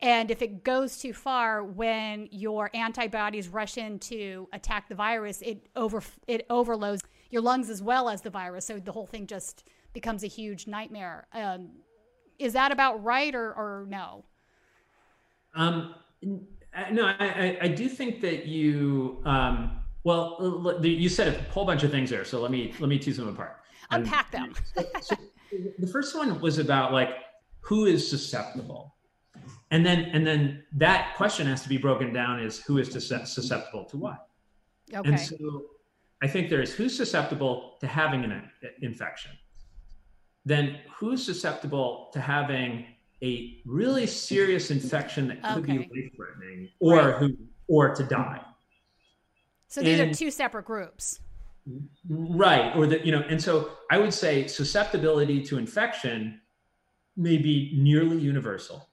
And 0.00 0.30
if 0.30 0.42
it 0.42 0.62
goes 0.62 0.98
too 0.98 1.12
far, 1.12 1.64
when 1.64 2.28
your 2.30 2.70
antibodies 2.72 3.48
rush 3.48 3.76
in 3.78 3.98
to 4.00 4.48
attack 4.52 4.88
the 4.88 4.94
virus, 4.94 5.42
it 5.42 5.68
over 5.74 6.02
it 6.28 6.46
overloads 6.48 7.02
your 7.30 7.42
lungs 7.42 7.68
as 7.68 7.82
well 7.82 8.08
as 8.08 8.22
the 8.22 8.30
virus. 8.30 8.66
So 8.66 8.78
the 8.78 8.92
whole 8.92 9.06
thing 9.06 9.26
just 9.26 9.64
becomes 9.92 10.22
a 10.22 10.28
huge 10.28 10.66
nightmare. 10.66 11.26
Um, 11.32 11.70
is 12.38 12.52
that 12.52 12.70
about 12.70 13.02
right 13.02 13.34
or, 13.34 13.52
or 13.52 13.86
no? 13.88 14.24
Um, 15.54 15.94
no, 16.22 17.06
I, 17.18 17.58
I, 17.62 17.68
do 17.68 17.88
think 17.88 18.20
that 18.20 18.46
you, 18.46 19.20
um, 19.24 19.80
well, 20.04 20.78
you 20.82 21.08
said 21.08 21.34
a 21.34 21.52
whole 21.52 21.64
bunch 21.64 21.82
of 21.82 21.90
things 21.90 22.10
there. 22.10 22.24
So 22.24 22.40
let 22.40 22.50
me, 22.50 22.74
let 22.78 22.88
me 22.88 22.98
tease 22.98 23.16
them 23.16 23.28
apart. 23.28 23.56
Unpack 23.90 24.30
them. 24.30 24.54
so, 24.74 24.84
so 25.00 25.16
the 25.78 25.86
first 25.86 26.14
one 26.14 26.40
was 26.40 26.58
about 26.58 26.92
like, 26.92 27.10
who 27.60 27.86
is 27.86 28.08
susceptible? 28.08 28.94
And 29.70 29.84
then, 29.84 30.10
and 30.12 30.26
then 30.26 30.64
that 30.72 31.14
question 31.16 31.46
has 31.46 31.62
to 31.62 31.68
be 31.68 31.76
broken 31.76 32.12
down 32.12 32.40
is 32.40 32.58
who 32.58 32.78
is 32.78 32.90
susceptible 32.90 33.84
to 33.84 33.96
what? 33.96 34.28
Okay. 34.94 35.08
And 35.08 35.20
so 35.20 35.66
I 36.22 36.26
think 36.26 36.48
there 36.48 36.62
is 36.62 36.72
who's 36.72 36.96
susceptible 36.96 37.76
to 37.80 37.86
having 37.86 38.24
an 38.24 38.32
uh, 38.32 38.68
infection 38.80 39.32
then 40.48 40.78
who's 40.96 41.24
susceptible 41.24 42.08
to 42.12 42.20
having 42.20 42.86
a 43.22 43.60
really 43.66 44.06
serious 44.06 44.70
infection 44.70 45.28
that 45.28 45.42
could 45.42 45.64
okay. 45.64 45.78
be 45.78 45.78
life 45.78 46.12
threatening 46.16 46.68
or 46.80 46.96
right. 46.96 47.14
who 47.16 47.36
or 47.68 47.94
to 47.94 48.02
die 48.04 48.40
so 49.68 49.82
these 49.82 50.00
and, 50.00 50.10
are 50.10 50.14
two 50.14 50.30
separate 50.30 50.64
groups 50.64 51.20
right 52.08 52.74
or 52.76 52.86
that 52.86 53.04
you 53.04 53.12
know 53.12 53.22
and 53.28 53.42
so 53.42 53.72
i 53.90 53.98
would 53.98 54.14
say 54.14 54.46
susceptibility 54.46 55.42
to 55.42 55.58
infection 55.58 56.40
may 57.16 57.36
be 57.36 57.72
nearly 57.76 58.16
universal 58.16 58.88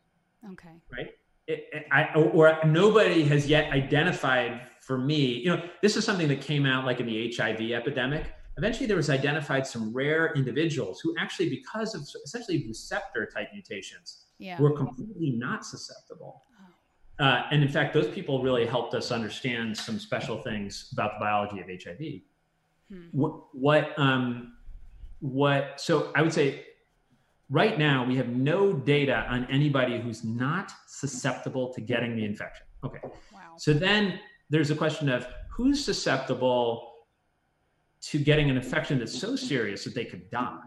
okay 0.52 0.82
right 0.92 1.10
it, 1.48 1.66
it, 1.72 1.86
I, 1.92 2.12
or 2.16 2.58
nobody 2.66 3.24
has 3.26 3.48
yet 3.48 3.72
identified 3.72 4.62
for 4.82 4.98
me 4.98 5.26
you 5.26 5.50
know 5.50 5.62
this 5.82 5.96
is 5.96 6.06
something 6.06 6.28
that 6.28 6.42
came 6.42 6.66
out 6.66 6.86
like 6.86 7.00
in 7.00 7.06
the 7.06 7.34
hiv 7.36 7.60
epidemic 7.60 8.32
eventually 8.58 8.86
there 8.86 8.98
was 8.98 9.10
identified 9.10 9.68
some 9.68 9.94
rare 9.94 10.34
individuals 10.36 11.02
who 11.02 11.14
actually 11.20 11.50
because 11.50 11.94
of 11.94 12.02
essentially 12.24 12.66
receptor 12.68 13.28
type 13.32 13.50
mutations 13.54 14.26
yeah. 14.40 14.60
were 14.60 14.72
completely 14.72 15.32
not 15.32 15.66
susceptible 15.66 16.42
oh. 17.20 17.26
uh, 17.26 17.46
and 17.52 17.64
in 17.64 17.70
fact 17.70 17.94
those 17.94 18.08
people 18.08 18.42
really 18.42 18.66
helped 18.66 18.94
us 18.94 19.12
understand 19.12 19.78
some 19.78 20.00
special 20.00 20.42
things 20.42 20.90
about 20.94 21.14
the 21.14 21.20
biology 21.20 21.60
of 21.60 21.68
hiv 21.68 22.22
hmm. 22.90 23.08
what 23.12 23.34
what 23.54 23.98
um 24.00 24.54
what 25.20 25.80
so 25.80 26.12
i 26.16 26.22
would 26.22 26.34
say 26.34 26.66
right 27.50 27.78
now 27.78 28.06
we 28.06 28.16
have 28.16 28.30
no 28.30 28.74
data 28.74 29.26
on 29.30 29.46
anybody 29.46 30.00
who's 30.00 30.24
not 30.24 30.72
susceptible 30.88 31.74
to 31.74 31.82
getting 31.82 32.16
the 32.16 32.26
infection 32.26 32.66
okay 32.84 33.00
wow. 33.34 33.40
so 33.58 33.74
then 33.74 34.20
there's 34.50 34.72
a 34.72 34.76
question 34.76 35.10
of 35.10 35.28
who's 35.50 35.84
susceptible 35.84 36.96
to 38.02 38.20
getting 38.20 38.50
an 38.50 38.58
infection 38.58 39.00
that's 39.00 39.18
so 39.18 39.36
serious 39.36 39.84
that 39.84 39.96
they 39.96 40.06
could 40.06 40.30
die. 40.30 40.60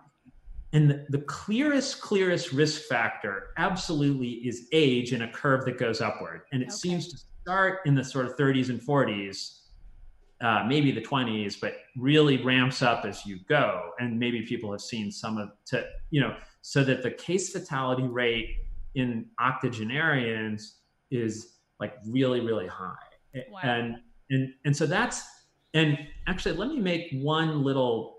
And 0.73 0.91
the, 0.91 1.07
the, 1.09 1.21
clearest, 1.21 2.01
clearest 2.01 2.53
risk 2.53 2.83
factor 2.83 3.51
absolutely 3.57 4.31
is 4.47 4.69
age 4.73 5.13
in 5.13 5.23
a 5.23 5.31
curve 5.31 5.65
that 5.67 5.79
goes 5.79 6.01
upward. 6.01 6.43
And 6.53 6.63
it 6.63 6.67
okay. 6.67 6.75
seems 6.75 7.09
to 7.09 7.19
start 7.43 7.81
in 7.87 7.95
the 7.95 8.05
sort 8.05 8.27
of 8.27 8.37
30s 8.37 8.69
and 8.69 8.81
40s, 8.81 9.61
uh, 10.41 10.65
maybe 10.67 10.91
the 10.91 11.01
20s, 11.01 11.59
but 11.61 11.77
really 11.97 12.43
ramps 12.43 12.83
up 12.83 13.05
as 13.05 13.25
you 13.25 13.39
go. 13.49 13.91
And 14.01 14.19
maybe 14.19 14.43
people 14.43 14.73
have 14.73 14.83
seen 14.83 15.11
some 15.11 15.39
of 15.39 15.51
to, 15.67 15.87
you 16.11 16.21
know, 16.21 16.37
so 16.63 16.85
that 16.85 17.03
the 17.03 17.11
case 17.11 17.53
fatality 17.53 18.03
rate 18.03 18.57
in 18.95 19.27
octogenarians 19.41 20.77
is 21.11 21.55
like 21.81 21.95
really, 22.07 22.41
really 22.41 22.67
high. 22.67 22.95
Wow. 23.51 23.61
And 23.63 23.97
and 24.31 24.53
and 24.65 24.77
so 24.77 24.87
that's 24.87 25.23
and 25.75 25.99
actually, 26.27 26.57
let 26.57 26.69
me 26.69 26.81
make 26.81 27.11
one 27.13 27.63
little 27.63 28.19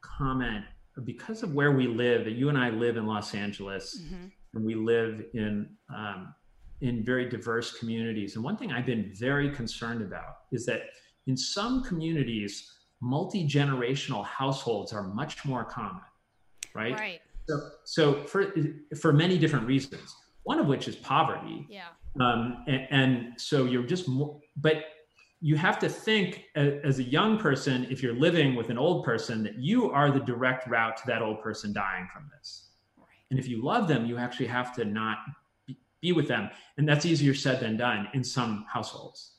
comment 0.00 0.64
because 1.04 1.42
of 1.42 1.54
where 1.54 1.72
we 1.72 1.86
live. 1.86 2.26
You 2.26 2.48
and 2.48 2.58
I 2.58 2.70
live 2.70 2.96
in 2.96 3.06
Los 3.06 3.34
Angeles, 3.34 4.00
mm-hmm. 4.02 4.26
and 4.54 4.64
we 4.64 4.74
live 4.74 5.22
in 5.34 5.68
um, 5.94 6.34
in 6.80 7.04
very 7.04 7.28
diverse 7.28 7.78
communities. 7.78 8.36
And 8.36 8.44
one 8.44 8.56
thing 8.56 8.72
I've 8.72 8.86
been 8.86 9.12
very 9.14 9.50
concerned 9.50 10.02
about 10.02 10.38
is 10.52 10.64
that 10.66 10.82
in 11.26 11.36
some 11.36 11.84
communities, 11.84 12.72
multi 13.00 13.46
generational 13.46 14.24
households 14.24 14.92
are 14.92 15.02
much 15.02 15.44
more 15.44 15.64
common, 15.64 16.02
right? 16.74 16.94
Right. 16.94 17.20
So, 17.50 17.70
so 17.84 18.24
for 18.24 18.52
for 19.00 19.12
many 19.12 19.38
different 19.38 19.66
reasons, 19.66 20.14
one 20.44 20.58
of 20.58 20.66
which 20.66 20.88
is 20.88 20.96
poverty. 20.96 21.66
Yeah. 21.68 21.88
Um, 22.20 22.64
and, 22.66 22.86
and 22.90 23.40
so 23.40 23.64
you're 23.64 23.84
just 23.84 24.08
more, 24.08 24.40
but 24.56 24.84
you 25.40 25.56
have 25.56 25.78
to 25.78 25.88
think 25.88 26.44
as 26.54 26.98
a 26.98 27.02
young 27.02 27.38
person, 27.38 27.86
if 27.90 28.02
you're 28.02 28.14
living 28.14 28.54
with 28.54 28.68
an 28.68 28.76
old 28.76 29.04
person, 29.04 29.42
that 29.42 29.58
you 29.58 29.90
are 29.90 30.10
the 30.10 30.20
direct 30.20 30.68
route 30.68 30.96
to 30.98 31.02
that 31.06 31.22
old 31.22 31.40
person 31.40 31.72
dying 31.72 32.08
from 32.12 32.30
this. 32.36 32.70
Right. 32.98 33.06
And 33.30 33.38
if 33.38 33.48
you 33.48 33.62
love 33.62 33.88
them, 33.88 34.06
you 34.06 34.18
actually 34.18 34.48
have 34.48 34.74
to 34.76 34.84
not 34.84 35.18
be 36.02 36.12
with 36.12 36.28
them. 36.28 36.50
And 36.76 36.88
that's 36.88 37.06
easier 37.06 37.34
said 37.34 37.60
than 37.60 37.76
done 37.76 38.08
in 38.12 38.22
some 38.22 38.66
households. 38.68 39.32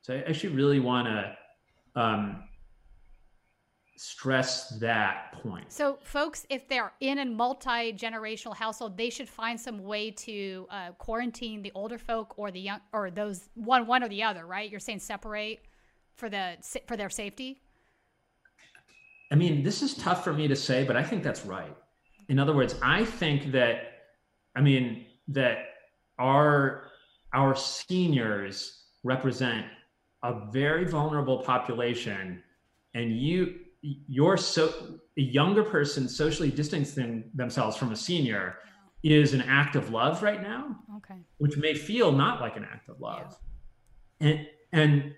So 0.00 0.14
I 0.14 0.22
actually 0.28 0.54
really 0.54 0.80
want 0.80 1.06
to 1.06 2.00
um, 2.00 2.44
stress 4.02 4.68
that 4.80 5.32
point. 5.42 5.70
So, 5.70 5.98
folks, 6.02 6.44
if 6.50 6.66
they're 6.66 6.92
in 7.00 7.20
a 7.20 7.24
multi 7.24 7.92
generational 7.92 8.54
household, 8.56 8.96
they 8.96 9.10
should 9.10 9.28
find 9.28 9.60
some 9.60 9.84
way 9.84 10.10
to 10.10 10.66
uh, 10.70 10.90
quarantine 10.98 11.62
the 11.62 11.70
older 11.76 11.98
folk 11.98 12.34
or 12.36 12.50
the 12.50 12.60
young 12.60 12.80
or 12.92 13.12
those 13.12 13.48
one 13.54 13.86
one 13.86 14.02
or 14.02 14.08
the 14.08 14.24
other. 14.24 14.44
Right? 14.44 14.68
You're 14.68 14.80
saying 14.80 14.98
separate 14.98 15.60
for 16.16 16.28
the 16.28 16.56
for 16.88 16.96
their 16.96 17.10
safety. 17.10 17.62
I 19.30 19.36
mean, 19.36 19.62
this 19.62 19.82
is 19.82 19.94
tough 19.94 20.24
for 20.24 20.32
me 20.32 20.48
to 20.48 20.56
say, 20.56 20.84
but 20.84 20.96
I 20.96 21.04
think 21.04 21.22
that's 21.22 21.46
right. 21.46 21.74
In 22.28 22.40
other 22.40 22.54
words, 22.54 22.74
I 22.82 23.04
think 23.04 23.52
that 23.52 23.76
I 24.56 24.62
mean 24.62 25.06
that 25.28 25.58
our 26.18 26.88
our 27.32 27.54
seniors 27.54 28.82
represent 29.04 29.64
a 30.24 30.50
very 30.50 30.86
vulnerable 30.86 31.38
population 31.38 32.42
and 32.94 33.16
you 33.16 33.60
you're 33.82 34.36
so 34.36 34.72
a 35.18 35.20
younger 35.20 35.62
person 35.64 36.08
socially 36.08 36.50
distancing 36.50 37.24
themselves 37.34 37.76
from 37.76 37.90
a 37.92 37.96
senior 37.96 38.58
is 39.02 39.34
an 39.34 39.42
act 39.42 39.74
of 39.74 39.90
love 39.90 40.22
right 40.22 40.40
now 40.42 40.76
Okay. 40.98 41.16
which 41.38 41.56
may 41.56 41.74
feel 41.74 42.12
not 42.12 42.40
like 42.40 42.56
an 42.56 42.64
act 42.64 42.88
of 42.88 43.00
love 43.00 43.36
Yeah. 44.20 44.28
and 44.28 44.46
and 44.72 45.14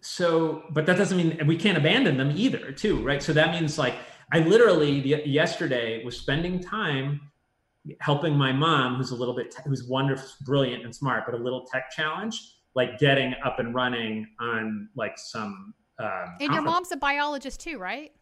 so 0.00 0.62
but 0.70 0.86
that 0.86 0.96
doesn't 0.96 1.16
mean 1.16 1.40
we 1.46 1.56
can't 1.56 1.76
abandon 1.78 2.16
them 2.16 2.32
either 2.36 2.70
too 2.72 3.02
right 3.04 3.22
so 3.22 3.32
that 3.32 3.52
means 3.52 3.78
like 3.78 3.94
i 4.32 4.38
literally 4.40 5.00
the, 5.00 5.22
yesterday 5.26 6.04
was 6.04 6.16
spending 6.18 6.60
time 6.60 7.20
helping 8.00 8.36
my 8.36 8.52
mom 8.52 8.96
who's 8.96 9.10
a 9.10 9.16
little 9.16 9.34
bit 9.34 9.54
who's 9.64 9.84
wonderful 9.84 10.28
brilliant 10.44 10.84
and 10.84 10.94
smart 10.94 11.24
but 11.26 11.34
a 11.34 11.38
little 11.42 11.64
tech 11.64 11.90
challenge 11.90 12.52
like 12.74 12.98
getting 12.98 13.34
up 13.44 13.58
and 13.58 13.74
running 13.74 14.26
on 14.38 14.88
like 14.94 15.18
some 15.18 15.74
um, 15.98 16.36
And 16.40 16.52
your 16.52 16.62
mom's 16.62 16.92
a 16.92 16.96
biologist 16.96 17.60
too, 17.60 17.78
right? 17.78 18.12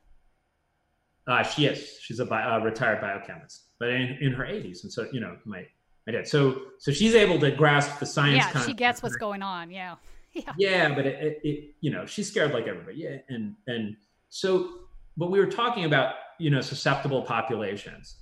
Uh, 1.27 1.43
she 1.43 1.67
is. 1.67 1.99
She's 2.01 2.21
a 2.21 2.25
bi- 2.25 2.43
uh, 2.43 2.61
retired 2.61 3.01
biochemist, 3.01 3.65
but 3.79 3.89
in, 3.89 4.17
in 4.21 4.33
her 4.33 4.45
80s, 4.45 4.85
and 4.85 4.93
so 4.93 5.07
you 5.13 5.21
know, 5.21 5.37
my 5.45 5.67
my 6.07 6.13
dad. 6.13 6.29
So 6.29 6.63
so 6.79 6.93
she's 6.93 7.15
able 7.15 7.39
to 7.41 7.51
grasp 7.51 7.99
the 7.99 8.07
science. 8.07 8.45
yeah, 8.55 8.65
she 8.65 8.75
gets 8.75 9.03
what's 9.03 9.17
going 9.17 9.43
on. 9.43 9.71
Yeah. 9.71 9.97
Yeah. 10.37 10.53
Yeah, 10.59 10.95
but 10.95 11.07
it, 11.07 11.25
it, 11.25 11.41
it 11.45 11.75
you 11.81 11.91
know 11.91 12.05
she's 12.05 12.29
scared 12.29 12.53
like 12.53 12.67
everybody. 12.67 12.99
Yeah, 12.99 13.17
and 13.31 13.55
and 13.69 13.97
so 14.29 14.81
but 15.17 15.31
we 15.31 15.39
were 15.39 15.47
talking 15.47 15.87
about 15.87 16.13
you 16.39 16.51
know 16.51 16.61
susceptible 16.61 17.23
populations. 17.23 18.17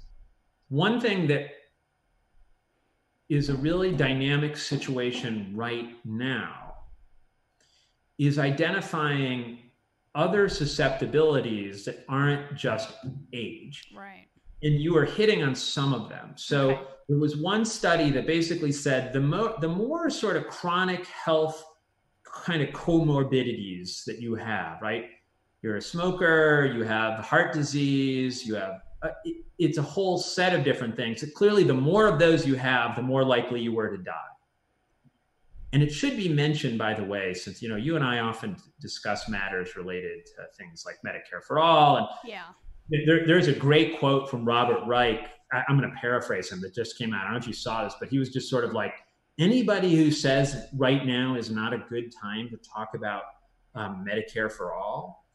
One 0.69 1.01
thing 1.01 1.27
that 1.27 1.49
is 3.29 3.49
a 3.49 3.55
really 3.55 3.90
dynamic 3.90 4.57
situation 4.57 5.51
right 5.57 5.88
now 6.05 6.63
is 8.18 8.38
identifying 8.38 9.59
other 10.14 10.48
susceptibilities 10.48 11.85
that 11.85 12.05
aren't 12.09 12.55
just 12.57 12.94
age 13.33 13.90
Right. 13.94 14.29
and 14.62 14.74
you 14.81 14.96
are 14.96 15.05
hitting 15.05 15.42
on 15.42 15.55
some 15.55 15.92
of 15.92 16.09
them. 16.09 16.33
So 16.37 16.70
Okay. 16.70 16.83
there 17.09 17.18
was 17.18 17.37
one 17.37 17.64
study 17.64 18.11
that 18.11 18.27
basically 18.27 18.70
said 18.72 19.12
the 19.12 19.20
mo- 19.20 19.57
the 19.61 19.68
more 19.68 20.09
sort 20.11 20.37
of 20.37 20.46
chronic 20.46 21.05
health 21.07 21.64
kind 22.24 22.62
of 22.62 22.68
comorbidities 22.70 24.05
that 24.05 24.20
you 24.20 24.35
have, 24.37 24.81
right? 24.81 25.07
You're 25.62 25.77
a 25.77 25.83
smoker, 25.83 26.70
you 26.74 26.83
have 26.85 27.24
heart 27.24 27.53
disease, 27.53 28.46
you 28.46 28.55
have 28.55 28.81
uh, 29.03 29.11
it, 29.24 29.44
it's 29.59 29.77
a 29.79 29.83
whole 29.83 30.16
set 30.16 30.55
of 30.55 30.64
different 30.64 30.96
things. 30.96 31.22
Clearly, 31.35 31.62
the 31.64 31.74
more 31.74 32.07
of 32.07 32.18
those 32.18 32.46
you 32.46 32.55
have, 32.55 32.96
the 32.96 33.03
more 33.03 33.22
likely 33.24 33.61
you 33.61 33.72
were 33.72 33.94
to 33.94 34.03
die. 34.03 34.31
And 35.75 35.83
it 35.83 35.93
should 35.93 36.17
be 36.17 36.29
mentioned, 36.29 36.79
by 36.79 36.95
the 36.95 37.03
way, 37.03 37.35
since 37.35 37.61
you 37.61 37.69
know 37.69 37.75
you 37.75 37.97
and 37.97 38.05
I 38.05 38.21
often 38.21 38.57
discuss 38.81 39.29
matters 39.29 39.75
related 39.77 40.25
to 40.37 40.45
things 40.57 40.85
like 40.87 40.97
Medicare 41.05 41.43
for 41.45 41.59
all 41.59 41.97
and 41.97 42.07
Yeah. 42.25 42.45
there, 42.89 43.27
there's 43.27 43.49
a 43.49 43.53
great 43.53 43.99
quote 43.99 44.31
from 44.31 44.45
Robert 44.45 44.87
Reich. 44.87 45.27
I, 45.53 45.65
am 45.69 45.77
going 45.79 45.91
to 45.91 45.97
paraphrase 46.01 46.51
him 46.53 46.61
that 46.61 46.75
just 46.75 46.97
came 46.97 47.13
out. 47.13 47.23
I 47.23 47.25
don't 47.25 47.33
know 47.33 47.39
if 47.39 47.47
you 47.49 47.53
saw 47.53 47.83
this, 47.85 47.95
but 47.99 48.09
he 48.09 48.19
was 48.21 48.31
just 48.31 48.49
sort 48.49 48.65
of 48.65 48.73
like 48.73 48.95
anybody 49.39 49.97
who 49.97 50.13
says 50.13 50.67
right 50.77 51.05
now 51.05 51.35
is 51.35 51.51
not 51.51 51.73
a 51.75 51.79
good 51.89 52.13
time 52.23 52.49
to 52.51 52.57
talk 52.59 52.95
about 52.95 53.23
um, 53.75 54.05
Medicare 54.09 54.51
for 54.51 54.73
all 54.75 55.27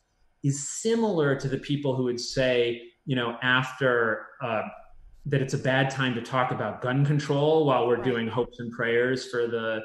is 0.42 0.70
similar 0.70 1.36
to 1.36 1.50
the 1.50 1.58
people 1.58 1.98
who 1.98 2.04
would 2.06 2.20
say, 2.20 2.82
you 3.06 3.16
know, 3.18 3.38
after 3.44 4.28
uh, 4.42 4.62
that 5.26 5.42
it's 5.42 5.54
a 5.54 5.58
bad 5.58 5.90
time 5.90 6.16
to 6.16 6.22
talk 6.22 6.52
about 6.52 6.82
gun 6.82 7.06
control 7.06 7.66
while 7.66 7.86
we're 7.88 7.96
Right. 7.96 8.06
doing 8.06 8.28
hopes 8.30 8.60
and 8.60 8.72
prayers 8.72 9.30
for 9.30 9.48
the, 9.48 9.82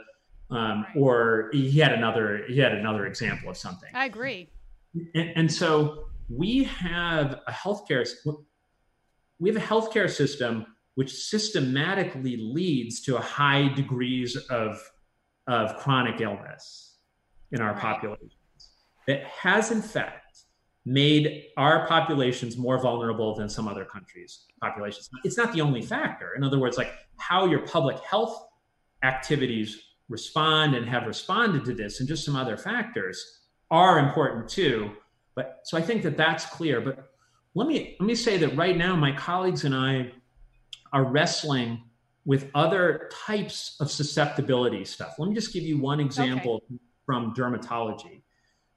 um, 0.50 0.83
Right. 0.83 0.96
or 0.96 1.50
he 1.52 1.78
had 1.80 1.92
another 1.92 2.44
he 2.48 2.59
had 2.59 2.72
another 2.74 3.07
example 3.07 3.48
of 3.50 3.57
something 3.57 3.88
I 3.94 4.04
agree. 4.07 4.48
and, 5.14 5.33
and 5.37 5.52
so 5.52 6.04
we 6.28 6.64
have 6.64 7.40
a 7.46 7.52
healthcare 7.52 8.07
we 9.40 9.50
have 9.52 9.57
a 9.62 9.66
healthcare 9.66 10.11
system 10.11 10.66
which 10.94 11.12
systematically 11.12 12.37
leads 12.37 13.00
to 13.02 13.16
a 13.16 13.20
high 13.20 13.68
degrees 13.68 14.37
of 14.50 14.80
of 15.46 15.76
chronic 15.78 16.20
illness 16.20 16.96
in 17.52 17.61
our 17.61 17.72
Right. 17.72 17.80
populations 17.80 18.33
that 19.07 19.24
has 19.24 19.70
in 19.70 19.83
fact 19.83 20.20
made 20.87 21.44
our 21.57 21.87
populations 21.87 22.59
more 22.59 22.78
vulnerable 22.78 23.35
than 23.35 23.48
some 23.48 23.66
other 23.66 23.85
countries 23.87 24.44
populations 24.61 25.09
it's 25.24 25.38
not 25.38 25.52
the 25.54 25.61
only 25.62 25.80
factor 25.80 26.35
in 26.37 26.44
other 26.44 26.59
words 26.59 26.76
like 26.76 26.92
how 27.16 27.46
your 27.46 27.61
public 27.61 27.98
health 28.00 28.44
activities 29.02 29.80
respond 30.09 30.75
and 30.75 30.88
have 30.88 31.07
responded 31.07 31.64
to 31.64 31.75
this 31.75 32.01
and 32.01 32.09
just 32.09 32.25
some 32.25 32.37
other 32.37 32.57
factors 32.57 33.40
are 33.71 33.99
important 33.99 34.49
too. 34.49 34.90
But 35.35 35.61
so 35.64 35.77
i 35.77 35.83
think 35.83 36.03
that 36.03 36.17
that's 36.17 36.45
clear. 36.47 36.81
But 36.81 37.11
let 37.55 37.67
me 37.67 37.97
let 37.99 38.07
me 38.07 38.14
say 38.14 38.37
that 38.38 38.57
right 38.57 38.77
now 38.77 38.95
my 38.97 39.12
colleagues 39.12 39.64
and 39.64 39.75
i 39.75 40.12
are 40.93 41.05
wrestling 41.05 41.83
with 42.25 42.51
other 42.55 43.11
types 43.27 43.77
of 43.81 43.90
susceptibility 43.90 44.85
stuff. 44.85 45.14
Let 45.19 45.29
me 45.29 45.35
just 45.35 45.53
give 45.53 45.62
you 45.62 45.79
one 45.79 46.01
example 46.01 46.62
from 47.05 47.35
dermatology. 47.35 48.23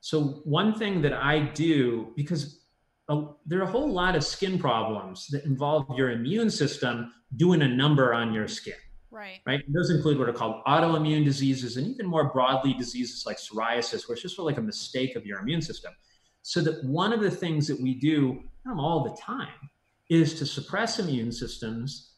So 0.01 0.41
one 0.43 0.73
thing 0.73 1.01
that 1.01 1.13
i 1.13 1.39
do 1.39 2.13
because 2.15 2.63
uh, 3.09 3.21
there 3.45 3.59
are 3.59 3.63
a 3.63 3.71
whole 3.71 3.91
lot 3.91 4.15
of 4.15 4.23
skin 4.23 4.59
problems 4.59 5.27
that 5.27 5.45
involve 5.45 5.85
your 5.95 6.11
immune 6.11 6.49
system 6.49 7.13
doing 7.35 7.61
a 7.61 7.67
number 7.67 8.13
on 8.13 8.33
your 8.33 8.47
skin 8.47 8.73
Right. 9.09 9.39
right? 9.45 9.63
Those 9.69 9.89
include 9.89 10.19
what 10.19 10.27
are 10.29 10.33
called 10.33 10.63
autoimmune 10.65 11.23
diseases 11.23 11.77
and 11.77 11.87
even 11.87 12.05
more 12.05 12.25
broadly 12.31 12.73
diseases 12.73 13.25
like 13.25 13.37
psoriasis, 13.37 14.09
it's 14.09 14.21
just 14.21 14.35
sort 14.35 14.39
of 14.39 14.55
like 14.55 14.57
a 14.57 14.65
mistake 14.65 15.15
of 15.15 15.25
your 15.25 15.39
immune 15.39 15.61
system. 15.61 15.93
So 16.41 16.61
that 16.61 16.83
one 16.83 17.13
of 17.13 17.21
the 17.21 17.31
things 17.31 17.67
that 17.67 17.79
we 17.79 17.93
do 17.93 18.43
all 18.77 19.03
the 19.03 19.15
time 19.21 19.69
is 20.09 20.33
to 20.39 20.45
suppress 20.45 20.99
immune 20.99 21.31
systems 21.31 22.13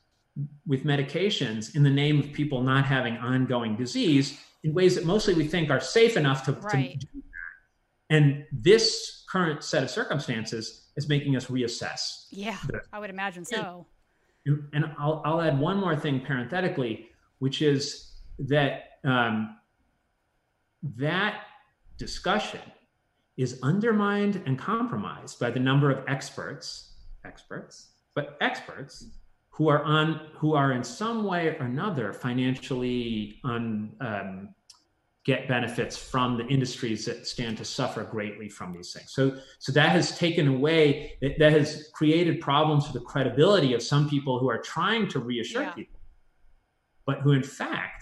with 0.67 0.83
medications 0.83 1.75
in 1.75 1.83
the 1.83 1.89
name 1.89 2.19
of 2.19 2.31
people 2.31 2.61
not 2.61 2.85
having 2.85 3.17
ongoing 3.17 3.75
disease 3.75 4.39
in 4.63 4.73
ways 4.73 4.95
that 4.95 5.05
mostly 5.05 5.33
we 5.33 5.47
think 5.47 5.69
are 5.69 5.79
safe 5.79 6.17
enough 6.17 6.43
to, 6.45 6.53
to 6.53 6.59
do 6.59 7.07
that. 7.13 8.15
And 8.15 8.45
this 8.51 9.25
current 9.29 9.63
set 9.63 9.83
of 9.83 9.89
circumstances 9.89 10.87
is 10.95 11.07
making 11.07 11.35
us 11.35 11.45
reassess 11.45 12.25
Yeah. 12.31 12.57
The- 12.67 12.81
I 12.91 12.99
would 12.99 13.09
imagine 13.09 13.45
so. 13.45 13.87
And, 14.73 14.85
I'll, 14.97 15.21
I'll 15.25 15.41
add 15.41 15.59
one 15.59 15.77
more 15.77 15.95
thing 15.95 16.21
parenthetically, 16.21 17.09
which 17.39 17.61
is 17.61 18.13
that 18.39 18.99
um, 19.03 19.57
that 20.97 21.41
discussion 21.97 22.61
is 23.37 23.59
undermined 23.63 24.41
and 24.45 24.57
compromised 24.57 25.39
by 25.39 25.49
the 25.49 25.59
number 25.59 25.89
of 25.91 26.03
experts, 26.07 26.95
experts, 27.25 27.91
but 28.15 28.37
experts 28.41 29.05
who 29.49 29.67
are 29.67 29.83
on 29.83 30.27
who 30.37 30.53
are 30.53 30.71
in 30.71 30.83
some 30.83 31.23
way 31.23 31.47
or 31.47 31.65
another 31.65 32.13
financially 32.13 33.39
on 33.43 33.91
um, 33.99 34.55
get 35.31 35.47
benefits 35.57 35.95
from 36.11 36.27
the 36.39 36.45
industries 36.55 37.01
that 37.07 37.19
stand 37.33 37.53
to 37.61 37.65
suffer 37.79 38.01
greatly 38.15 38.47
from 38.57 38.67
these 38.75 38.89
things. 38.95 39.09
So, 39.17 39.23
so 39.65 39.69
that 39.79 39.89
has 39.97 40.05
taken 40.25 40.45
away, 40.57 40.85
that, 41.21 41.33
that 41.41 41.51
has 41.59 41.69
created 41.99 42.33
problems 42.49 42.81
for 42.87 42.93
the 42.99 43.05
credibility 43.11 43.71
of 43.77 43.81
some 43.91 44.03
people 44.13 44.33
who 44.39 44.49
are 44.53 44.61
trying 44.75 45.03
to 45.13 45.17
reassure 45.31 45.63
Yeah. 45.63 45.73
people, 45.79 45.99
but 47.07 47.17
who 47.23 47.31
in 47.41 47.43
fact 47.61 48.01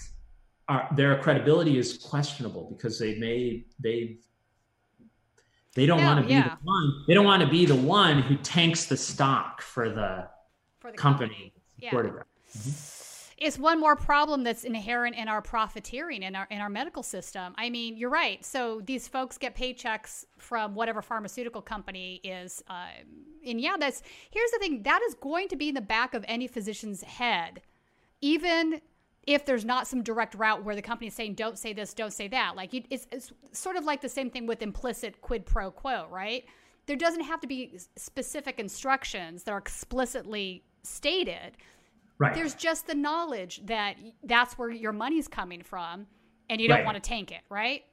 are 0.74 0.84
their 1.00 1.13
credibility 1.26 1.74
is 1.84 1.90
questionable 2.12 2.63
because 2.74 2.96
they 3.04 3.13
may 3.26 3.38
they 3.86 4.00
they 5.78 5.86
don't 5.90 6.02
No, 6.02 6.08
want 6.10 6.20
to 6.22 6.26
be 6.28 6.34
yeah. 6.34 6.50
the 6.56 6.66
one 6.76 6.86
they 7.08 7.13
don't 7.18 7.30
want 7.34 7.42
to 7.48 7.52
be 7.60 7.63
the 7.76 7.82
one 8.04 8.18
who 8.28 8.36
tanks 8.58 8.82
the 8.94 8.98
stock 9.12 9.62
for 9.74 9.86
the 10.00 10.12
For 10.84 10.90
the 10.92 10.98
company. 11.06 11.42
Yeah. 11.78 11.90
supported 11.90 12.13
that. 12.18 12.28
Mm-hmm. 12.58 12.96
It's 13.38 13.60
one 13.60 13.80
more 13.80 13.95
problem 13.95 14.43
that's 14.43 14.63
inherent 14.63 15.15
in 15.15 15.28
our 15.28 15.43
profiteering 15.43 16.23
in 16.23 16.36
our 16.36 16.47
in 16.50 16.60
our 16.60 16.69
medical 16.69 17.04
system. 17.04 17.54
I 17.56 17.69
mean, 17.69 17.95
you're 17.95 18.10
right. 18.10 18.43
So 18.43 18.82
these 18.84 19.08
folks 19.08 19.38
get 19.38 19.56
paychecks 19.56 20.26
from 20.39 20.73
whatever 20.73 21.04
pharmaceutical 21.04 21.62
company 21.62 22.19
is, 22.23 22.63
um, 22.67 23.06
and 23.45 23.62
yeah, 23.62 23.76
that's 23.80 24.02
here's 24.32 24.50
the 24.52 24.58
thing. 24.58 24.82
That 24.84 25.02
is 25.08 25.13
going 25.13 25.50
to 25.50 25.56
be 25.56 25.69
in 25.69 25.76
the 25.76 25.82
back 25.82 26.15
of 26.15 26.26
any 26.28 26.47
physician's 26.47 27.04
head, 27.04 27.62
even 28.21 28.82
if 29.28 29.45
there's 29.45 29.65
not 29.65 29.86
some 29.86 30.02
direct 30.02 30.34
route 30.34 30.63
where 30.63 30.76
the 30.76 30.82
company 30.82 31.08
is 31.08 31.13
saying, 31.13 31.36
"Don't 31.36 31.60
say 31.60 31.73
this, 31.73 31.93
don't 31.93 32.13
say 32.13 32.28
that." 32.30 32.56
Like 32.56 32.73
it's, 32.73 33.06
it's 33.12 33.32
sort 33.52 33.76
of 33.76 33.84
like 33.84 34.02
the 34.02 34.10
same 34.10 34.32
thing 34.32 34.47
with 34.47 34.63
implicit 34.63 35.21
quid 35.21 35.45
pro 35.45 35.69
quo, 35.69 36.08
right? 36.10 36.43
There 36.88 36.95
doesn't 36.95 37.21
have 37.21 37.41
to 37.41 37.47
be 37.47 37.78
specific 37.97 38.58
instructions 38.58 39.43
that 39.43 39.52
are 39.52 39.60
explicitly 39.60 40.63
stated 40.82 41.58
Right. 42.19 42.34
there's 42.34 42.56
just 42.56 42.88
the 42.88 42.95
knowledge 42.95 43.62
that 43.65 43.95
that's 44.23 44.58
where 44.58 44.71
your 44.71 44.91
money's 44.91 45.27
coming 45.27 45.62
from 45.62 46.08
and 46.49 46.60
you 46.60 46.67
don't 46.67 46.77
Right. 46.77 46.86
want 46.86 46.95
to 47.01 47.08
tank 47.08 47.32
it 47.32 47.41
right 47.49 47.84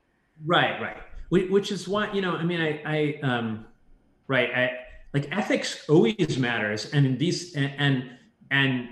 Right, 0.45 0.81
right. 0.81 0.97
Which 1.31 1.71
is 1.71 1.87
why 1.89 2.13
you 2.13 2.21
know, 2.21 2.35
I 2.37 2.43
mean, 2.45 2.61
I, 2.61 2.83
I, 2.85 3.19
um, 3.23 3.67
right, 4.29 4.51
I 4.55 4.71
like 5.13 5.29
ethics 5.37 5.89
always 5.89 6.39
matters, 6.39 6.91
and 6.93 7.07
in 7.07 7.19
these, 7.19 7.55
and 7.55 7.73
and, 7.79 8.11
and 8.51 8.89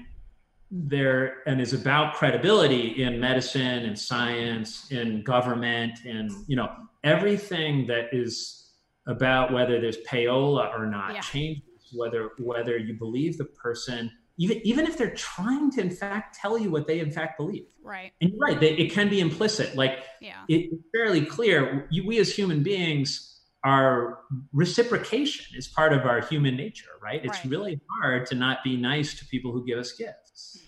there, 0.71 1.43
and 1.47 1.61
is 1.61 1.73
about 1.73 2.15
credibility 2.15 3.03
in 3.03 3.19
medicine 3.21 3.85
and 3.85 3.99
science, 3.99 4.91
in 4.93 5.23
government, 5.25 6.01
and 6.05 6.31
you 6.47 6.55
know, 6.57 6.71
everything 7.05 7.87
that 7.89 8.07
is 8.13 8.71
about 9.07 9.53
whether 9.53 9.81
there's 9.81 9.99
payola 10.09 10.73
or 10.79 10.87
not 10.87 11.13
Yeah. 11.15 11.21
changes 11.23 11.63
whether 11.93 12.31
whether 12.39 12.77
you 12.79 12.95
believe 12.95 13.37
the 13.37 13.45
person 13.47 14.11
even 14.39 14.61
even 14.65 14.87
if 14.87 14.97
they're 14.97 15.15
trying 15.15 15.71
to 15.71 15.81
in 15.81 15.91
fact 15.91 16.37
tell 16.41 16.59
you 16.59 16.71
what 16.71 16.87
they 16.87 17.01
in 17.01 17.11
fact 17.11 17.37
believe 17.39 17.67
Right. 17.83 18.13
and 18.21 18.31
you're 18.31 18.39
right 18.41 18.59
they, 18.61 18.73
it 18.77 18.93
can 18.93 19.09
be 19.09 19.21
implicit 19.21 19.77
like 19.77 20.05
Yeah. 20.21 20.45
it, 20.49 20.71
it's 20.73 20.83
fairly 20.95 21.25
clear 21.25 21.87
you, 21.91 22.07
we 22.07 22.19
as 22.19 22.35
human 22.35 22.63
beings 22.63 23.41
our 23.65 24.21
reciprocation 24.53 25.57
is 25.57 25.69
part 25.69 25.93
of 25.93 26.05
our 26.07 26.21
human 26.21 26.57
nature 26.57 26.91
right 27.03 27.21
it's 27.25 27.39
Right. 27.39 27.51
really 27.51 27.81
hard 28.01 28.27
to 28.27 28.35
not 28.35 28.59
be 28.65 28.77
nice 28.77 29.19
to 29.19 29.25
people 29.27 29.53
who 29.53 29.65
give 29.65 29.79
us 29.79 29.93
gifts 29.93 30.59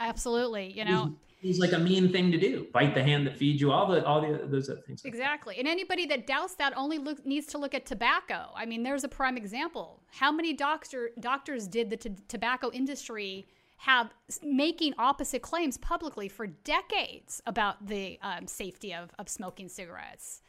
Absolutely. 0.00 0.72
You 0.72 0.84
know, 0.84 1.16
it's 1.44 1.58
like 1.58 1.72
a 1.72 1.78
mean 1.78 2.10
thing 2.10 2.32
to 2.32 2.38
do 2.38 2.66
bite 2.72 2.94
the 2.94 3.02
hand 3.02 3.26
that 3.26 3.36
feeds 3.36 3.60
you 3.60 3.70
all 3.70 3.86
the 3.86 4.04
all 4.04 4.20
the 4.20 4.46
those 4.46 4.68
other 4.70 4.80
things 4.80 5.04
Exactly. 5.04 5.56
And 5.58 5.68
anybody 5.68 6.06
that 6.06 6.26
doubts 6.26 6.54
that 6.56 6.76
only 6.76 6.98
look, 6.98 7.24
needs 7.26 7.46
to 7.48 7.58
look 7.58 7.74
at 7.74 7.84
tobacco. 7.86 8.48
I 8.56 8.64
mean, 8.66 8.82
there's 8.82 9.04
a 9.04 9.08
prime 9.08 9.36
example. 9.36 10.00
How 10.10 10.32
many 10.32 10.52
doctor 10.54 11.10
doctors 11.20 11.68
did 11.68 11.90
the 11.90 11.96
t- 11.96 12.16
tobacco 12.28 12.70
industry 12.72 13.46
have 13.76 14.10
making 14.42 14.94
opposite 14.98 15.42
claims 15.42 15.76
publicly 15.78 16.28
for 16.28 16.46
decades 16.46 17.42
about 17.46 17.86
the 17.86 18.18
um, 18.22 18.46
safety 18.46 18.94
of, 18.94 19.10
of 19.18 19.28
smoking 19.28 19.68
cigarettes? 19.68 20.40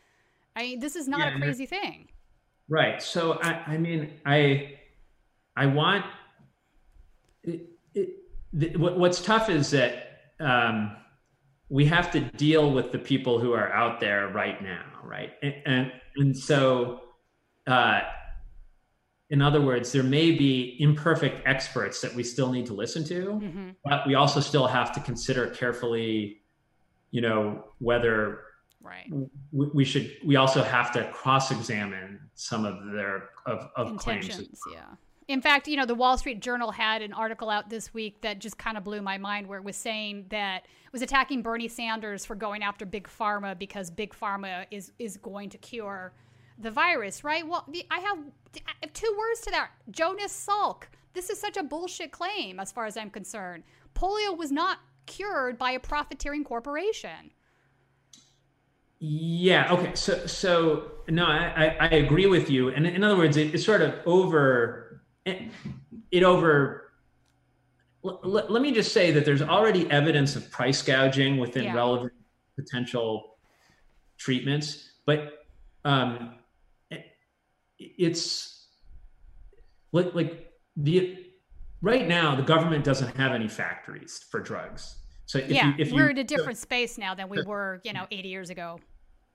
I 0.56 0.62
mean, 0.62 0.80
this 0.80 0.96
is 0.96 1.08
not 1.08 1.28
Yeah, 1.28 1.36
a 1.36 1.40
crazy 1.40 1.66
thing. 1.66 2.08
Right. 2.70 3.02
So 3.02 3.40
I, 3.42 3.74
I 3.74 3.78
mean, 3.78 4.14
I, 4.26 4.80
I 5.56 5.66
want. 5.66 6.06
It, 7.44 7.70
it, 7.94 8.10
the, 8.54 8.76
what, 8.78 8.98
what's 8.98 9.22
tough 9.22 9.50
is 9.50 9.72
that 9.72 10.05
um, 10.40 10.96
we 11.70 11.86
have 11.86 12.12
to 12.12 12.20
deal 12.20 12.72
with 12.72 12.92
the 12.92 13.00
people 13.00 13.40
who 13.40 13.54
are 13.54 13.72
out 13.72 14.00
there 14.00 14.28
right 14.30 14.62
now, 14.62 14.86
right? 15.04 15.32
And 15.42 15.54
and, 15.66 15.92
and 16.18 16.38
so, 16.38 17.02
uh, 17.68 18.02
in 19.30 19.42
other 19.42 19.62
words, 19.62 19.92
there 19.92 20.04
may 20.04 20.32
be 20.32 20.78
imperfect 20.80 21.48
experts 21.48 22.02
that 22.02 22.14
we 22.14 22.24
still 22.24 22.52
need 22.52 22.68
to 22.68 22.74
listen 22.74 23.04
to, 23.06 23.34
hmm 23.34 23.70
but 23.84 24.06
we 24.08 24.16
also 24.16 24.40
still 24.40 24.68
have 24.68 24.92
to 24.94 25.00
consider 25.00 25.48
carefully, 25.48 26.42
you 27.12 27.22
know, 27.22 27.66
whether 27.80 28.42
Right. 28.86 29.12
we, 29.52 29.68
we 29.74 29.84
should 29.84 30.16
we 30.24 30.36
also 30.36 30.62
have 30.62 30.92
to 30.92 31.10
cross-examine 31.12 32.20
some 32.36 32.66
of 32.66 32.92
their 32.92 33.30
of, 33.48 33.68
of 33.76 33.98
claims 33.98 34.28
yeah 34.72 34.94
in 35.28 35.42
fact 35.42 35.68
you 35.68 35.76
know 35.76 35.86
the 35.86 35.96
wall 35.96 36.18
street 36.18 36.40
journal 36.40 36.72
had 36.72 37.02
an 37.02 37.14
article 37.14 37.50
out 37.50 37.70
this 37.70 37.94
week 37.94 38.22
that 38.22 38.40
just 38.40 38.58
kind 38.58 38.78
of 38.78 38.84
blew 38.84 39.02
my 39.02 39.18
mind 39.18 39.48
where 39.48 39.60
it 39.60 39.66
was 39.66 39.76
saying 39.76 40.26
that 40.30 40.66
it 40.66 40.94
was 40.94 41.02
attacking 41.02 41.42
bernie 41.42 41.68
sanders 41.68 42.26
for 42.26 42.36
going 42.36 42.64
after 42.64 42.86
big 42.86 43.08
pharma 43.08 43.58
because 43.58 43.90
big 43.90 44.14
pharma 44.14 44.66
is 44.72 44.92
is 45.00 45.18
going 45.18 45.50
to 45.50 45.58
cure 45.58 46.14
the 46.60 46.72
virus 46.72 47.24
right? 47.24 47.48
Well 47.48 47.68
i 47.92 48.00
have 48.00 48.18
I 48.66 48.72
have 48.82 48.94
two 48.94 49.14
words 49.18 49.42
to 49.42 49.52
that. 49.52 49.72
Jonas 49.92 50.32
salk. 50.32 50.84
This 51.14 51.30
is 51.30 51.40
such 51.40 51.58
a 51.58 51.64
bullshit 51.64 52.12
claim 52.12 52.60
as 52.60 52.72
far 52.72 52.86
as 52.86 52.98
i'm 52.98 53.10
concerned. 53.10 53.64
Polio 53.96 54.38
was 54.38 54.52
not 54.52 54.80
cured 55.06 55.58
by 55.58 55.72
a 55.72 55.80
profiteering 55.80 56.44
corporation. 56.44 57.32
Yeah 59.00 59.72
okay 59.74 59.94
so 59.96 60.26
so 60.26 60.92
no 61.10 61.26
i 61.26 61.76
i, 61.80 61.88
I 61.88 61.90
agree 61.96 62.28
with 62.28 62.50
you. 62.50 62.70
And 62.70 62.88
in 62.88 63.04
other 63.04 63.18
words 63.18 63.38
it, 63.38 63.54
it's 63.54 63.66
sort 63.66 63.82
of 63.82 63.96
over 64.06 64.85
it, 65.26 66.24
over 66.24 66.92
l- 68.04 68.22
l- 68.24 68.46
let 68.50 68.62
me 68.62 68.72
just 68.72 68.94
say 68.94 69.12
that 69.12 69.26
there's 69.26 69.42
already 69.42 69.90
evidence 69.92 70.36
of 70.36 70.50
price 70.52 70.82
gouging 70.82 71.38
within 71.38 71.66
Yeah. 71.66 71.76
relevant 71.76 72.14
potential 72.56 73.38
treatments 74.18 74.92
but 75.06 75.46
um 75.84 76.36
it, 76.90 77.06
it's 77.80 78.68
like 79.92 80.16
like 80.16 80.54
the 80.78 81.18
right 81.82 82.08
now 82.08 82.34
the 82.36 82.44
government 82.44 82.86
doesn't 82.86 83.16
have 83.18 83.34
any 83.34 83.48
factories 83.50 84.24
for 84.32 84.40
drugs. 84.40 84.96
So 85.26 85.40
if 85.40 85.50
yeah 85.50 85.68
you, 85.68 85.74
if 85.80 85.92
we're 85.92 86.06
you, 86.06 86.10
in 86.12 86.18
a 86.20 86.24
different 86.24 86.58
space 86.58 86.98
now 86.98 87.14
than 87.14 87.28
we 87.28 87.44
were 87.44 87.82
you 87.84 87.92
know 87.92 88.08
80 88.10 88.30
years 88.30 88.50
ago 88.50 88.80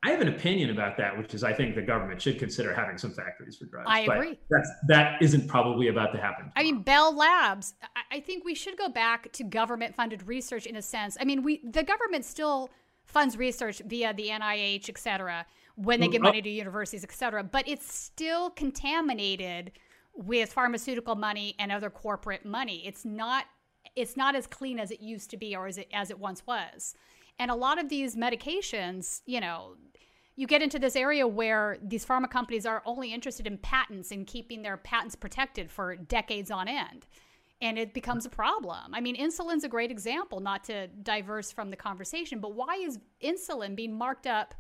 I 0.02 0.10
have 0.10 0.22
an 0.22 0.28
opinion 0.28 0.70
about 0.70 0.96
that, 0.96 1.16
which 1.16 1.34
is 1.34 1.44
I 1.44 1.52
think 1.52 1.74
the 1.74 1.82
government 1.82 2.22
should 2.22 2.38
consider 2.38 2.74
having 2.74 2.96
some 2.96 3.10
factories 3.10 3.56
for 3.56 3.66
drugs. 3.66 3.86
I 3.88 4.06
but 4.06 4.16
agree. 4.16 4.38
That's 4.48 4.70
that 4.88 5.20
isn't 5.20 5.46
probably 5.46 5.88
about 5.88 6.12
to 6.12 6.20
happen. 6.20 6.50
I 6.56 6.62
mean, 6.62 6.82
Bell 6.82 7.14
Labs. 7.14 7.74
I, 7.82 8.16
I 8.16 8.20
think 8.20 8.44
we 8.44 8.54
should 8.54 8.78
go 8.78 8.88
back 8.88 9.30
to 9.32 9.44
government-funded 9.44 10.26
research 10.26 10.64
in 10.64 10.76
a 10.76 10.82
sense. 10.82 11.18
I 11.20 11.24
mean, 11.24 11.42
we 11.42 11.60
the 11.64 11.82
government 11.82 12.24
still 12.24 12.70
funds 13.04 13.36
research 13.36 13.82
via 13.84 14.14
the 14.14 14.28
NIH, 14.28 14.88
et 14.88 14.96
cetera, 14.98 15.44
when 15.74 16.00
they 16.00 16.08
give 16.08 16.22
mm, 16.22 16.26
oh. 16.26 16.28
money 16.28 16.42
to 16.42 16.50
universities, 16.50 17.04
et 17.04 17.12
cetera. 17.12 17.44
But 17.44 17.68
it's 17.68 17.92
still 17.92 18.50
contaminated 18.50 19.72
with 20.14 20.50
pharmaceutical 20.50 21.14
money 21.14 21.56
and 21.58 21.70
other 21.70 21.90
corporate 21.90 22.46
money. 22.46 22.86
It's 22.86 23.04
not. 23.04 23.44
It's 23.96 24.16
not 24.16 24.34
as 24.34 24.46
clean 24.46 24.78
as 24.78 24.90
it 24.90 25.00
used 25.00 25.30
to 25.30 25.36
be, 25.36 25.54
or 25.54 25.66
as 25.66 25.76
it 25.76 25.88
as 25.92 26.10
it 26.10 26.18
once 26.18 26.46
was. 26.46 26.94
And 27.40 27.50
a 27.50 27.55
lot 27.55 27.81
of 27.81 27.88
these 27.88 28.16
medications, 28.16 29.22
you 29.24 29.40
know, 29.40 29.76
you 30.37 30.46
get 30.46 30.61
into 30.61 30.79
this 30.79 30.94
area 30.94 31.26
where 31.26 31.79
these 31.83 32.05
pharma 32.05 32.31
companies 32.31 32.66
are 32.66 32.83
only 32.85 33.14
interested 33.14 33.46
in 33.46 33.57
patents 33.57 34.11
and 34.11 34.26
keeping 34.26 34.61
their 34.62 34.76
patents 34.76 35.16
protected 35.16 35.70
for 35.70 35.96
decades 35.96 36.50
on 36.50 36.68
end. 36.68 37.07
And 37.62 37.79
it 37.79 37.94
becomes 37.94 38.26
a 38.26 38.29
problem. 38.29 38.94
I 38.94 39.00
mean, 39.00 39.16
insulin's 39.16 39.64
a 39.64 39.68
great 39.68 39.90
example, 39.90 40.40
not 40.40 40.64
to 40.64 40.88
diverse 40.88 41.50
from 41.50 41.70
the 41.70 41.76
conversation, 41.76 42.40
but 42.40 42.55
why 42.55 42.76
is 42.76 42.98
insulin 43.24 43.74
being 43.74 43.96
marked 43.96 44.26
up? 44.26 44.55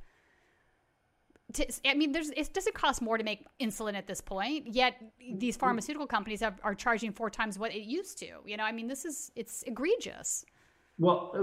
To, 1.54 1.66
I 1.84 1.94
mean, 1.94 2.12
there's 2.12 2.30
it 2.30 2.54
doesn't 2.54 2.74
cost 2.74 3.02
more 3.02 3.18
to 3.18 3.24
make 3.24 3.44
insulin 3.60 3.94
at 3.94 4.06
this 4.06 4.22
point. 4.22 4.68
Yet 4.68 4.94
these 5.18 5.54
mm-hmm. 5.54 5.60
pharmaceutical 5.60 6.06
companies 6.06 6.40
have, 6.40 6.58
are 6.62 6.74
charging 6.74 7.12
four 7.12 7.28
times 7.28 7.58
what 7.58 7.74
it 7.74 7.82
used 7.82 8.18
to. 8.18 8.28
You 8.46 8.56
know, 8.56 8.64
I 8.64 8.72
mean, 8.72 8.86
this 8.86 9.04
is 9.04 9.32
it's 9.36 9.62
egregious. 9.64 10.46
Well, 11.00 11.32
uh, 11.34 11.38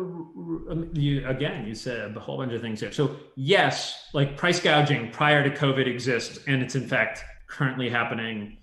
um, 0.72 0.92
you 0.94 1.28
again, 1.28 1.66
you 1.66 1.74
said 1.74 2.16
a 2.16 2.20
whole 2.20 2.38
bunch 2.38 2.54
of 2.54 2.62
things 2.62 2.80
here. 2.80 2.92
So 2.92 3.16
yes, 3.36 4.10
like 4.14 4.38
price 4.38 4.60
gouging 4.60 5.10
prior 5.12 5.44
to 5.44 5.50
COVID 5.50 5.88
exists, 5.88 6.38
and 6.46 6.62
it's 6.62 6.76
in 6.76 6.88
fact 6.88 7.24
currently 7.48 7.90
happening 7.90 8.58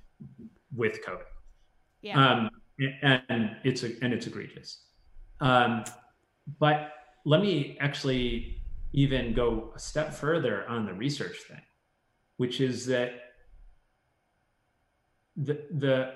with 0.72 1.04
COVID. 1.04 1.24
Yeah. 2.00 2.24
um, 2.24 2.50
and, 2.78 3.22
and 3.28 3.57
it's 3.64 3.83
and 3.83 4.12
it's 4.12 4.28
egregious. 4.28 4.85
Um, 5.40 5.85
but 6.61 6.92
let 7.24 7.40
me 7.40 7.76
actually 7.80 8.62
even 8.92 9.35
go 9.35 9.72
a 9.74 9.80
step 9.80 10.14
further 10.14 10.64
on 10.68 10.87
the 10.87 10.94
research 10.94 11.38
thing, 11.48 11.62
which 12.37 12.61
is 12.61 12.87
that 12.87 13.14
the 15.37 15.59
the 15.72 16.14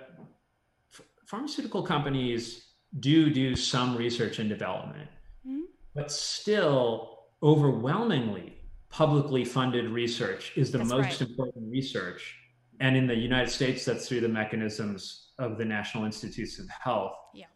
pharmaceutical 1.26 1.82
companies 1.82 2.67
do 3.00 3.30
do 3.30 3.54
some 3.54 3.96
research 3.96 4.38
and 4.38 4.48
development, 4.48 5.08
Mhm. 5.46 5.62
but 5.94 6.10
still 6.10 7.26
overwhelmingly 7.42 8.54
publicly 8.88 9.44
funded 9.44 9.86
research 9.90 10.52
is 10.56 10.72
the 10.72 10.78
That's 10.78 10.90
most 10.90 11.20
right. 11.20 11.20
important 11.22 11.70
research. 11.70 12.36
And 12.80 12.96
in 12.96 13.06
the 13.06 13.14
United 13.14 13.50
States, 13.50 13.84
that's 13.84 14.08
through 14.08 14.20
the 14.20 14.28
mechanisms 14.28 15.32
of 15.38 15.58
the 15.58 15.64
National 15.64 16.04
Institutes 16.04 16.58
of 16.58 16.68
Health. 16.68 17.14
Yeah. 17.34 17.46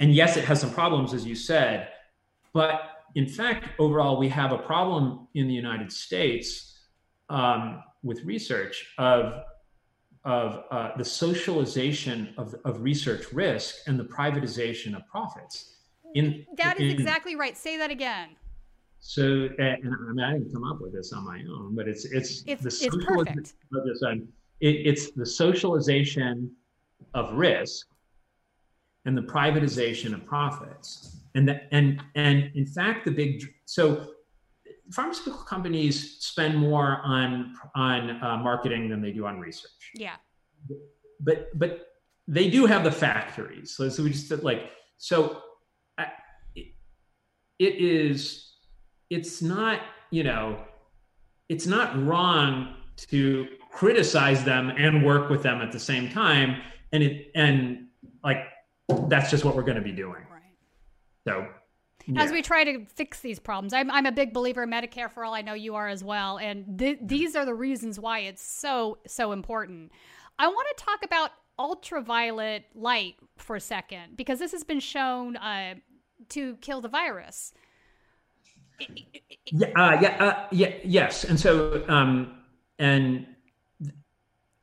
And 0.00 0.14
yes, 0.14 0.36
it 0.36 0.44
has 0.44 0.60
some 0.60 0.72
problems, 0.72 1.12
as 1.14 1.26
you 1.26 1.34
said, 1.34 1.90
but 2.52 2.88
in 3.14 3.26
fact, 3.28 3.68
overall, 3.78 4.16
we 4.16 4.28
have 4.30 4.52
a 4.52 4.58
problem 4.58 5.28
in 5.34 5.46
the 5.46 5.54
United 5.54 5.92
States 5.92 6.80
um, 7.28 7.82
with 8.02 8.24
research 8.24 8.94
of 8.98 9.42
of 10.24 10.64
uh, 10.70 10.90
the 10.96 11.04
socialization 11.04 12.32
of, 12.38 12.54
of 12.64 12.80
research 12.82 13.32
risk 13.32 13.76
and 13.86 13.98
the 13.98 14.04
privatization 14.04 14.94
of 14.96 15.06
profits. 15.06 15.76
In 16.14 16.46
That 16.58 16.80
is 16.80 16.92
in- 16.92 17.00
exactly 17.00 17.36
right. 17.36 17.56
Say 17.56 17.76
that 17.78 17.90
again. 17.90 18.30
so, 19.00 19.22
and 19.58 19.84
and 19.84 19.94
I 19.94 20.12
mean, 20.12 20.20
I 20.24 20.32
didn't 20.34 20.52
come 20.52 20.64
up 20.64 20.80
with 20.80 20.92
this 20.92 21.12
on 21.12 21.24
my 21.24 21.40
own, 21.50 21.74
but 21.74 21.88
it's 21.88 22.04
it's 22.04 22.42
It's- 22.46 22.62
the 22.62 22.86
it's 22.86 23.04
perfect. 23.06 23.54
um, 24.06 24.28
it, 24.60 24.68
it's 24.86 25.10
the 25.12 25.26
socialization 25.26 26.52
of 27.14 27.32
risk 27.32 27.86
and 29.04 29.16
the 29.18 29.22
privatization 29.22 30.14
of 30.14 30.24
profits, 30.24 31.16
and 31.34 31.48
the, 31.48 31.60
and 31.74 32.00
and 32.14 32.50
in 32.54 32.66
fact, 32.66 33.04
the 33.06 33.10
big 33.10 33.42
so 33.64 34.12
pharmaceutical 34.92 35.44
companies 35.44 36.18
spend 36.20 36.56
more 36.56 37.00
on 37.04 37.54
on 37.74 38.22
uh, 38.22 38.36
marketing 38.36 38.88
than 38.88 39.00
they 39.02 39.12
do 39.12 39.26
on 39.26 39.40
research 39.40 39.90
Yeah. 39.94 40.16
but 41.20 41.56
but 41.58 41.88
they 42.28 42.48
do 42.48 42.66
have 42.66 42.84
the 42.84 42.92
factories. 42.92 43.74
So, 43.76 43.88
so 43.88 44.02
we 44.04 44.10
just 44.10 44.30
like 44.44 44.70
so. 44.96 45.40
I, 45.98 46.06
it, 46.54 46.66
it 47.58 47.74
is. 47.80 48.52
It's 49.10 49.42
not 49.42 49.80
you 50.10 50.22
know. 50.24 50.62
It's 51.48 51.66
not 51.66 52.00
wrong 52.06 52.76
to 53.08 53.48
criticize 53.70 54.44
them 54.44 54.70
and 54.70 55.04
work 55.04 55.28
with 55.30 55.42
them 55.42 55.60
at 55.60 55.72
the 55.72 55.80
same 55.80 56.08
time, 56.10 56.62
and 56.92 57.02
it 57.02 57.32
and 57.34 57.88
like 58.22 58.44
that's 59.08 59.30
just 59.30 59.44
what 59.44 59.56
we're 59.56 59.62
going 59.62 59.76
to 59.76 59.82
be 59.82 59.92
doing. 59.92 60.22
Right. 60.30 60.42
So 61.26 61.48
as 62.16 62.32
we 62.32 62.42
try 62.42 62.64
to 62.64 62.84
fix 62.86 63.20
these 63.20 63.38
problems. 63.38 63.72
I'm, 63.72 63.90
I'm 63.90 64.06
a 64.06 64.12
big 64.12 64.32
believer 64.32 64.62
in 64.64 64.70
Medicare 64.70 65.10
for 65.10 65.24
all. 65.24 65.34
I 65.34 65.42
know 65.42 65.54
you 65.54 65.74
are 65.74 65.88
as 65.88 66.02
well. 66.02 66.38
And 66.38 66.78
th- 66.78 66.98
these 67.02 67.36
are 67.36 67.44
the 67.44 67.54
reasons 67.54 67.98
why 67.98 68.20
it's 68.20 68.42
so, 68.42 68.98
so 69.06 69.32
important. 69.32 69.92
I 70.38 70.48
want 70.48 70.66
to 70.76 70.84
talk 70.84 71.04
about 71.04 71.30
ultraviolet 71.58 72.64
light 72.74 73.16
for 73.36 73.56
a 73.56 73.60
second 73.60 74.16
because 74.16 74.38
this 74.38 74.52
has 74.52 74.64
been 74.64 74.80
shown 74.80 75.36
uh, 75.36 75.74
to 76.30 76.56
kill 76.56 76.80
the 76.80 76.88
virus. 76.88 77.52
Yeah, 79.46 79.68
uh, 79.76 79.98
yeah, 80.00 80.24
uh, 80.24 80.46
yeah, 80.50 80.74
yes. 80.82 81.24
And 81.24 81.38
so, 81.38 81.84
um, 81.88 82.38
and 82.78 83.26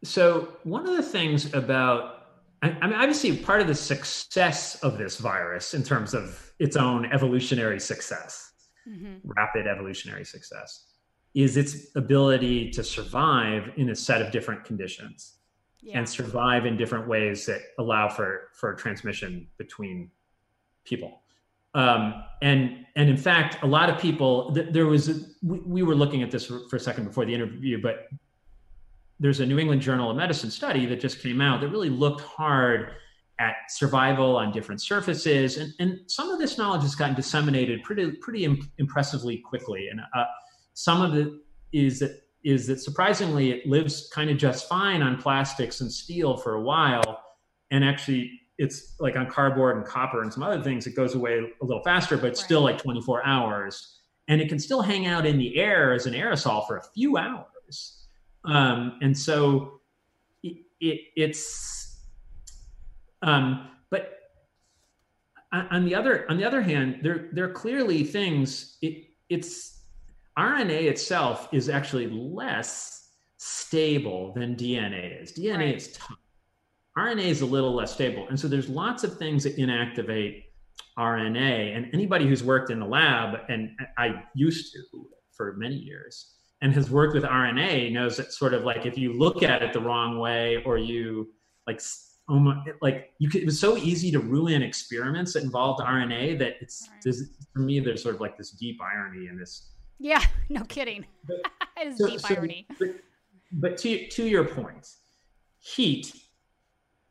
so 0.04 0.54
one 0.64 0.88
of 0.88 0.96
the 0.96 1.04
things 1.04 1.54
about 1.54 2.19
I, 2.62 2.70
I 2.82 2.88
mean, 2.88 2.96
obviously, 2.96 3.38
part 3.38 3.62
of 3.62 3.68
the 3.68 3.76
success 3.76 4.76
of 4.84 4.98
this 4.98 5.18
virus 5.18 5.74
in 5.74 5.84
terms 5.84 6.14
of 6.14 6.54
its 6.60 6.76
own 6.76 7.06
evolutionary 7.12 7.80
success, 7.80 8.52
mm-hmm. 8.88 9.18
rapid 9.24 9.68
evolutionary 9.68 10.26
success, 10.26 10.88
is 11.34 11.58
its 11.58 11.96
ability 11.96 12.70
to 12.72 12.84
survive 12.84 13.72
in 13.78 13.90
a 13.90 13.96
set 13.96 14.22
of 14.22 14.32
different 14.32 14.64
conditions 14.66 15.38
yeah. 15.82 15.98
and 15.98 16.10
survive 16.10 16.66
in 16.66 16.76
different 16.76 17.08
ways 17.08 17.46
that 17.46 17.62
allow 17.78 18.10
for 18.10 18.50
for 18.54 18.74
transmission 18.74 19.48
between 19.58 20.10
people. 20.84 21.22
Um, 21.76 22.24
and 22.42 22.86
and 22.96 23.10
in 23.10 23.18
fact, 23.18 23.64
a 23.64 23.68
lot 23.68 23.90
of 23.90 24.00
people. 24.00 24.54
Th- 24.54 24.68
there 24.72 24.88
was 24.88 25.10
a, 25.10 25.22
we, 25.44 25.60
we 25.60 25.84
were 25.84 25.96
looking 25.96 26.24
at 26.24 26.32
this 26.32 26.46
for, 26.46 26.68
for 26.70 26.76
a 26.76 26.80
second 26.80 27.06
before 27.06 27.26
the 27.26 27.34
interview, 27.34 27.82
but 27.82 28.08
there's 29.20 29.40
a 29.40 29.46
New 29.46 29.60
England 29.60 29.82
Journal 29.82 30.10
of 30.10 30.18
Medicine 30.18 30.50
study 30.50 30.86
that 30.86 31.00
just 31.00 31.22
came 31.22 31.42
out 31.42 31.62
that 31.62 31.70
really 31.70 31.90
looked 31.90 32.22
hard 32.22 32.94
at 33.40 33.56
survival 33.70 34.36
on 34.36 34.52
different 34.52 34.82
surfaces, 34.82 35.58
and, 35.58 35.74
and 35.80 36.00
some 36.08 36.30
of 36.30 36.40
this 36.40 36.58
knowledge 36.58 36.82
has 36.82 36.96
gotten 36.96 37.16
disseminated 37.16 37.84
pretty 37.84 38.12
pretty 38.12 38.46
Im- 38.46 38.72
impressively 38.78 39.38
quickly. 39.38 39.88
And 39.90 40.02
uh, 40.02 40.26
some 40.74 41.02
of 41.02 41.16
it 41.16 41.32
is 41.72 42.00
that 42.00 42.22
is 42.44 42.68
that 42.68 42.80
surprisingly 42.80 43.52
it 43.52 43.68
lives 43.68 44.10
kind 44.14 44.30
of 44.30 44.38
just 44.38 44.68
fine 44.68 45.02
on 45.02 45.22
plastics 45.22 45.82
and 45.82 45.92
steel 45.92 46.38
for 46.38 46.56
a 46.56 46.62
while, 46.62 47.24
and 47.72 47.84
actually 47.84 48.32
it's 48.58 48.96
like 49.00 49.16
on 49.16 49.30
cardboard 49.30 49.78
and 49.78 49.86
copper 49.86 50.22
and 50.22 50.34
some 50.34 50.44
other 50.44 50.62
things 50.62 50.86
it 50.86 50.94
goes 50.94 51.16
away 51.16 51.40
a 51.40 51.66
little 51.66 51.84
faster, 51.84 52.18
but 52.18 52.28
right. 52.28 52.38
still 52.38 52.62
like 52.62 52.78
24 52.78 53.26
hours, 53.26 54.02
and 54.28 54.42
it 54.42 54.50
can 54.50 54.60
still 54.60 54.82
hang 54.82 55.06
out 55.06 55.26
in 55.26 55.38
the 55.38 55.58
air 55.58 55.94
as 55.94 56.06
an 56.06 56.14
aerosol 56.14 56.68
for 56.68 56.78
a 56.78 56.84
few 56.94 57.18
hours. 57.18 57.99
Um, 58.46 58.98
and 59.02 59.18
so 59.18 59.82
it, 60.44 60.58
it, 60.80 61.02
it's, 61.16 62.00
um, 63.22 63.70
but 63.90 64.20
on 65.52 65.86
the 65.86 65.96
other 65.96 66.30
on 66.30 66.38
the 66.38 66.46
other 66.46 66.62
hand, 66.62 67.00
there 67.02 67.30
there 67.34 67.46
are 67.46 67.52
clearly 67.52 68.04
things. 68.04 68.78
It, 68.82 69.06
it's 69.30 69.82
RNA 70.38 70.84
itself 70.84 71.50
is 71.52 71.70
actually 71.70 72.08
less 72.08 73.10
stable 73.38 74.34
than 74.34 74.56
DNA 74.56 75.22
is. 75.22 75.34
DNA 75.34 75.58
right. 75.58 75.76
is 75.76 75.94
tough. 75.94 76.18
RNA 76.98 77.26
is 77.26 77.42
a 77.42 77.46
little 77.46 77.74
less 77.74 77.94
stable, 77.94 78.28
and 78.30 78.40
so 78.40 78.48
there's 78.48 78.70
lots 78.70 79.04
of 79.04 79.18
things 79.18 79.44
that 79.44 79.58
inactivate 79.58 80.44
RNA. 80.98 81.76
And 81.76 81.88
anybody 81.94 82.28
who's 82.28 82.44
worked 82.44 82.70
in 82.70 82.80
the 82.80 82.86
lab, 82.86 83.40
and 83.48 83.72
I 83.98 84.24
used 84.36 84.74
to 84.74 84.80
for 85.32 85.56
many 85.58 85.76
years, 85.76 86.36
and 86.62 86.74
has 86.74 86.90
worked 86.90 87.14
with 87.14 87.24
RNA 87.24 87.92
knows 87.94 88.18
that 88.18 88.34
sort 88.34 88.54
of 88.54 88.64
like 88.64 88.86
if 88.86 88.98
you 88.98 89.14
look 89.14 89.44
at 89.44 89.62
it 89.62 89.74
the 89.74 89.80
wrong 89.80 90.20
way 90.20 90.62
or 90.66 90.78
you 90.78 91.30
like 91.68 91.82
like 92.82 93.12
you 93.18 93.30
could, 93.30 93.42
it 93.42 93.46
was 93.46 93.60
so 93.60 93.76
easy 93.78 94.12
to 94.12 94.20
ruin 94.20 94.62
experiments 94.62 95.34
that 95.34 95.44
involved 95.44 95.82
RNA 95.82 96.38
that 96.40 96.58
it's 96.62 96.88
right. 97.06 97.16
for 97.54 97.60
me 97.60 97.80
there's 97.80 98.04
sort 98.04 98.16
of 98.16 98.22
like 98.22 98.38
this 98.38 98.52
deep 98.52 98.80
irony 98.82 99.28
in 99.28 99.38
this. 99.38 99.72
Yeah, 100.00 100.24
no 100.50 100.64
kidding. 100.66 101.06
it's 101.78 101.98
so, 101.98 102.08
deep 102.08 102.20
so, 102.20 102.36
irony. 102.36 102.68
But, 102.78 102.90
but 103.54 103.78
to 103.80 104.08
to 104.08 104.26
your 104.26 104.44
point, 104.44 104.88
heat 105.60 106.14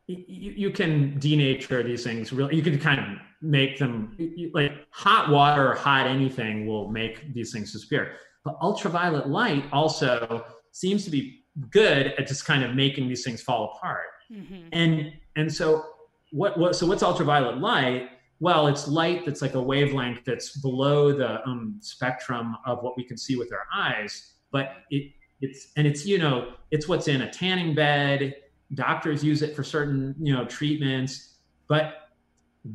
you, 0.07 0.53
you 0.55 0.71
can 0.71 1.19
denature 1.19 1.83
these 1.85 2.03
things 2.03 2.33
really 2.33 2.55
you 2.55 2.63
can 2.63 2.79
kind 2.79 2.99
of 2.99 3.05
make 3.41 3.77
them 3.77 4.17
like 4.53 4.71
hot 4.89 5.29
water 5.29 5.71
or 5.71 5.75
hot 5.75 6.07
anything 6.07 6.65
will 6.65 6.89
make 6.89 7.33
these 7.33 7.51
things 7.53 7.71
disappear 7.71 8.15
but 8.43 8.57
ultraviolet 8.61 9.27
light 9.27 9.65
also 9.71 10.45
seems 10.71 11.03
to 11.05 11.11
be 11.11 11.43
good 11.69 12.13
at 12.17 12.27
just 12.27 12.45
kind 12.45 12.63
of 12.63 12.75
making 12.75 13.07
these 13.07 13.23
things 13.23 13.41
fall 13.41 13.73
apart. 13.75 14.05
Mm-hmm. 14.31 14.69
And 14.71 15.13
and 15.35 15.53
so 15.53 15.85
what 16.31 16.57
what 16.57 16.75
so 16.75 16.85
what's 16.85 17.03
ultraviolet 17.03 17.57
light? 17.59 18.09
Well, 18.39 18.67
it's 18.67 18.87
light 18.87 19.25
that's 19.25 19.41
like 19.41 19.55
a 19.55 19.61
wavelength 19.61 20.23
that's 20.25 20.57
below 20.59 21.11
the 21.11 21.45
um, 21.45 21.77
spectrum 21.81 22.55
of 22.65 22.81
what 22.83 22.95
we 22.95 23.03
can 23.03 23.17
see 23.17 23.35
with 23.35 23.51
our 23.51 23.67
eyes, 23.73 24.35
but 24.51 24.71
it 24.89 25.11
it's 25.41 25.71
and 25.77 25.85
it's 25.87 26.05
you 26.05 26.17
know 26.17 26.53
it's 26.71 26.87
what's 26.87 27.07
in 27.07 27.23
a 27.23 27.31
tanning 27.31 27.75
bed. 27.75 28.35
Doctors 28.75 29.23
use 29.23 29.41
it 29.41 29.55
for 29.55 29.63
certain 29.63 30.15
you 30.19 30.33
know 30.33 30.45
treatments, 30.45 31.35
but 31.67 32.09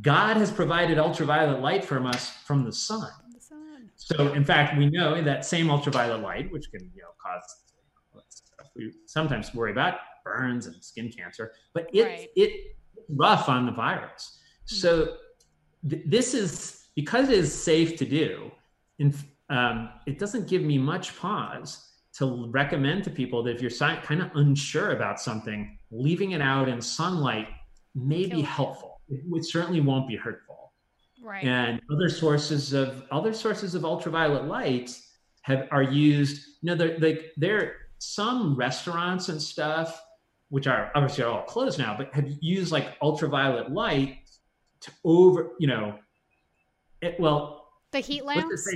God 0.03 0.37
has 0.37 0.50
provided 0.50 0.98
ultraviolet 0.98 1.61
light 1.61 1.85
from 1.85 2.07
us 2.07 2.31
from 2.44 2.64
the 2.64 2.72
sun. 2.72 3.11
So, 4.04 4.34
in 4.34 4.44
fact, 4.44 4.76
we 4.76 4.90
know 4.90 5.22
that 5.22 5.46
same 5.46 5.70
ultraviolet 5.70 6.20
light, 6.20 6.52
which 6.52 6.70
can 6.70 6.90
you 6.94 7.02
know 7.02 7.08
cause 7.18 7.42
stuff 8.28 8.66
we 8.76 8.92
sometimes 9.06 9.54
worry 9.54 9.72
about 9.72 9.94
burns 10.24 10.66
and 10.66 10.84
skin 10.84 11.10
cancer, 11.10 11.52
but 11.72 11.88
it 11.94 12.04
right. 12.04 12.28
it 12.36 12.76
rough 13.08 13.48
on 13.48 13.64
the 13.64 13.72
virus. 13.72 14.40
Mm-hmm. 14.66 14.76
So 14.76 15.16
th- 15.88 16.02
this 16.06 16.34
is 16.34 16.84
because 16.94 17.28
it 17.30 17.38
is 17.38 17.52
safe 17.52 17.96
to 17.96 18.04
do. 18.04 18.50
And 18.98 19.14
um, 19.48 19.90
it 20.06 20.18
doesn't 20.18 20.48
give 20.48 20.62
me 20.62 20.78
much 20.78 21.18
pause 21.18 21.88
to 22.18 22.48
recommend 22.50 23.04
to 23.04 23.10
people 23.10 23.42
that 23.44 23.56
if 23.56 23.62
you're 23.62 23.70
kind 24.02 24.22
of 24.22 24.30
unsure 24.34 24.92
about 24.92 25.18
something, 25.18 25.78
leaving 25.90 26.32
it 26.32 26.40
out 26.40 26.68
in 26.68 26.80
sunlight 26.80 27.48
may 27.94 28.26
be 28.26 28.42
helpful. 28.42 29.00
It, 29.08 29.22
it 29.32 29.44
certainly 29.44 29.80
won't 29.80 30.06
be 30.06 30.16
hurtful. 30.16 30.53
Right. 31.24 31.42
And 31.42 31.80
other 31.90 32.10
sources 32.10 32.74
of 32.74 33.02
other 33.10 33.32
sources 33.32 33.74
of 33.74 33.82
ultraviolet 33.82 34.44
light 34.44 34.94
have 35.42 35.66
are 35.70 35.82
used. 35.82 36.44
You 36.60 36.66
know, 36.66 36.74
they're, 36.74 36.98
like 36.98 37.32
there 37.38 37.76
some 37.96 38.54
restaurants 38.56 39.30
and 39.30 39.40
stuff, 39.40 39.98
which 40.50 40.66
are 40.66 40.92
obviously 40.94 41.24
are 41.24 41.30
all 41.30 41.42
closed 41.44 41.78
now, 41.78 41.96
but 41.96 42.14
have 42.14 42.28
used 42.42 42.72
like 42.72 42.96
ultraviolet 43.00 43.72
light 43.72 44.18
to 44.82 44.90
over, 45.02 45.52
you 45.58 45.66
know, 45.66 45.98
it, 47.00 47.18
well, 47.18 47.68
the 47.92 48.00
heat 48.00 48.26
lamps. 48.26 48.68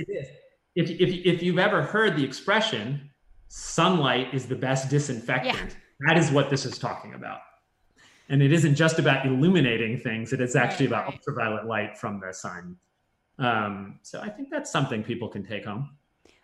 If, 0.75 0.89
if, 0.89 1.25
if 1.25 1.43
you've 1.43 1.59
ever 1.59 1.83
heard 1.83 2.15
the 2.15 2.23
expression, 2.23 3.11
sunlight 3.49 4.33
is 4.33 4.47
the 4.47 4.55
best 4.55 4.89
disinfectant, 4.89 5.55
yeah. 5.55 6.07
that 6.07 6.17
is 6.17 6.31
what 6.31 6.49
this 6.49 6.65
is 6.65 6.79
talking 6.79 7.13
about 7.13 7.39
and 8.29 8.41
it 8.41 8.53
isn't 8.53 8.75
just 8.75 8.99
about 8.99 9.25
illuminating 9.25 9.97
things 9.97 10.33
it 10.33 10.41
is 10.41 10.55
actually 10.55 10.85
about 10.85 11.11
ultraviolet 11.11 11.65
light 11.65 11.97
from 11.97 12.19
the 12.19 12.33
sun 12.33 12.75
um, 13.39 13.99
so 14.01 14.19
i 14.21 14.29
think 14.29 14.49
that's 14.49 14.71
something 14.71 15.03
people 15.03 15.27
can 15.27 15.45
take 15.45 15.65
home 15.65 15.89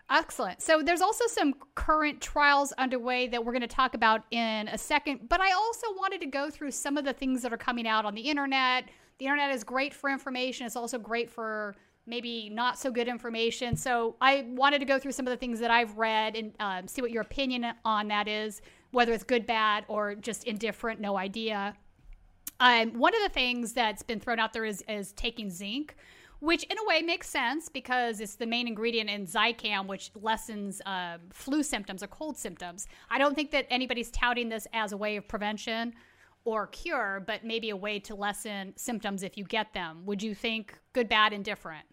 Excellent. 0.10 0.62
So 0.62 0.84
there's 0.84 1.02
also 1.02 1.26
some 1.26 1.56
current 1.74 2.22
trials 2.22 2.72
underway 2.74 3.28
that 3.28 3.44
we're 3.44 3.54
going 3.54 3.62
to 3.62 3.68
talk 3.68 3.96
about 3.96 4.22
in 4.30 4.68
a 4.68 4.78
second, 4.78 5.28
but 5.28 5.42
I 5.42 5.52
also 5.54 5.88
wanted 5.98 6.22
to 6.22 6.28
go 6.28 6.52
through 6.52 6.72
some 6.72 6.96
of 6.96 7.06
the 7.06 7.14
things 7.14 7.42
that 7.42 7.52
are 7.52 7.58
coming 7.58 7.88
out 7.88 8.06
on 8.06 8.14
the 8.14 8.22
internet. 8.22 8.86
The 9.18 9.26
internet 9.26 9.50
is 9.50 9.64
great 9.64 9.96
for 9.96 10.12
information. 10.12 10.68
It's 10.68 10.76
also 10.76 11.00
great 11.00 11.32
for 11.32 11.76
maybe 12.06 12.50
not 12.50 12.78
so 12.78 12.92
good 12.92 13.08
information. 13.08 13.76
So 13.76 14.16
I 14.22 14.46
wanted 14.50 14.78
to 14.80 14.86
go 14.86 15.00
through 15.00 15.14
some 15.14 15.26
of 15.26 15.32
the 15.32 15.38
things 15.38 15.60
that 15.60 15.72
I've 15.72 15.98
read 15.98 16.36
and 16.36 16.54
um, 16.60 16.88
see 16.88 17.02
what 17.02 17.10
your 17.10 17.24
opinion 17.24 17.66
on 17.84 18.08
that 18.10 18.28
is 18.28 18.62
whether 18.96 19.12
it's 19.12 19.26
good, 19.26 19.46
bad, 19.46 19.84
or 19.90 20.16
just 20.16 20.46
indifferent, 20.46 21.02
no 21.02 21.18
idea. 21.18 21.76
Um, 22.62 22.94
one 22.94 23.14
of 23.14 23.22
the 23.22 23.30
things 23.30 23.74
that's 23.74 24.02
been 24.02 24.22
thrown 24.22 24.40
out 24.40 24.54
there 24.54 24.64
is, 24.64 24.84
is 24.88 25.12
taking 25.12 25.50
zinc, 25.50 25.96
which 26.40 26.64
in 26.64 26.78
a 26.78 26.86
way 26.88 27.02
makes 27.02 27.30
sense 27.30 27.68
because 27.68 28.22
it's 28.22 28.36
the 28.36 28.46
main 28.46 28.68
ingredient 28.68 29.10
in 29.10 29.28
Zicam, 29.28 29.88
which 29.88 30.12
lessens 30.16 30.82
uh, 30.86 31.18
flu 31.34 31.62
symptoms 31.62 32.04
or 32.04 32.08
cold 32.08 32.38
symptoms. 32.38 32.88
I 33.10 33.18
don't 33.18 33.36
think 33.36 33.52
that 33.52 33.68
anybody's 33.70 34.12
touting 34.12 34.48
this 34.48 34.66
as 34.72 34.94
a 34.94 34.98
way 34.98 35.18
of 35.18 35.28
prevention 35.28 35.94
or 36.46 36.68
cure, 36.68 37.22
but 37.28 37.44
maybe 37.44 37.72
a 37.72 37.76
way 37.76 38.00
to 38.00 38.16
lessen 38.16 38.72
symptoms 38.78 39.24
if 39.24 39.38
you 39.38 39.44
get 39.44 39.74
them. 39.74 40.06
Would 40.06 40.24
you 40.24 40.34
think 40.34 40.80
good, 40.94 41.10
bad, 41.10 41.34
indifferent? 41.34 41.86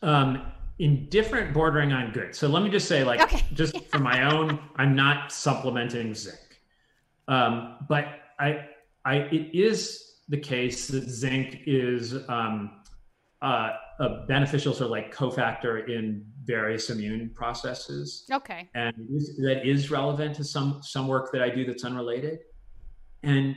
Um, 0.00 0.40
indifferent 0.78 1.52
bordering 1.52 1.92
on 1.92 2.12
good. 2.12 2.34
So 2.34 2.48
let 2.48 2.62
me 2.62 2.70
just 2.70 2.88
say, 2.88 3.04
like, 3.04 3.20
okay. 3.20 3.44
just 3.54 3.76
for 3.90 3.98
my 3.98 4.32
own, 4.32 4.58
I'm 4.76 4.94
not 4.94 5.32
supplementing 5.32 6.14
zinc. 6.14 6.38
Um, 7.26 7.78
but 7.88 8.06
I, 8.38 8.66
I, 9.04 9.14
it 9.16 9.54
is 9.54 10.20
the 10.28 10.38
case 10.38 10.88
that 10.88 11.08
zinc 11.08 11.60
is 11.66 12.14
um, 12.28 12.82
uh, 13.42 13.70
a 14.00 14.26
beneficial 14.26 14.72
sort 14.72 14.86
of 14.86 14.90
like 14.90 15.14
cofactor 15.14 15.88
in 15.88 16.24
various 16.44 16.90
immune 16.90 17.30
processes. 17.34 18.24
Okay. 18.30 18.68
And 18.74 18.94
that 19.38 19.62
is 19.64 19.90
relevant 19.90 20.36
to 20.36 20.44
some 20.44 20.80
some 20.82 21.08
work 21.08 21.32
that 21.32 21.42
I 21.42 21.50
do 21.50 21.64
that's 21.64 21.84
unrelated. 21.84 22.40
And 23.22 23.56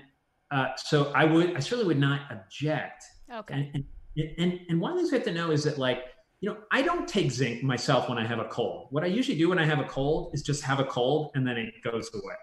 uh, 0.50 0.70
so 0.76 1.12
I 1.14 1.24
would, 1.24 1.56
I 1.56 1.60
certainly 1.60 1.86
would 1.86 2.00
not 2.00 2.22
object 2.30 3.04
Okay. 3.34 3.54
And, 3.74 3.86
and, 4.18 4.30
and, 4.38 4.60
and 4.70 4.82
one 4.82 4.92
of 4.92 4.98
the 4.98 5.04
things 5.04 5.12
we 5.12 5.18
have 5.18 5.28
to 5.28 5.34
know 5.34 5.52
is 5.52 5.64
that, 5.64 5.78
like, 5.78 6.04
you 6.42 6.50
know, 6.50 6.58
I 6.72 6.82
don't 6.82 7.08
take 7.08 7.32
zinc 7.32 7.64
myself 7.64 8.10
when 8.10 8.18
I 8.18 8.26
have 8.26 8.40
a 8.40 8.46
cold. 8.46 8.88
What 8.90 9.04
I 9.04 9.08
usually 9.08 9.38
do 9.38 9.50
when 9.50 9.60
I 9.60 9.66
have 9.66 9.80
a 9.80 9.84
cold 9.84 10.34
is 10.34 10.42
just 10.42 10.64
have 10.64 10.80
a 10.80 10.84
cold 10.84 11.32
and 11.36 11.48
then 11.48 11.56
it 11.56 11.76
goes 11.84 12.10
away. 12.14 12.36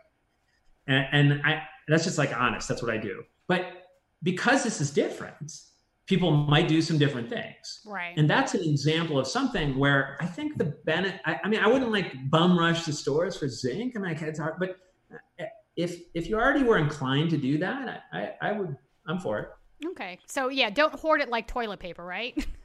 And, 0.86 1.32
and 1.32 1.42
I, 1.44 1.64
that's 1.88 2.04
just 2.04 2.16
like 2.16 2.34
honest. 2.34 2.68
That's 2.68 2.80
what 2.80 2.94
I 2.94 2.96
do. 2.96 3.24
But 3.48 3.88
because 4.22 4.62
this 4.62 4.80
is 4.80 4.92
different, 4.92 5.52
people 6.06 6.30
might 6.30 6.68
do 6.68 6.80
some 6.80 6.96
different 6.96 7.28
things. 7.28 7.80
Right. 7.84 8.14
And 8.16 8.30
that's 8.30 8.54
an 8.54 8.62
example 8.62 9.18
of 9.18 9.26
something 9.26 9.76
where 9.76 10.16
I 10.20 10.26
think 10.26 10.58
the 10.58 10.76
benefit, 10.84 11.20
I, 11.26 11.40
I, 11.42 11.48
mean, 11.48 11.60
I 11.60 11.66
wouldn't 11.66 11.90
like 11.90 12.30
bum 12.30 12.56
rush 12.56 12.84
the 12.84 12.92
stores 12.92 13.36
for 13.36 13.48
zinc. 13.48 13.96
I 13.96 14.00
mean, 14.00 14.12
it's 14.12 14.38
hard, 14.38 14.54
but 14.60 14.76
uh, 15.12 15.44
if, 15.76 16.02
if 16.14 16.28
you 16.28 16.36
already 16.36 16.62
were 16.62 16.78
inclined 16.78 17.30
to 17.30 17.36
do 17.36 17.58
that, 17.58 18.04
I, 18.12 18.18
I, 18.18 18.34
I 18.42 18.52
would, 18.52 18.76
I'm 19.08 19.18
for 19.18 19.40
it. 19.40 19.48
Okay. 19.88 20.20
So 20.26 20.50
yeah, 20.50 20.70
don't 20.70 20.94
hoard 20.94 21.20
it 21.20 21.30
like 21.30 21.48
toilet 21.48 21.80
paper, 21.80 22.04
right? 22.04 22.46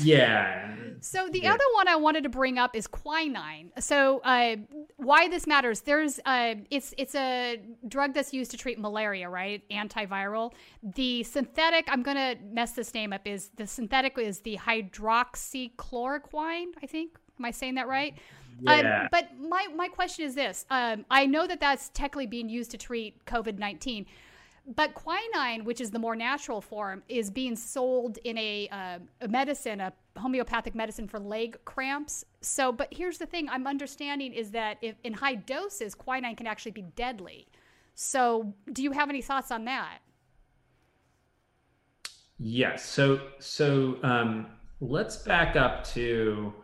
Yeah. 0.00 0.74
So 1.00 1.28
the 1.28 1.42
yeah. 1.42 1.52
other 1.52 1.64
one 1.74 1.88
I 1.88 1.96
wanted 1.96 2.22
to 2.24 2.28
bring 2.28 2.58
up 2.58 2.74
is 2.74 2.86
quinine. 2.86 3.70
So 3.78 4.20
uh, 4.20 4.56
why 4.96 5.28
this 5.28 5.46
matters? 5.46 5.82
There's 5.82 6.18
uh, 6.24 6.54
it's 6.70 6.94
it's 6.96 7.14
a 7.14 7.60
drug 7.88 8.14
that's 8.14 8.32
used 8.32 8.50
to 8.52 8.56
treat 8.56 8.78
malaria, 8.78 9.28
right? 9.28 9.62
Antiviral. 9.70 10.54
The 10.82 11.22
synthetic, 11.24 11.86
I'm 11.88 12.02
gonna 12.02 12.36
mess 12.50 12.72
this 12.72 12.94
name 12.94 13.12
up. 13.12 13.26
Is 13.26 13.50
the 13.56 13.66
synthetic 13.66 14.16
is 14.18 14.40
the 14.40 14.56
hydroxychloroquine? 14.56 16.68
I 16.82 16.86
think. 16.86 17.18
Am 17.38 17.44
I 17.44 17.50
saying 17.50 17.74
that 17.74 17.88
right? 17.88 18.14
Yeah. 18.60 19.02
Um, 19.02 19.08
but 19.10 19.30
my 19.38 19.66
my 19.74 19.88
question 19.88 20.24
is 20.24 20.34
this: 20.34 20.64
um, 20.70 21.04
I 21.10 21.26
know 21.26 21.46
that 21.46 21.60
that's 21.60 21.90
technically 21.90 22.26
being 22.26 22.48
used 22.48 22.70
to 22.70 22.78
treat 22.78 23.22
COVID 23.26 23.58
nineteen. 23.58 24.06
But 24.66 24.94
quinine, 24.94 25.64
which 25.64 25.80
is 25.80 25.90
the 25.90 25.98
more 25.98 26.16
natural 26.16 26.62
form, 26.62 27.02
is 27.08 27.30
being 27.30 27.54
sold 27.54 28.18
in 28.24 28.38
a, 28.38 28.68
uh, 28.68 28.98
a 29.20 29.28
medicine, 29.28 29.80
a 29.80 29.92
homeopathic 30.16 30.74
medicine 30.74 31.06
for 31.06 31.18
leg 31.18 31.58
cramps. 31.66 32.24
So, 32.40 32.72
but 32.72 32.88
here's 32.90 33.18
the 33.18 33.26
thing 33.26 33.48
I'm 33.50 33.66
understanding 33.66 34.32
is 34.32 34.50
that 34.52 34.78
if 34.80 34.94
in 35.04 35.12
high 35.12 35.34
doses, 35.34 35.94
quinine 35.94 36.34
can 36.34 36.46
actually 36.46 36.72
be 36.72 36.82
deadly. 36.82 37.46
So, 37.94 38.54
do 38.72 38.82
you 38.82 38.92
have 38.92 39.10
any 39.10 39.20
thoughts 39.20 39.50
on 39.50 39.66
that? 39.66 39.98
Yes. 42.38 42.84
So, 42.84 43.20
so 43.38 43.98
um, 44.02 44.46
let's 44.80 45.18
back 45.18 45.56
up 45.56 45.84
to 45.88 46.54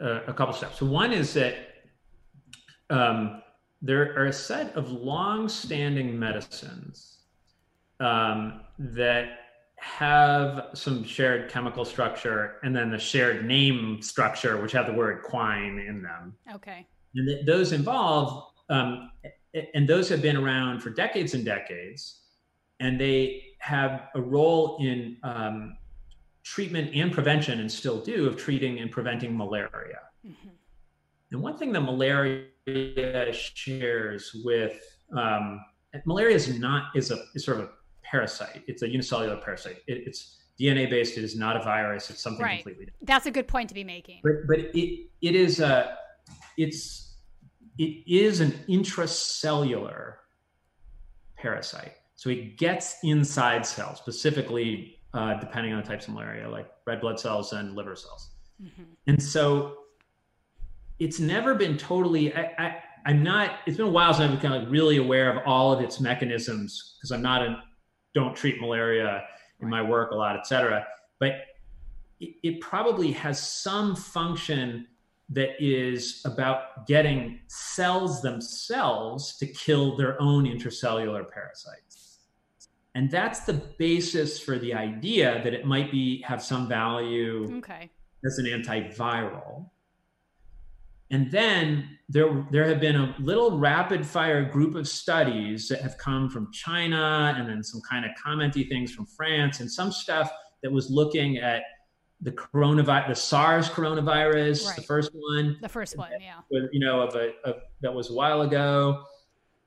uh, 0.00 0.22
a 0.26 0.32
couple 0.32 0.54
steps. 0.54 0.78
So, 0.78 0.86
one 0.86 1.12
is 1.12 1.34
that 1.34 1.54
um, 2.88 3.39
there 3.82 4.14
are 4.18 4.26
a 4.26 4.32
set 4.32 4.74
of 4.76 4.90
long-standing 4.90 6.18
medicines 6.18 7.18
um, 7.98 8.60
that 8.78 9.38
have 9.76 10.66
some 10.74 11.02
shared 11.02 11.50
chemical 11.50 11.86
structure 11.86 12.56
and 12.62 12.76
then 12.76 12.90
the 12.90 12.98
shared 12.98 13.46
name 13.46 14.02
structure, 14.02 14.60
which 14.60 14.72
have 14.72 14.86
the 14.86 14.92
word 14.92 15.22
quine 15.22 15.78
in 15.78 16.02
them. 16.02 16.34
Okay. 16.54 16.86
And 17.14 17.26
th- 17.26 17.46
those 17.46 17.72
involve, 17.72 18.52
um, 18.68 19.10
and 19.74 19.88
those 19.88 20.08
have 20.10 20.20
been 20.20 20.36
around 20.36 20.80
for 20.80 20.90
decades 20.90 21.32
and 21.32 21.44
decades, 21.44 22.20
and 22.78 23.00
they 23.00 23.44
have 23.58 24.08
a 24.14 24.20
role 24.20 24.76
in 24.80 25.16
um, 25.22 25.76
treatment 26.42 26.94
and 26.94 27.10
prevention, 27.12 27.60
and 27.60 27.70
still 27.70 28.00
do, 28.00 28.26
of 28.26 28.36
treating 28.36 28.80
and 28.80 28.90
preventing 28.90 29.36
malaria. 29.36 30.00
Mm-hmm. 30.26 30.48
And 31.32 31.40
one 31.40 31.56
thing 31.56 31.72
that 31.72 31.80
malaria 31.80 33.32
shares 33.32 34.32
with 34.44 34.78
um, 35.16 35.60
malaria 36.06 36.36
is 36.36 36.58
not 36.58 36.90
is 36.94 37.10
a 37.10 37.18
is 37.34 37.44
sort 37.44 37.58
of 37.58 37.64
a 37.64 37.70
parasite. 38.02 38.62
It's 38.66 38.82
a 38.82 38.88
unicellular 38.88 39.36
parasite. 39.36 39.78
It, 39.86 40.02
it's 40.06 40.38
DNA 40.60 40.90
based. 40.90 41.16
It 41.16 41.24
is 41.24 41.36
not 41.36 41.56
a 41.56 41.60
virus. 41.62 42.10
It's 42.10 42.22
something 42.22 42.44
right. 42.44 42.58
completely 42.58 42.86
different. 42.86 43.06
That's 43.06 43.26
a 43.26 43.30
good 43.30 43.48
point 43.48 43.68
to 43.68 43.74
be 43.74 43.84
making. 43.84 44.20
But 44.22 44.46
but 44.46 44.58
it 44.58 45.08
it 45.22 45.34
is 45.34 45.60
a 45.60 45.96
it's 46.56 47.16
it 47.78 48.04
is 48.06 48.40
an 48.40 48.52
intracellular 48.68 50.14
parasite. 51.36 51.94
So 52.16 52.28
it 52.28 52.58
gets 52.58 52.98
inside 53.02 53.64
cells, 53.64 53.98
specifically 53.98 55.00
uh, 55.14 55.34
depending 55.34 55.72
on 55.72 55.80
the 55.80 55.88
types 55.88 56.06
of 56.06 56.14
malaria, 56.14 56.48
like 56.48 56.70
red 56.86 57.00
blood 57.00 57.18
cells 57.18 57.52
and 57.52 57.74
liver 57.74 57.96
cells. 57.96 58.30
Mm-hmm. 58.62 58.82
And 59.06 59.22
so 59.22 59.79
it's 61.00 61.18
never 61.18 61.54
been 61.54 61.76
totally. 61.76 62.32
I, 62.34 62.52
I, 62.58 62.76
I'm 63.06 63.22
not. 63.22 63.60
It's 63.66 63.78
been 63.78 63.86
a 63.86 63.90
while 63.90 64.12
since 64.12 64.24
I've 64.24 64.30
been 64.30 64.40
kind 64.40 64.54
of 64.54 64.62
like 64.64 64.72
really 64.72 64.98
aware 64.98 65.36
of 65.36 65.42
all 65.46 65.72
of 65.72 65.80
its 65.80 65.98
mechanisms 66.00 66.96
because 66.98 67.10
I'm 67.10 67.22
not 67.22 67.42
an 67.42 67.56
don't 68.14 68.36
treat 68.36 68.60
malaria 68.60 69.22
in 69.60 69.68
my 69.68 69.82
work 69.82 70.10
a 70.10 70.14
lot, 70.14 70.36
et 70.36 70.46
cetera. 70.46 70.86
But 71.18 71.32
it, 72.20 72.34
it 72.42 72.60
probably 72.60 73.12
has 73.12 73.40
some 73.40 73.96
function 73.96 74.86
that 75.30 75.50
is 75.60 76.22
about 76.24 76.86
getting 76.86 77.40
cells 77.46 78.20
themselves 78.20 79.36
to 79.38 79.46
kill 79.46 79.96
their 79.96 80.20
own 80.20 80.44
intracellular 80.44 81.30
parasites. 81.30 82.18
And 82.96 83.08
that's 83.08 83.40
the 83.40 83.54
basis 83.78 84.40
for 84.40 84.58
the 84.58 84.74
idea 84.74 85.40
that 85.44 85.54
it 85.54 85.64
might 85.64 85.92
be 85.92 86.20
have 86.22 86.42
some 86.42 86.68
value 86.68 87.58
okay. 87.58 87.88
as 88.26 88.38
an 88.38 88.46
antiviral. 88.46 89.70
And 91.10 91.30
then 91.30 91.98
there, 92.08 92.46
there 92.50 92.64
have 92.66 92.80
been 92.80 92.96
a 92.96 93.14
little 93.18 93.58
rapid 93.58 94.06
fire 94.06 94.44
group 94.44 94.76
of 94.76 94.86
studies 94.86 95.68
that 95.68 95.80
have 95.80 95.98
come 95.98 96.30
from 96.30 96.52
China 96.52 97.34
and 97.36 97.48
then 97.48 97.64
some 97.64 97.80
kind 97.88 98.04
of 98.04 98.12
commenty 98.12 98.68
things 98.68 98.92
from 98.92 99.06
France 99.06 99.60
and 99.60 99.70
some 99.70 99.90
stuff 99.90 100.30
that 100.62 100.70
was 100.70 100.90
looking 100.90 101.38
at 101.38 101.62
the 102.20 102.30
coronavirus, 102.32 103.08
the 103.08 103.14
SARS 103.14 103.68
coronavirus, 103.68 104.66
right. 104.66 104.76
the 104.76 104.82
first 104.82 105.10
one. 105.12 105.56
The 105.62 105.68
first 105.68 105.96
one, 105.96 106.10
yeah. 106.20 106.40
you 106.50 106.78
know, 106.78 107.00
of 107.00 107.14
a, 107.16 107.32
of, 107.44 107.56
that 107.80 107.92
was 107.92 108.10
a 108.10 108.14
while 108.14 108.42
ago. 108.42 109.04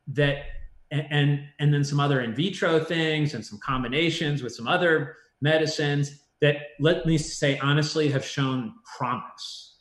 That 0.07 0.43
and, 0.91 1.07
and 1.09 1.45
and 1.59 1.73
then 1.73 1.83
some 1.83 1.99
other 1.99 2.21
in 2.21 2.35
vitro 2.35 2.79
things 2.79 3.33
and 3.33 3.43
some 3.43 3.57
combinations 3.63 4.43
with 4.43 4.53
some 4.53 4.67
other 4.67 5.15
medicines 5.41 6.19
that 6.41 6.57
let 6.79 7.05
me 7.05 7.17
say 7.17 7.57
honestly 7.59 8.09
have 8.09 8.23
shown 8.23 8.73
promise 8.97 9.72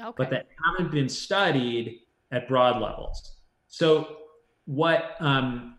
okay. 0.00 0.14
but 0.16 0.30
that 0.30 0.46
haven't 0.64 0.90
been 0.92 1.08
studied 1.08 2.00
at 2.32 2.48
broad 2.48 2.80
levels. 2.80 3.36
So, 3.68 4.16
what 4.66 5.16
um, 5.20 5.78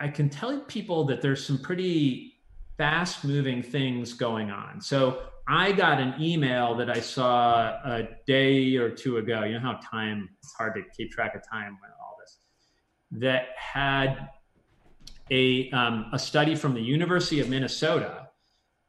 I 0.00 0.08
can 0.08 0.28
tell 0.28 0.58
people 0.60 1.04
that 1.06 1.20
there's 1.20 1.44
some 1.44 1.58
pretty 1.58 2.34
fast 2.76 3.24
moving 3.24 3.62
things 3.62 4.12
going 4.12 4.50
on. 4.50 4.80
So, 4.80 5.22
I 5.48 5.72
got 5.72 5.98
an 5.98 6.14
email 6.20 6.74
that 6.76 6.90
I 6.90 7.00
saw 7.00 7.80
a 7.84 8.08
day 8.26 8.76
or 8.76 8.90
two 8.90 9.16
ago. 9.16 9.44
You 9.44 9.54
know 9.54 9.60
how 9.60 9.80
time, 9.90 10.28
it's 10.42 10.52
hard 10.52 10.74
to 10.74 10.82
keep 10.94 11.10
track 11.10 11.34
of 11.34 11.42
time 11.50 11.78
with 11.80 11.90
all 12.00 12.16
this, 12.20 12.38
that 13.12 13.46
had 13.56 14.28
a, 15.30 15.70
um, 15.70 16.10
a 16.12 16.18
study 16.18 16.54
from 16.54 16.74
the 16.74 16.82
University 16.82 17.40
of 17.40 17.48
Minnesota 17.48 18.27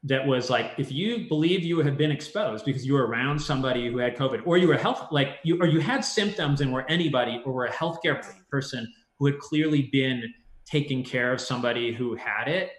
that 0.03 0.25
was 0.25 0.49
like 0.49 0.71
if 0.77 0.91
you 0.91 1.27
believe 1.27 1.63
you 1.63 1.79
have 1.79 1.97
been 1.97 2.11
exposed 2.11 2.63
because 2.63 2.85
you 2.85 2.93
were 2.93 3.05
around 3.05 3.37
somebody 3.37 3.91
who 3.91 3.97
had 3.97 4.15
covid 4.15 4.41
or 4.45 4.57
you 4.57 4.67
were 4.67 4.77
health 4.77 5.07
like 5.11 5.39
you 5.43 5.59
or 5.61 5.67
you 5.67 5.79
had 5.79 6.01
symptoms 6.01 6.61
and 6.61 6.71
were 6.71 6.89
anybody 6.89 7.41
or 7.45 7.51
were 7.51 7.65
a 7.65 7.71
healthcare 7.71 8.23
person 8.49 8.87
who 9.17 9.25
had 9.25 9.37
clearly 9.39 9.89
been 9.91 10.23
taking 10.65 11.03
care 11.03 11.33
of 11.33 11.41
somebody 11.41 11.91
who 11.91 12.15
had 12.15 12.47
it 12.47 12.71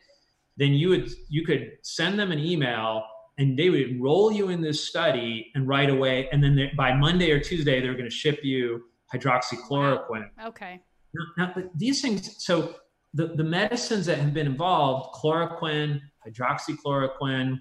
then 0.56 0.72
you 0.72 0.88
would 0.88 1.10
you 1.28 1.44
could 1.44 1.72
send 1.82 2.18
them 2.18 2.32
an 2.32 2.38
email 2.38 3.04
and 3.38 3.58
they 3.58 3.68
would 3.68 3.82
enroll 3.82 4.32
you 4.32 4.48
in 4.48 4.62
this 4.62 4.88
study 4.88 5.50
and 5.54 5.68
right 5.68 5.90
away 5.90 6.26
and 6.32 6.42
then 6.42 6.56
they, 6.56 6.70
by 6.74 6.94
monday 6.94 7.30
or 7.32 7.38
tuesday 7.38 7.82
they're 7.82 7.92
going 7.92 8.08
to 8.08 8.10
ship 8.10 8.40
you 8.42 8.82
hydroxychloroquine. 9.12 10.28
Okay. 10.46 10.80
Now, 11.14 11.24
now 11.46 11.62
these 11.74 12.00
things 12.00 12.42
so 12.44 12.74
the, 13.14 13.28
the 13.28 13.44
medicines 13.44 14.06
that 14.06 14.18
have 14.18 14.32
been 14.32 14.46
involved 14.46 15.14
chloroquine 15.16 16.00
hydroxychloroquine. 16.26 17.60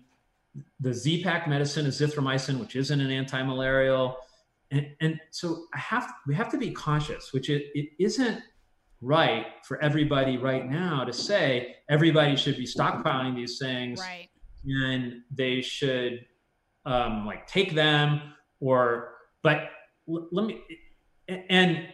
The 0.80 0.94
Z-Pak 0.94 1.48
medicine 1.48 1.86
is 1.86 2.02
azithromycin, 2.02 2.60
which 2.60 2.76
isn't 2.76 3.00
an 3.00 3.12
anti-malarial. 3.12 4.18
And, 4.72 4.88
and 5.02 5.20
so 5.32 5.66
I 5.74 5.80
have 5.80 6.12
we 6.28 6.36
have 6.36 6.50
to 6.52 6.58
be 6.58 6.72
cautious, 6.72 7.34
which 7.34 7.50
it, 7.50 7.68
it 7.74 7.90
isn't 8.00 8.42
right 9.02 9.46
for 9.64 9.82
everybody 9.82 10.38
right 10.38 10.70
now 10.70 11.04
to 11.04 11.14
say 11.14 11.76
everybody 11.90 12.36
should 12.36 12.58
be 12.58 12.66
stockpiling 12.66 13.36
these 13.36 13.58
things 13.58 14.00
right. 14.00 14.28
and 14.66 15.22
they 15.32 15.62
should 15.62 16.26
um, 16.86 17.26
like 17.26 17.48
take 17.48 17.74
them 17.74 18.22
or 18.60 19.14
but 19.42 19.70
l- 20.10 20.28
let 20.32 20.46
me 20.46 20.62
and 21.28 21.88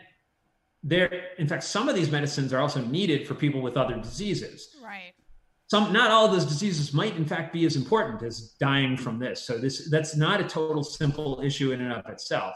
there 0.84 1.26
in 1.38 1.48
fact 1.48 1.64
some 1.64 1.88
of 1.88 1.96
these 1.96 2.10
medicines 2.10 2.52
are 2.54 2.60
also 2.60 2.82
needed 2.82 3.28
for 3.28 3.36
people 3.36 3.62
with 3.62 3.78
other 3.78 3.98
diseases 3.98 4.76
right 4.84 5.14
some 5.68 5.92
not 5.92 6.12
all 6.12 6.26
of 6.26 6.32
those 6.32 6.46
diseases 6.46 6.94
might 6.94 7.16
in 7.16 7.26
fact 7.26 7.54
be 7.54 7.66
as 7.66 7.76
important 7.76 8.22
as 8.24 8.54
dying 8.60 8.96
from 8.96 9.20
this. 9.20 9.44
So 9.44 9.58
this 9.58 9.90
that's 9.90 10.16
not 10.16 10.42
a 10.42 10.44
total 10.44 10.84
simple 10.84 11.42
issue 11.44 11.72
in 11.72 11.82
and 11.82 11.94
of 11.94 12.06
itself 12.08 12.56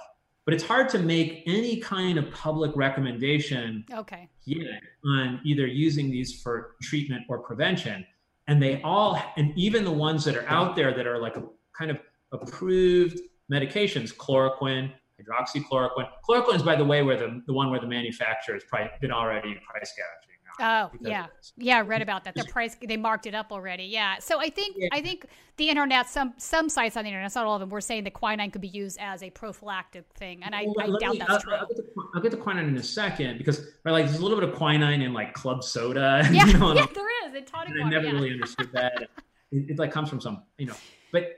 but 0.49 0.55
it's 0.55 0.63
hard 0.63 0.89
to 0.89 0.97
make 0.97 1.43
any 1.45 1.77
kind 1.77 2.17
of 2.17 2.31
public 2.31 2.71
recommendation 2.75 3.85
okay. 3.93 4.27
yet 4.45 4.81
on 5.05 5.39
either 5.45 5.67
using 5.67 6.09
these 6.09 6.41
for 6.41 6.71
treatment 6.81 7.23
or 7.29 7.37
prevention. 7.37 8.03
And 8.47 8.59
they 8.59 8.81
all 8.81 9.21
and 9.37 9.55
even 9.55 9.83
the 9.83 9.91
ones 9.91 10.25
that 10.25 10.35
are 10.35 10.47
out 10.47 10.75
there 10.75 10.91
that 10.91 11.05
are 11.05 11.19
like 11.19 11.37
a, 11.37 11.43
kind 11.77 11.91
of 11.91 11.99
approved 12.31 13.19
medications 13.53 14.11
chloroquine 14.11 14.91
hydroxychloroquine. 15.21 16.09
Chloroquine 16.27 16.55
is 16.55 16.63
by 16.63 16.75
the 16.75 16.83
way 16.83 17.03
where 17.03 17.15
the, 17.15 17.43
the 17.45 17.53
one 17.53 17.69
where 17.69 17.79
the 17.79 17.85
manufacturer 17.85 18.55
has 18.55 18.63
probably 18.63 18.89
been 19.01 19.11
already 19.11 19.53
price 19.69 19.93
gouging 19.95 20.38
Oh 20.59 20.91
yeah, 20.99 21.27
yeah. 21.57 21.77
I 21.77 21.81
read 21.81 22.01
about 22.01 22.25
that. 22.25 22.35
The 22.35 22.43
price 22.45 22.75
they 22.85 22.97
marked 22.97 23.25
it 23.25 23.33
up 23.33 23.51
already. 23.51 23.85
Yeah. 23.85 24.19
So 24.19 24.39
I 24.39 24.49
think 24.49 24.75
yeah. 24.77 24.89
I 24.91 25.01
think 25.01 25.25
the 25.57 25.69
internet, 25.69 26.09
some 26.09 26.33
some 26.37 26.67
sites 26.67 26.97
on 26.97 27.03
the 27.03 27.09
internet, 27.09 27.33
not 27.33 27.45
all 27.45 27.55
of 27.55 27.61
them, 27.61 27.69
were 27.69 27.81
saying 27.81 28.03
that 28.03 28.13
quinine 28.13 28.51
could 28.51 28.61
be 28.61 28.67
used 28.67 28.97
as 28.99 29.23
a 29.23 29.29
prophylactic 29.29 30.05
thing, 30.15 30.43
and 30.43 30.53
I, 30.53 30.65
well, 30.65 30.95
I 30.95 30.99
doubt 30.99 31.13
me, 31.13 31.19
that's 31.19 31.31
I'll, 31.31 31.39
true. 31.39 31.53
I'll 31.53 31.67
get, 31.67 31.77
to, 31.77 31.83
I'll 32.13 32.21
get, 32.21 32.39
quinine 32.39 32.67
in 32.67 32.77
a 32.77 32.83
second 32.83 33.37
because 33.37 33.67
right, 33.85 33.91
like 33.91 34.05
there's 34.05 34.19
a 34.19 34.21
little 34.21 34.39
bit 34.39 34.49
of 34.49 34.55
quinine 34.55 35.01
in 35.01 35.13
like 35.13 35.33
club 35.33 35.63
soda. 35.63 36.27
Yeah, 36.31 36.45
you 36.45 36.57
know, 36.57 36.73
yeah, 36.73 36.85
there 36.93 37.27
is. 37.27 37.35
In 37.35 37.45
tonic 37.45 37.69
water, 37.69 37.83
I 37.83 37.89
never 37.89 38.05
yeah. 38.05 38.11
really 38.11 38.31
understood 38.31 38.69
that. 38.73 39.01
it, 39.51 39.71
it, 39.71 39.79
like 39.79 39.91
comes 39.91 40.09
from 40.09 40.21
some, 40.21 40.43
you 40.57 40.67
know, 40.67 40.75
but 41.11 41.35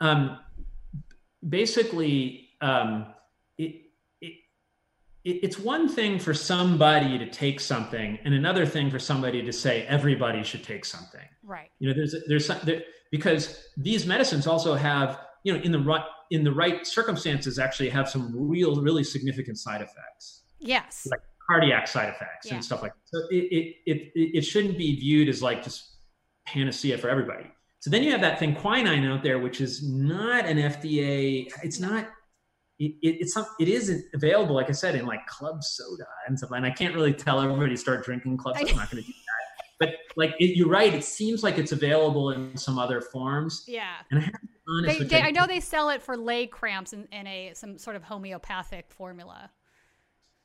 um, 0.00 0.38
basically, 1.48 2.50
um, 2.60 3.06
it's 5.24 5.58
one 5.58 5.88
thing 5.88 6.18
for 6.18 6.34
somebody 6.34 7.18
to 7.18 7.28
take 7.30 7.58
something 7.58 8.18
and 8.24 8.34
another 8.34 8.66
thing 8.66 8.90
for 8.90 8.98
somebody 8.98 9.42
to 9.42 9.52
say 9.52 9.86
everybody 9.86 10.42
should 10.42 10.62
take 10.62 10.84
something. 10.84 11.26
Right. 11.42 11.70
You 11.78 11.88
know 11.88 11.94
there's 11.94 12.14
there's 12.28 12.46
some, 12.46 12.58
there, 12.64 12.82
because 13.10 13.68
these 13.76 14.06
medicines 14.06 14.46
also 14.46 14.74
have 14.74 15.18
you 15.42 15.54
know 15.54 15.60
in 15.62 15.72
the 15.72 15.78
right 15.78 16.04
in 16.30 16.44
the 16.44 16.52
right 16.52 16.86
circumstances 16.86 17.58
actually 17.58 17.88
have 17.88 18.08
some 18.08 18.32
real 18.34 18.76
really 18.82 19.04
significant 19.04 19.58
side 19.58 19.80
effects. 19.80 20.42
Yes. 20.58 21.06
Like 21.10 21.20
cardiac 21.46 21.88
side 21.88 22.10
effects 22.10 22.46
yeah. 22.46 22.54
and 22.54 22.64
stuff 22.64 22.82
like 22.82 22.92
that. 22.92 23.00
So 23.06 23.18
it, 23.30 23.44
it 23.50 23.76
it 23.86 24.12
it 24.14 24.42
shouldn't 24.42 24.76
be 24.76 24.94
viewed 24.96 25.30
as 25.30 25.42
like 25.42 25.64
just 25.64 25.96
panacea 26.46 26.98
for 26.98 27.08
everybody. 27.08 27.46
So 27.78 27.90
then 27.90 28.02
you 28.02 28.12
have 28.12 28.22
that 28.22 28.38
thing 28.38 28.54
quinine 28.54 29.04
out 29.04 29.22
there 29.22 29.38
which 29.38 29.60
is 29.60 29.86
not 29.86 30.46
an 30.46 30.56
fda 30.56 31.52
it's 31.62 31.78
not 31.78 32.08
it, 32.78 32.92
it, 33.02 33.16
it's 33.20 33.34
some, 33.34 33.46
it 33.60 33.68
isn't 33.68 34.04
available, 34.14 34.54
like 34.54 34.68
I 34.68 34.72
said, 34.72 34.94
in 34.94 35.06
like 35.06 35.26
club 35.26 35.62
soda 35.62 36.06
and 36.26 36.38
stuff. 36.38 36.50
And 36.52 36.66
I 36.66 36.70
can't 36.70 36.94
really 36.94 37.12
tell 37.12 37.40
everybody 37.40 37.70
to 37.70 37.76
start 37.76 38.04
drinking 38.04 38.36
club 38.36 38.56
soda. 38.56 38.70
I'm 38.70 38.76
not 38.76 38.90
going 38.90 39.02
to 39.02 39.06
do 39.06 39.12
that. 39.12 39.64
But 39.78 39.88
like 40.16 40.34
it, 40.38 40.56
you're 40.56 40.68
right, 40.68 40.92
it 40.94 41.04
seems 41.04 41.42
like 41.42 41.58
it's 41.58 41.72
available 41.72 42.30
in 42.30 42.56
some 42.56 42.78
other 42.78 43.00
forms. 43.00 43.64
Yeah. 43.66 43.94
And 44.10 44.24
I, 44.24 44.30
honest, 44.68 44.98
they, 44.98 45.04
they, 45.04 45.20
I 45.20 45.30
know 45.30 45.46
they 45.46 45.60
sell 45.60 45.90
it 45.90 46.02
for 46.02 46.16
leg 46.16 46.50
cramps 46.50 46.92
in, 46.92 47.08
in 47.12 47.26
a 47.26 47.52
some 47.54 47.78
sort 47.78 47.96
of 47.96 48.02
homeopathic 48.04 48.90
formula. 48.90 49.50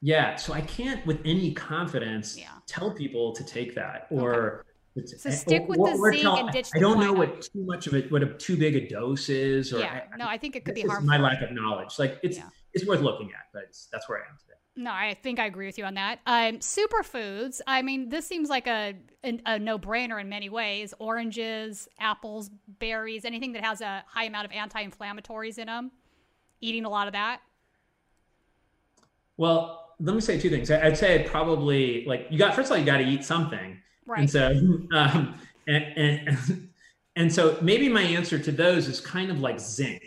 Yeah, 0.02 0.36
so 0.38 0.54
I 0.54 0.62
can't 0.62 1.06
with 1.06 1.20
any 1.26 1.54
confidence 1.54 2.38
yeah. 2.38 2.48
tell 2.68 2.92
people 2.92 3.34
to 3.34 3.44
take 3.44 3.76
that 3.76 4.08
or. 4.10 4.34
Okay. 4.34 4.68
So 5.18 5.30
stick 5.30 5.68
with 5.68 5.80
or, 5.80 5.92
the 5.92 6.12
zinc 6.12 6.22
tell, 6.24 6.36
and 6.38 6.52
ditch. 6.52 6.70
I 6.76 6.80
don't 6.80 7.00
know 7.00 7.14
what 7.14 7.42
too 7.42 7.64
much 7.64 7.88
of 7.88 7.94
it, 7.94 8.12
what 8.12 8.24
a 8.24 8.34
too 8.34 8.58
big 8.58 8.76
a 8.76 8.88
dose 8.88 9.30
is. 9.30 9.74
Or 9.74 9.80
yeah, 9.80 10.02
I, 10.12 10.18
no, 10.18 10.28
I 10.28 10.38
think 10.38 10.56
it 10.56 10.66
could 10.66 10.76
be 10.76 10.82
harmful. 10.82 11.08
My 11.08 11.18
lack 11.18 11.42
of 11.42 11.52
knowledge, 11.52 12.00
like 12.00 12.20
it's 12.24 12.38
yeah. 12.38 12.50
it's 12.74 12.86
worth 12.86 13.02
looking 13.02 13.28
at, 13.28 13.48
but 13.54 13.76
that's 13.92 14.10
where 14.10 14.20
I 14.20 14.22
am 14.22 14.38
today. 14.40 14.54
No, 14.76 14.92
I 14.92 15.16
think 15.22 15.40
I 15.40 15.46
agree 15.46 15.66
with 15.66 15.78
you 15.78 15.86
on 15.86 15.94
that. 15.96 16.20
Um, 16.26 16.60
superfoods. 16.60 17.62
I 17.68 17.82
mean, 17.82 18.10
this 18.10 18.26
seems 18.26 18.50
like 18.50 18.68
a 18.68 18.96
a, 19.24 19.40
a 19.46 19.60
no 19.60 19.78
brainer 19.78 20.20
in 20.20 20.28
many 20.28 20.50
ways. 20.50 20.94
Oranges, 21.00 21.88
apples, 22.00 22.50
berries, 22.80 23.26
anything 23.26 23.54
that 23.54 23.64
has 23.64 23.82
a 23.82 24.04
high 24.08 24.26
amount 24.26 24.46
of 24.46 24.52
anti-inflammatories 24.52 25.58
in 25.58 25.68
them. 25.68 25.92
Eating 26.62 26.86
a 26.86 26.90
lot 26.90 27.08
of 27.08 27.14
that. 27.14 27.42
Well, 29.38 29.96
let 30.00 30.16
me 30.16 30.22
say 30.22 30.40
two 30.40 30.50
things. 30.50 30.72
I'd 30.72 30.98
say 30.98 31.26
probably 31.30 32.06
like 32.06 32.28
you 32.30 32.38
got 32.38 32.56
first 32.56 32.68
of 32.68 32.74
all 32.74 32.78
you 32.78 32.86
got 32.86 32.98
to 32.98 33.06
eat 33.06 33.24
something 33.24 33.80
Right. 34.10 34.22
And 34.22 34.30
so, 34.30 34.47
um, 34.93 35.36
and, 35.68 35.84
and, 35.95 36.70
and 37.16 37.32
so 37.32 37.57
maybe 37.62 37.88
my 37.88 38.01
answer 38.01 38.39
to 38.39 38.51
those 38.51 38.88
is 38.88 38.99
kind 38.99 39.30
of 39.30 39.39
like 39.39 39.60
zinc, 39.60 40.01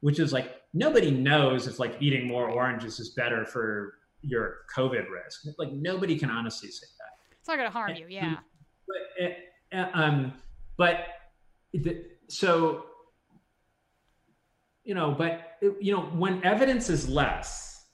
which 0.00 0.20
is 0.20 0.32
like 0.32 0.54
nobody 0.72 1.10
knows 1.10 1.66
if 1.66 1.80
like 1.80 1.96
eating 2.00 2.28
more 2.28 2.48
oranges 2.48 3.00
is 3.00 3.10
better 3.10 3.44
for 3.44 3.94
your 4.22 4.58
COVID 4.74 5.10
risk. 5.10 5.46
Like 5.58 5.72
nobody 5.72 6.16
can 6.16 6.30
honestly 6.30 6.70
say 6.70 6.86
that. 6.98 7.36
It's 7.40 7.48
not 7.48 7.56
going 7.56 7.68
to 7.68 7.72
harm 7.72 7.96
you. 7.96 8.06
Yeah. 8.08 8.36
But, 8.86 9.76
uh, 9.76 9.90
um, 9.94 10.32
but 10.76 11.06
the, 11.72 12.04
so, 12.28 12.84
you 14.84 14.94
know, 14.94 15.12
but, 15.12 15.56
you 15.80 15.92
know, 15.92 16.02
when 16.02 16.44
evidence 16.44 16.88
is 16.88 17.08
less, 17.08 17.84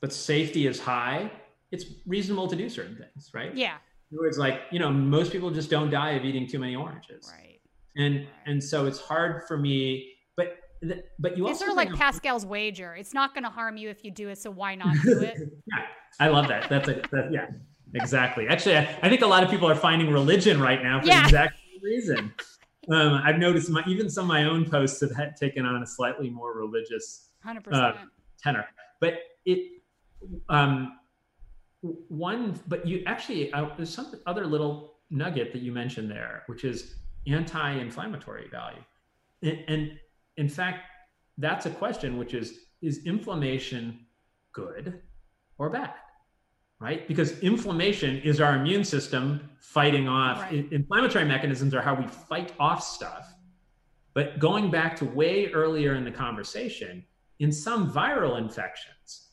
but 0.00 0.12
safety 0.12 0.68
is 0.68 0.78
high, 0.78 1.30
it's 1.72 1.84
reasonable 2.06 2.46
to 2.46 2.54
do 2.54 2.68
certain 2.68 2.96
things, 2.96 3.30
right? 3.34 3.54
Yeah 3.56 3.78
words, 4.10 4.38
like 4.38 4.62
you 4.70 4.78
know, 4.78 4.90
most 4.90 5.32
people 5.32 5.50
just 5.50 5.70
don't 5.70 5.90
die 5.90 6.12
of 6.12 6.24
eating 6.24 6.46
too 6.46 6.58
many 6.58 6.76
oranges, 6.76 7.32
right? 7.32 7.60
And 7.96 8.16
right. 8.16 8.28
and 8.46 8.62
so 8.62 8.86
it's 8.86 9.00
hard 9.00 9.46
for 9.46 9.56
me, 9.56 10.12
but 10.36 10.58
but 11.18 11.36
you 11.36 11.48
it's 11.48 11.58
sort 11.58 11.70
of 11.70 11.76
like 11.76 11.92
Pascal's 11.94 12.46
wager. 12.46 12.94
It's 12.94 13.14
not 13.14 13.34
going 13.34 13.44
to 13.44 13.50
harm 13.50 13.76
you 13.76 13.88
if 13.90 14.04
you 14.04 14.10
do 14.10 14.28
it, 14.28 14.38
so 14.38 14.50
why 14.50 14.74
not 14.74 14.94
do 15.02 15.20
it? 15.20 15.36
yeah, 15.66 15.84
I 16.20 16.28
love 16.28 16.48
that. 16.48 16.68
That's 16.68 16.88
a 16.88 17.02
that, 17.10 17.30
yeah, 17.32 17.46
exactly. 17.94 18.48
Actually, 18.48 18.78
I, 18.78 18.98
I, 19.02 19.08
think 19.08 19.22
a 19.22 19.26
lot 19.26 19.42
of 19.42 19.50
people 19.50 19.68
are 19.68 19.74
finding 19.74 20.10
religion 20.10 20.60
right 20.60 20.82
now 20.82 21.00
for 21.00 21.06
yeah. 21.06 21.20
the 21.20 21.26
exact 21.26 21.58
reason. 21.82 22.32
Um, 22.90 23.20
I've 23.22 23.38
noticed 23.38 23.68
my, 23.68 23.82
even 23.86 24.08
some 24.08 24.24
of 24.24 24.28
my 24.28 24.44
own 24.44 24.64
posts 24.64 25.00
have 25.02 25.14
had 25.14 25.36
taken 25.36 25.66
on 25.66 25.82
a 25.82 25.86
slightly 25.86 26.30
more 26.30 26.56
religious 26.56 27.28
uh, 27.70 27.92
tenor, 28.42 28.66
but 29.00 29.14
it 29.44 29.82
um, 30.48 30.97
one, 31.80 32.58
but 32.66 32.86
you 32.86 33.02
actually 33.06 33.52
uh, 33.52 33.68
there's 33.76 33.92
some 33.92 34.12
other 34.26 34.46
little 34.46 34.94
nugget 35.10 35.52
that 35.52 35.62
you 35.62 35.72
mentioned 35.72 36.10
there, 36.10 36.42
which 36.46 36.64
is 36.64 36.96
anti-inflammatory 37.26 38.48
value, 38.48 38.82
and, 39.42 39.58
and 39.68 39.98
in 40.36 40.48
fact, 40.48 40.84
that's 41.36 41.66
a 41.66 41.70
question 41.70 42.18
which 42.18 42.34
is 42.34 42.66
is 42.80 43.04
inflammation 43.06 44.06
good 44.52 45.00
or 45.58 45.70
bad? 45.70 45.94
Right? 46.80 47.08
Because 47.08 47.40
inflammation 47.40 48.18
is 48.18 48.40
our 48.40 48.54
immune 48.54 48.84
system 48.84 49.50
fighting 49.60 50.08
off. 50.08 50.42
Right. 50.42 50.70
Inflammatory 50.72 51.24
mechanisms 51.24 51.74
are 51.74 51.82
how 51.82 51.94
we 51.94 52.06
fight 52.06 52.52
off 52.60 52.82
stuff. 52.82 53.34
But 54.14 54.38
going 54.38 54.70
back 54.70 54.96
to 54.96 55.04
way 55.04 55.50
earlier 55.52 55.94
in 55.94 56.04
the 56.04 56.10
conversation, 56.10 57.04
in 57.40 57.50
some 57.50 57.90
viral 57.90 58.38
infections, 58.38 59.27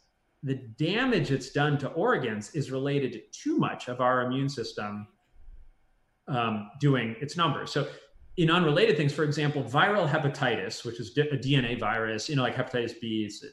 the 0.46 0.56
damage 0.78 1.32
it's 1.32 1.50
done 1.50 1.76
to 1.80 1.90
organs 1.90 2.54
is 2.54 2.70
related 2.70 3.12
to 3.12 3.20
too 3.32 3.58
much 3.58 3.88
of 3.88 4.00
our 4.00 4.22
immune 4.22 4.48
system 4.48 5.08
um, 6.28 6.70
doing 6.80 7.16
its 7.20 7.36
numbers. 7.36 7.72
So, 7.72 7.88
in 8.38 8.52
unrelated 8.52 8.96
things, 8.96 9.14
for 9.14 9.24
example, 9.24 9.64
viral 9.64 10.08
hepatitis, 10.08 10.86
which 10.86 11.00
is 11.00 11.18
a 11.18 11.38
DNA 11.38 11.80
virus, 11.80 12.30
you 12.30 12.36
know, 12.36 12.44
like 12.44 12.56
hepatitis 12.56 12.94
B, 13.02 13.26
is 13.26 13.46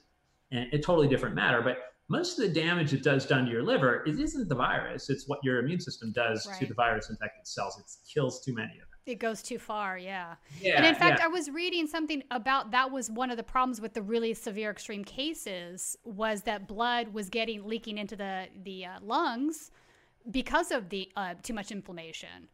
a, 0.52 0.68
a 0.72 0.78
totally 0.78 1.08
different 1.08 1.34
matter. 1.34 1.62
But 1.62 1.78
most 2.08 2.38
of 2.38 2.46
the 2.46 2.60
damage 2.60 2.92
it 2.92 3.02
does 3.02 3.24
done 3.24 3.46
to 3.46 3.50
your 3.50 3.62
liver, 3.62 4.02
it 4.04 4.18
isn't 4.18 4.48
the 4.48 4.54
virus; 4.54 5.08
it's 5.08 5.26
what 5.28 5.38
your 5.42 5.60
immune 5.60 5.80
system 5.80 6.12
does 6.12 6.46
right. 6.46 6.58
to 6.58 6.66
the 6.66 6.74
virus-infected 6.74 7.46
cells. 7.46 7.78
It 7.78 7.86
kills 8.12 8.44
too 8.44 8.54
many 8.54 8.72
of 8.72 8.90
them 8.90 8.91
it 9.06 9.16
goes 9.16 9.42
too 9.42 9.58
far 9.58 9.98
yeah. 9.98 10.34
yeah 10.60 10.76
and 10.76 10.86
in 10.86 10.94
fact 10.94 11.18
yeah. 11.18 11.24
i 11.24 11.28
was 11.28 11.50
reading 11.50 11.86
something 11.86 12.22
about 12.30 12.70
that 12.70 12.90
was 12.90 13.10
one 13.10 13.30
of 13.30 13.36
the 13.36 13.42
problems 13.42 13.80
with 13.80 13.94
the 13.94 14.02
really 14.02 14.34
severe 14.34 14.70
extreme 14.70 15.04
cases 15.04 15.96
was 16.04 16.42
that 16.42 16.68
blood 16.68 17.08
was 17.08 17.28
getting 17.28 17.66
leaking 17.66 17.98
into 17.98 18.16
the 18.16 18.46
the 18.64 18.84
uh, 18.84 18.90
lungs 19.02 19.70
because 20.30 20.70
of 20.70 20.88
the 20.88 21.10
uh, 21.16 21.34
too 21.42 21.54
much 21.54 21.70
inflammation 21.72 22.48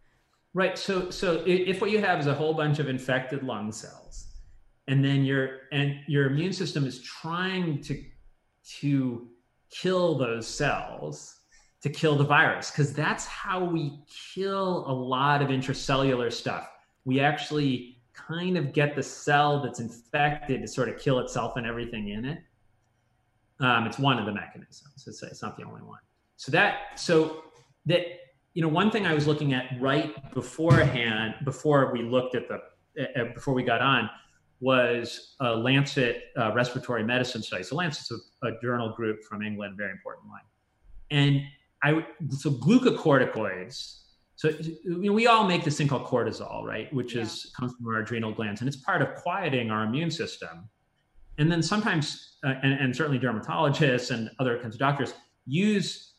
right 0.55 0.79
so 0.79 1.11
so 1.11 1.43
if 1.47 1.81
what 1.81 1.91
you 1.91 2.01
have 2.01 2.19
is 2.19 2.27
a 2.27 2.35
whole 2.35 2.55
bunch 2.55 2.79
of 2.79 2.89
infected 2.89 3.43
lung 3.43 3.71
cells 3.71 4.29
and 4.89 5.05
then 5.05 5.25
your 5.25 5.61
and 5.71 6.01
your 6.07 6.27
immune 6.27 6.53
system 6.53 6.87
is 6.87 7.01
trying 7.03 7.81
to 7.83 8.03
to 8.81 9.29
kill 9.71 10.17
those 10.17 10.47
cells 10.47 11.38
to 11.83 11.89
kill 11.89 12.17
the 12.17 12.25
virus 12.25 12.71
because 12.71 12.93
that's 12.93 13.27
how 13.27 13.65
we 13.65 14.01
kill 14.09 14.85
a 14.89 14.93
lot 14.93 15.43
of 15.43 15.49
intracellular 15.49 16.33
stuff. 16.33 16.69
We 17.05 17.21
actually 17.21 17.99
kind 18.13 18.57
of 18.57 18.73
get 18.73 18.97
the 18.97 19.03
cell 19.03 19.63
that's 19.63 19.81
infected 19.81 20.61
to 20.63 20.69
sort 20.69 20.89
of 20.89 20.99
kill 20.99 21.21
itself 21.21 21.57
and 21.57 21.67
everything 21.67 22.09
in 22.09 22.25
it. 22.25 22.39
Um, 23.61 23.87
it's 23.87 23.99
one 23.99 24.19
of 24.19 24.27
the 24.27 24.33
mechanisms. 24.33 25.05
It's, 25.07 25.23
it's 25.23 25.43
not 25.43 25.57
the 25.57 25.65
only 25.65 25.83
one. 25.83 26.01
So 26.37 26.53
that 26.53 26.99
so 26.99 27.45
that 27.87 28.03
you 28.55 28.63
know 28.63 28.69
one 28.69 28.91
thing 28.91 29.07
I 29.07 29.15
was 29.15 29.27
looking 29.27 29.53
at 29.53 29.67
right 29.81 30.33
beforehand 30.35 31.35
before 31.45 31.93
we 31.93 32.03
looked 32.03 32.35
at 32.37 32.49
the 32.49 32.61
uh, 33.17 33.33
before 33.35 33.55
we 33.55 33.63
got 33.63 33.81
on 33.81 34.09
was 34.61 35.35
a 35.41 35.55
Lancet 35.55 36.25
uh, 36.37 36.53
respiratory 36.53 37.05
medicine 37.05 37.43
study. 37.43 37.63
So 37.63 37.77
Lancet's 37.77 38.11
a, 38.43 38.47
a 38.49 38.61
journal 38.61 38.93
group 38.93 39.23
from 39.23 39.43
England, 39.43 39.77
very 39.77 39.93
important 39.93 40.29
one. 40.29 40.41
And 41.11 41.43
I 41.83 42.05
so 42.31 42.51
glucocorticoids. 42.51 44.01
So 44.37 44.51
you 44.51 44.79
know, 44.85 45.13
we 45.13 45.27
all 45.27 45.47
make 45.47 45.65
this 45.65 45.77
thing 45.77 45.89
called 45.89 46.07
cortisol, 46.07 46.63
right? 46.63 46.93
Which 46.93 47.15
yeah. 47.15 47.23
is 47.23 47.53
comes 47.59 47.75
from 47.75 47.87
our 47.89 48.01
adrenal 48.01 48.33
glands, 48.33 48.61
and 48.61 48.69
it's 48.69 48.77
part 48.77 49.03
of 49.03 49.15
quieting 49.17 49.71
our 49.71 49.85
immune 49.85 50.11
system. 50.11 50.69
And 51.39 51.51
then 51.51 51.63
sometimes, 51.63 52.37
uh, 52.45 52.55
and, 52.63 52.73
and 52.75 52.95
certainly 52.95 53.19
dermatologists 53.19 54.11
and 54.11 54.31
other 54.41 54.59
kinds 54.59 54.75
of 54.75 54.81
doctors 54.81 55.15
use 55.47 56.15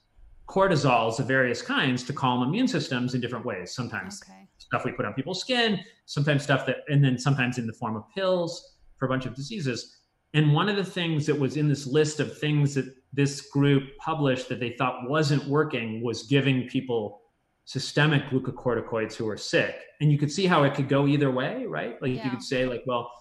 cortisols 0.48 1.20
of 1.20 1.28
various 1.28 1.62
kinds 1.62 2.04
to 2.04 2.14
calm 2.14 2.42
immune 2.42 2.68
systems 2.68 3.14
in 3.14 3.22
different 3.22 3.46
ways. 3.46 3.74
Sometimes 3.74 4.22
okay. 4.24 4.48
stuff 4.58 4.84
we 4.84 4.92
put 4.92 5.06
on 5.06 5.14
people's 5.14 5.40
skin, 5.40 5.80
sometimes 6.06 6.44
stuff 6.44 6.66
that, 6.66 6.78
and 6.88 7.04
then 7.04 7.18
sometimes 7.18 7.58
in 7.58 7.68
the 7.68 7.74
form 7.74 7.96
of 7.96 8.04
pills 8.16 8.78
for 8.98 9.06
a 9.06 9.10
bunch 9.10 9.26
of 9.26 9.36
diseases. 9.36 9.99
And 10.34 10.54
one 10.54 10.70
of 10.70 10.76
the 10.76 10.84
things 10.84 11.26
that 11.26 11.40
was 11.40 11.58
in 11.58 11.68
this 11.68 11.88
list 11.88 12.20
of 12.20 12.38
things 12.38 12.76
that 12.76 12.94
this 13.14 13.42
group 13.42 13.84
published 13.98 14.50
that 14.50 14.60
they 14.60 14.76
thought 14.78 15.10
wasn't 15.10 15.44
working 15.46 16.04
was 16.04 16.24
giving 16.24 16.68
people 16.68 17.22
systemic 17.66 18.24
glucocorticoids 18.30 19.16
who 19.16 19.28
are 19.28 19.38
sick. 19.38 19.76
And 20.02 20.12
you 20.12 20.18
could 20.18 20.32
see 20.32 20.46
how 20.46 20.64
it 20.64 20.74
could 20.76 20.88
go 20.88 21.08
either 21.08 21.32
way, 21.32 21.66
right? 21.66 22.02
Like 22.02 22.16
yeah. 22.16 22.26
you 22.26 22.30
could 22.30 22.44
say, 22.44 22.66
like, 22.66 22.84
well, 22.86 23.12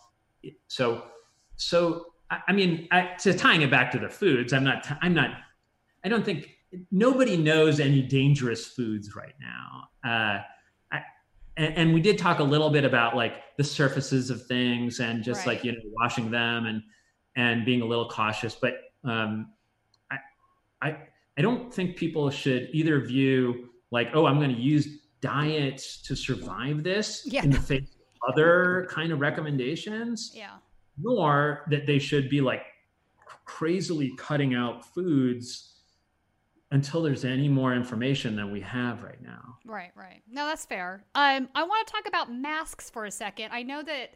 so, 0.68 1.04
so 1.56 2.06
I, 2.30 2.52
mean, 2.52 2.88
I, 2.90 3.14
to 3.20 3.32
tying 3.32 3.62
it 3.62 3.70
back 3.70 3.90
to 3.92 3.98
the 3.98 4.08
foods, 4.08 4.52
I'm 4.52 4.64
not, 4.64 4.86
I'm 5.02 5.14
not, 5.14 5.30
I 6.04 6.08
don't 6.08 6.24
think 6.24 6.58
nobody 6.90 7.36
knows 7.36 7.80
any 7.80 8.02
dangerous 8.02 8.66
foods 8.66 9.14
right 9.16 9.34
now. 9.40 9.88
Uh, 10.08 10.42
I, 10.92 11.02
and, 11.56 11.74
and, 11.76 11.94
we 11.94 12.00
did 12.00 12.18
talk 12.18 12.38
a 12.38 12.44
little 12.44 12.70
bit 12.70 12.84
about 12.84 13.16
like 13.16 13.56
the 13.56 13.64
surfaces 13.64 14.30
of 14.30 14.46
things 14.46 15.00
and 15.00 15.22
just 15.22 15.40
right. 15.40 15.56
like 15.56 15.64
you 15.64 15.72
know 15.72 15.78
washing 15.92 16.30
them 16.30 16.66
and 16.66 16.82
and 17.38 17.64
being 17.64 17.80
a 17.80 17.86
little 17.86 18.08
cautious. 18.08 18.54
But 18.54 18.74
um, 19.04 19.52
I, 20.10 20.18
I 20.82 20.96
I 21.38 21.42
don't 21.42 21.72
think 21.72 21.96
people 21.96 22.28
should 22.28 22.68
either 22.72 23.00
view 23.00 23.70
like 23.90 24.08
oh 24.12 24.26
I'm 24.26 24.36
going 24.36 24.54
to 24.54 24.60
use 24.60 24.98
diet 25.20 25.78
to 26.04 26.14
survive 26.14 26.82
this 26.82 27.22
yeah. 27.24 27.44
in 27.44 27.50
the 27.50 27.60
face 27.60 27.88
of 27.88 28.32
other 28.34 28.86
kind 28.90 29.12
of 29.12 29.20
recommendations. 29.20 30.32
Yeah. 30.34 30.56
Nor 31.00 31.64
that 31.70 31.86
they 31.86 32.00
should 32.00 32.28
be 32.28 32.40
like 32.40 32.62
crazily 33.44 34.12
cutting 34.18 34.54
out 34.54 34.84
foods 34.84 35.76
until 36.70 37.02
there's 37.02 37.24
any 37.24 37.48
more 37.48 37.72
information 37.72 38.36
than 38.36 38.50
we 38.50 38.60
have 38.60 39.02
right 39.02 39.22
now. 39.22 39.56
Right, 39.64 39.90
right. 39.94 40.22
No, 40.30 40.44
that's 40.44 40.66
fair. 40.66 41.04
Um, 41.14 41.48
I 41.54 41.62
want 41.62 41.86
to 41.86 41.92
talk 41.92 42.06
about 42.06 42.32
masks 42.32 42.90
for 42.90 43.06
a 43.06 43.10
second. 43.10 43.52
I 43.52 43.62
know 43.62 43.82
that 43.82 44.10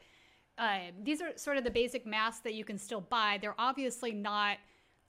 uh, 0.59 0.79
these 1.03 1.23
are 1.23 1.37
sort 1.37 1.57
of 1.57 1.65
the 1.65 1.71
basic 1.71 2.07
masks 2.07 2.41
that 2.41 2.55
you 2.55 2.65
can 2.65 2.79
still 2.79 3.01
buy. 3.01 3.39
They're 3.41 3.55
obviously 3.59 4.13
not 4.13 4.59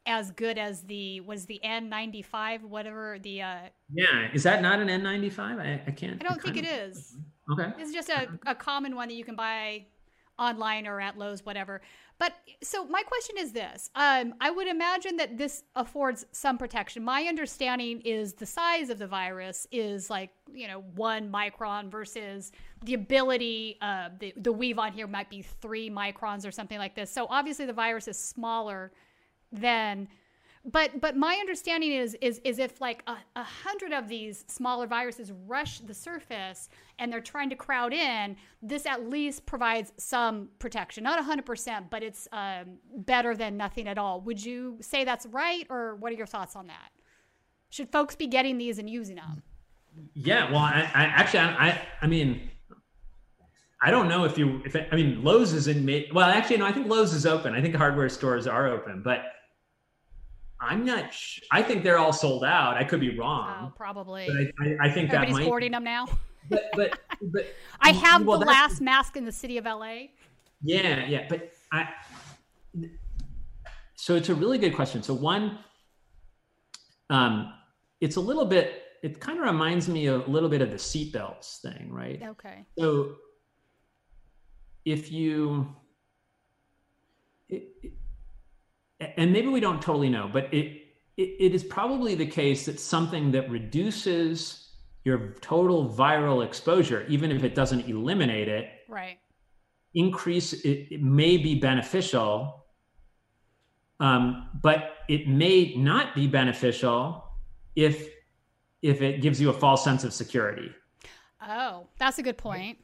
as 0.05 0.31
good 0.31 0.57
as 0.57 0.81
the 0.81 1.21
was 1.21 1.45
the 1.45 1.59
N95, 1.63 2.63
whatever 2.63 3.17
the. 3.21 3.41
Uh, 3.41 3.57
yeah, 3.93 4.27
is 4.33 4.43
that 4.43 4.61
not 4.61 4.79
an 4.79 4.87
N95? 4.87 5.39
I, 5.39 5.81
I 5.85 5.91
can't. 5.91 6.21
I 6.23 6.27
don't 6.27 6.41
think 6.41 6.57
it 6.57 6.65
is. 6.65 7.15
Okay. 7.51 7.71
It's 7.77 7.93
just 7.93 8.09
a, 8.09 8.27
a 8.45 8.55
common 8.55 8.95
one 8.95 9.09
that 9.09 9.15
you 9.15 9.25
can 9.25 9.35
buy 9.35 9.85
online 10.39 10.87
or 10.87 10.99
at 10.99 11.17
Lowe's, 11.17 11.45
whatever. 11.45 11.81
But 12.19 12.33
so 12.61 12.85
my 12.85 13.01
question 13.03 13.37
is 13.37 13.51
this: 13.51 13.89
um, 13.95 14.35
I 14.39 14.51
would 14.51 14.67
imagine 14.67 15.17
that 15.17 15.37
this 15.37 15.63
affords 15.75 16.25
some 16.31 16.57
protection. 16.57 17.03
My 17.03 17.23
understanding 17.23 18.01
is 18.01 18.33
the 18.33 18.45
size 18.45 18.89
of 18.89 18.99
the 18.99 19.07
virus 19.07 19.67
is 19.71 20.09
like 20.09 20.31
you 20.53 20.67
know 20.67 20.81
one 20.95 21.31
micron 21.31 21.89
versus 21.89 22.51
the 22.83 22.93
ability 22.93 23.77
uh, 23.81 24.09
the 24.19 24.33
the 24.37 24.51
weave 24.51 24.79
on 24.79 24.93
here 24.93 25.07
might 25.07 25.29
be 25.29 25.41
three 25.41 25.89
microns 25.89 26.47
or 26.47 26.51
something 26.51 26.77
like 26.77 26.95
this. 26.95 27.11
So 27.11 27.27
obviously 27.29 27.65
the 27.65 27.73
virus 27.73 28.07
is 28.07 28.17
smaller 28.17 28.91
than 29.51 30.07
but 30.65 31.01
but 31.01 31.17
my 31.17 31.35
understanding 31.35 31.91
is 31.91 32.15
is 32.21 32.39
is 32.43 32.59
if 32.59 32.79
like 32.79 33.03
a, 33.07 33.17
a, 33.35 33.43
hundred 33.43 33.91
of 33.91 34.07
these 34.07 34.45
smaller 34.47 34.87
viruses 34.87 35.31
rush 35.45 35.79
the 35.79 35.93
surface 35.93 36.69
and 36.99 37.11
they're 37.11 37.21
trying 37.21 37.49
to 37.49 37.55
crowd 37.55 37.93
in 37.93 38.35
this 38.61 38.85
at 38.85 39.09
least 39.09 39.45
provides 39.45 39.91
some 39.97 40.47
protection 40.59 41.03
not 41.03 41.23
100% 41.23 41.89
but 41.89 42.01
it's 42.01 42.27
um, 42.31 42.77
better 42.97 43.35
than 43.35 43.57
nothing 43.57 43.87
at 43.87 43.97
all 43.97 44.21
would 44.21 44.43
you 44.43 44.77
say 44.81 45.03
that's 45.03 45.25
right 45.27 45.67
or 45.69 45.95
what 45.95 46.11
are 46.11 46.15
your 46.15 46.27
thoughts 46.27 46.55
on 46.55 46.67
that 46.67 46.91
should 47.69 47.91
folks 47.91 48.15
be 48.15 48.27
getting 48.27 48.57
these 48.57 48.79
and 48.79 48.89
using 48.89 49.17
them 49.17 49.43
yeah 50.13 50.49
well 50.49 50.59
i, 50.59 50.89
I 50.93 51.03
actually 51.03 51.39
I, 51.39 51.87
I 52.01 52.07
mean 52.07 52.49
I 53.85 53.91
don't 53.91 54.07
know 54.07 54.23
if 54.23 54.37
you, 54.37 54.61
if 54.63 54.77
I 54.77 54.95
mean, 54.95 55.25
Lowe's 55.25 55.51
is 55.51 55.67
in 55.67 55.83
made. 55.83 56.13
Well, 56.13 56.29
actually, 56.29 56.55
no. 56.55 56.65
I 56.65 56.71
think 56.71 56.87
Lowe's 56.87 57.13
is 57.13 57.25
open. 57.25 57.53
I 57.53 57.61
think 57.61 57.75
hardware 57.75 58.07
stores 58.07 58.47
are 58.47 58.69
open, 58.69 59.01
but 59.03 59.25
I'm 60.63 60.85
not. 60.85 61.13
Sh- 61.13 61.41
I 61.51 61.61
think 61.61 61.83
they're 61.83 61.97
all 61.97 62.13
sold 62.13 62.43
out. 62.43 62.77
I 62.77 62.83
could 62.83 62.99
be 62.99 63.17
wrong. 63.17 63.55
Oh, 63.63 63.73
probably. 63.75 64.27
But 64.27 64.65
I, 64.65 64.69
I, 64.69 64.87
I 64.87 64.91
think 64.91 65.09
Everybody's 65.09 65.35
that 65.35 65.39
might. 65.41 65.47
hoarding 65.47 65.71
them 65.71 65.83
now. 65.83 66.07
But 66.49 66.63
but 66.73 66.99
but 67.21 67.55
I 67.79 67.93
have 67.93 68.25
well, 68.25 68.37
the 68.37 68.45
last 68.45 68.81
mask 68.81 69.15
in 69.15 69.23
the 69.23 69.31
city 69.31 69.57
of 69.57 69.63
LA. 69.63 70.07
Yeah, 70.61 71.05
yeah, 71.05 71.25
but 71.29 71.53
I. 71.71 71.87
So 73.95 74.15
it's 74.15 74.27
a 74.27 74.35
really 74.35 74.57
good 74.57 74.75
question. 74.75 75.01
So 75.03 75.13
one, 75.13 75.59
um, 77.09 77.53
it's 78.01 78.17
a 78.17 78.19
little 78.19 78.43
bit. 78.43 78.83
It 79.03 79.21
kind 79.21 79.39
of 79.39 79.45
reminds 79.45 79.87
me 79.87 80.07
a 80.07 80.17
little 80.17 80.49
bit 80.49 80.61
of 80.61 80.69
the 80.69 80.75
seatbelts 80.75 81.61
thing, 81.61 81.87
right? 81.89 82.21
Okay. 82.21 82.65
So 82.77 83.15
if 84.83 85.13
you. 85.13 85.73
It, 87.47 87.69
it, 87.83 87.93
and 89.17 89.31
maybe 89.31 89.47
we 89.47 89.59
don't 89.59 89.81
totally 89.81 90.09
know, 90.09 90.29
but 90.31 90.53
it, 90.53 90.81
it, 91.17 91.29
it 91.39 91.55
is 91.55 91.63
probably 91.63 92.15
the 92.15 92.25
case 92.25 92.65
that 92.65 92.79
something 92.79 93.31
that 93.31 93.49
reduces 93.49 94.69
your 95.03 95.35
total 95.41 95.89
viral 95.89 96.45
exposure, 96.45 97.05
even 97.09 97.31
if 97.31 97.43
it 97.43 97.55
doesn't 97.55 97.87
eliminate 97.89 98.47
it, 98.47 98.69
right? 98.87 99.17
Increase 99.95 100.53
it, 100.53 100.87
it 100.91 101.03
may 101.03 101.37
be 101.37 101.55
beneficial, 101.55 102.65
um, 103.99 104.49
but 104.61 104.95
it 105.09 105.27
may 105.27 105.75
not 105.75 106.15
be 106.15 106.27
beneficial 106.27 107.23
if 107.75 108.09
if 108.81 109.01
it 109.01 109.21
gives 109.21 109.39
you 109.39 109.49
a 109.49 109.53
false 109.53 109.83
sense 109.83 110.03
of 110.03 110.13
security. 110.13 110.71
Oh, 111.41 111.87
that's 111.97 112.19
a 112.19 112.23
good 112.23 112.37
point. 112.37 112.77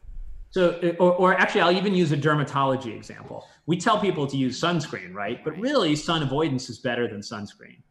So, 0.51 0.79
or, 0.99 1.13
or, 1.13 1.33
actually, 1.35 1.61
I'll 1.61 1.75
even 1.75 1.93
use 1.93 2.11
a 2.11 2.17
dermatology 2.17 2.95
example. 2.95 3.47
We 3.67 3.77
tell 3.77 3.99
people 3.99 4.25
to 4.25 4.35
use 4.35 4.59
sunscreen, 4.59 5.13
right? 5.13 5.43
But 5.43 5.57
really, 5.59 5.95
sun 5.95 6.23
avoidance 6.23 6.69
is 6.69 6.79
better 6.79 7.07
than 7.07 7.19
sunscreen. 7.19 7.83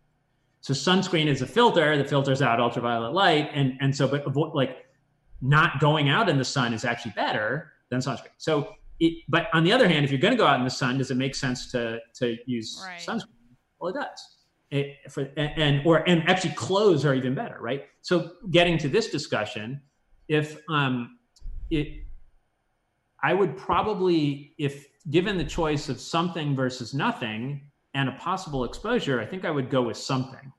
So, 0.61 0.75
sunscreen 0.75 1.27
is 1.27 1.41
a 1.41 1.47
filter 1.47 1.97
that 1.97 2.09
filters 2.09 2.43
out 2.43 2.59
ultraviolet 2.59 3.13
light, 3.13 3.51
and 3.55 3.75
and 3.81 3.95
so, 3.95 4.09
but 4.09 4.37
like 4.57 4.87
not 5.41 5.79
going 5.79 6.09
out 6.09 6.29
in 6.29 6.37
the 6.37 6.45
sun 6.45 6.75
is 6.75 6.85
actually 6.85 7.13
better 7.13 7.73
than 7.91 8.01
sunscreen. 8.01 8.35
So, 8.39 8.75
it, 8.99 9.23
but 9.29 9.47
on 9.53 9.63
the 9.63 9.73
other 9.73 9.89
hand, 9.89 10.05
if 10.05 10.11
you're 10.11 10.21
going 10.21 10.35
to 10.35 10.39
go 10.39 10.47
out 10.47 10.59
in 10.59 10.65
the 10.65 10.71
sun, 10.71 10.99
does 10.99 11.13
it 11.13 11.17
make 11.17 11.37
sense 11.37 11.71
to 11.71 12.01
to 12.17 12.37
use 12.47 12.83
right. 12.85 12.99
sunscreen? 12.99 13.55
Well, 13.81 13.91
it 13.91 14.01
does. 14.01 14.35
It, 14.71 14.97
for, 15.11 15.31
and, 15.37 15.53
and 15.57 15.87
or 15.87 16.09
and 16.09 16.29
actually, 16.29 16.55
clothes 16.55 17.05
are 17.05 17.15
even 17.15 17.37
better, 17.37 17.59
right? 17.61 17.85
So, 18.03 18.33
getting 18.51 18.79
to 18.79 18.89
this 18.89 19.11
discussion, 19.11 19.81
if 20.27 20.59
um, 20.69 21.19
it 21.71 22.08
I 23.23 23.35
would 23.35 23.57
probably, 23.57 24.55
if 24.59 24.87
given 25.11 25.37
the 25.37 25.45
choice 25.45 25.89
of 25.89 26.01
something 26.01 26.55
versus 26.55 26.95
nothing 26.95 27.69
and 27.95 28.09
a 28.09 28.13
possible 28.13 28.65
exposure, 28.65 29.21
I 29.21 29.27
think 29.27 29.45
I 29.45 29.51
would 29.51 29.71
go 29.71 29.83
with 29.83 29.97
something. 29.97 30.53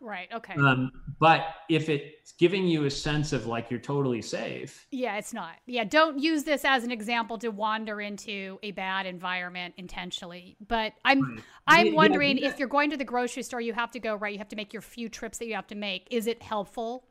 Right. 0.00 0.28
Okay. 0.34 0.52
Um, 0.54 0.90
but 1.18 1.46
if 1.70 1.88
it's 1.88 2.32
giving 2.32 2.66
you 2.66 2.84
a 2.84 2.90
sense 2.90 3.32
of 3.32 3.46
like 3.46 3.70
you're 3.70 3.80
totally 3.80 4.20
safe. 4.20 4.86
Yeah, 4.90 5.16
it's 5.16 5.32
not. 5.32 5.54
Yeah, 5.64 5.84
don't 5.84 6.18
use 6.18 6.44
this 6.44 6.62
as 6.62 6.84
an 6.84 6.90
example 6.90 7.38
to 7.38 7.48
wander 7.48 8.02
into 8.02 8.58
a 8.62 8.72
bad 8.72 9.06
environment 9.06 9.74
intentionally. 9.78 10.58
But 10.68 10.92
I'm 11.06 11.22
right. 11.22 11.44
I'm 11.66 11.86
yeah, 11.86 11.92
wondering 11.94 12.36
yeah, 12.36 12.48
if 12.48 12.58
you're 12.58 12.68
going 12.68 12.90
to 12.90 12.98
the 12.98 13.04
grocery 13.04 13.42
store, 13.44 13.62
you 13.62 13.72
have 13.72 13.92
to 13.92 13.98
go 13.98 14.14
right. 14.14 14.32
You 14.32 14.38
have 14.38 14.48
to 14.48 14.56
make 14.56 14.74
your 14.74 14.82
few 14.82 15.08
trips 15.08 15.38
that 15.38 15.46
you 15.46 15.54
have 15.54 15.68
to 15.68 15.74
make. 15.74 16.06
Is 16.10 16.26
it 16.26 16.42
helpful? 16.42 17.06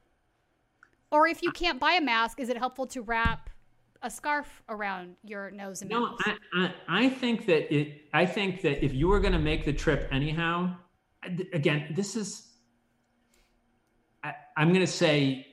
Or 1.10 1.28
if 1.28 1.42
you 1.42 1.52
can't 1.52 1.80
buy 1.80 1.94
a 1.94 2.02
mask, 2.02 2.40
is 2.40 2.50
it 2.50 2.58
helpful 2.58 2.86
to 2.88 3.02
wrap 3.02 3.50
a 4.04 4.10
scarf 4.10 4.62
around 4.70 5.16
your 5.24 5.50
nose 5.50 5.82
and 5.82 5.90
mouth. 5.90 6.20
No, 6.26 6.34
I, 6.54 6.66
I, 6.66 7.06
I 7.06 7.10
think 7.10 7.46
that 7.48 7.74
it. 7.74 8.02
I 8.14 8.26
think 8.26 8.62
that 8.62 8.84
if 8.84 8.94
you 8.94 9.08
were 9.08 9.20
going 9.20 9.34
to 9.34 9.40
make 9.40 9.66
the 9.66 9.74
trip 9.74 10.08
anyhow, 10.12 10.76
again, 11.54 11.94
this 11.96 12.16
is. 12.16 12.50
I, 14.24 14.34
I'm 14.58 14.70
going 14.70 14.86
to 14.86 14.88
say 14.88 15.48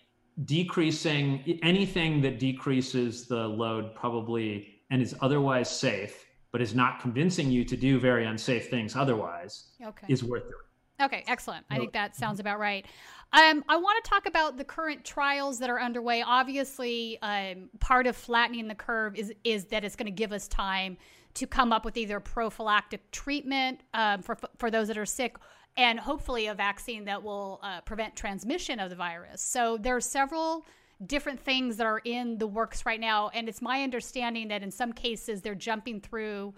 decreasing 0.45 1.59
anything 1.63 2.21
that 2.23 2.39
decreases 2.39 3.27
the 3.27 3.47
load 3.49 3.95
probably 3.95 4.81
and 4.91 5.01
is 5.01 5.15
otherwise 5.21 5.71
safe, 5.71 6.27
but 6.51 6.61
is 6.61 6.75
not 6.75 7.01
convincing 7.01 7.51
you 7.51 7.65
to 7.65 7.77
do 7.77 8.01
very 8.01 8.27
unsafe 8.27 8.69
things 8.69 8.97
otherwise, 8.97 9.71
okay. 9.85 10.07
is 10.09 10.25
worth 10.25 10.45
it. 10.45 11.05
Okay, 11.05 11.25
excellent. 11.27 11.65
I 11.71 11.79
think 11.79 11.93
that 11.93 12.15
sounds 12.15 12.41
about 12.41 12.59
right. 12.59 12.85
Um, 13.33 13.65
I 13.69 13.77
want 13.77 14.05
to 14.05 14.11
talk 14.11 14.27
about 14.27 14.57
the 14.57 14.65
current 14.65 15.05
trials 15.05 15.61
that 15.61 15.71
are 15.71 15.81
underway. 15.81 16.23
Obviously, 16.23 17.17
um, 17.23 17.71
part 17.79 18.09
of 18.09 18.17
flattening 18.17 18.67
the 18.67 18.75
curve 18.75 19.15
is 19.17 19.33
is 19.45 19.67
that 19.67 19.85
it's 19.85 19.95
going 19.95 20.07
to 20.07 20.13
give 20.13 20.33
us 20.33 20.49
time 20.49 20.97
to 21.35 21.47
come 21.47 21.73
up 21.73 21.85
with 21.85 21.97
either 21.97 22.19
prophylactic 22.19 23.09
treatment 23.13 23.83
um, 23.95 24.21
for 24.21 24.37
for 24.59 24.69
those 24.69 24.89
that 24.89 24.99
are 24.99 25.07
sick, 25.07 25.37
and 25.77 26.01
hopefully 26.01 26.49
a 26.49 26.55
vaccine 26.55 27.05
that 27.05 27.23
will 27.23 27.61
uh, 27.63 27.81
prevent 27.83 28.17
transmission 28.17 28.81
of 28.81 28.91
the 28.91 28.97
virus. 28.97 29.41
So 29.41 29.77
there 29.77 29.95
are 29.95 30.01
several 30.01 30.67
different 31.07 31.39
things 31.41 31.77
that 31.77 31.87
are 31.87 32.03
in 32.05 32.37
the 32.37 32.49
works 32.49 32.85
right 32.85 33.01
now, 33.01 33.31
and 33.33 33.49
it's 33.49 33.63
my 33.63 33.85
understanding 33.85 34.49
that 34.49 34.65
in 34.65 34.73
some 34.73 34.93
cases 34.93 35.41
they're 35.41 35.55
jumping 35.55 36.01
through 36.01 36.53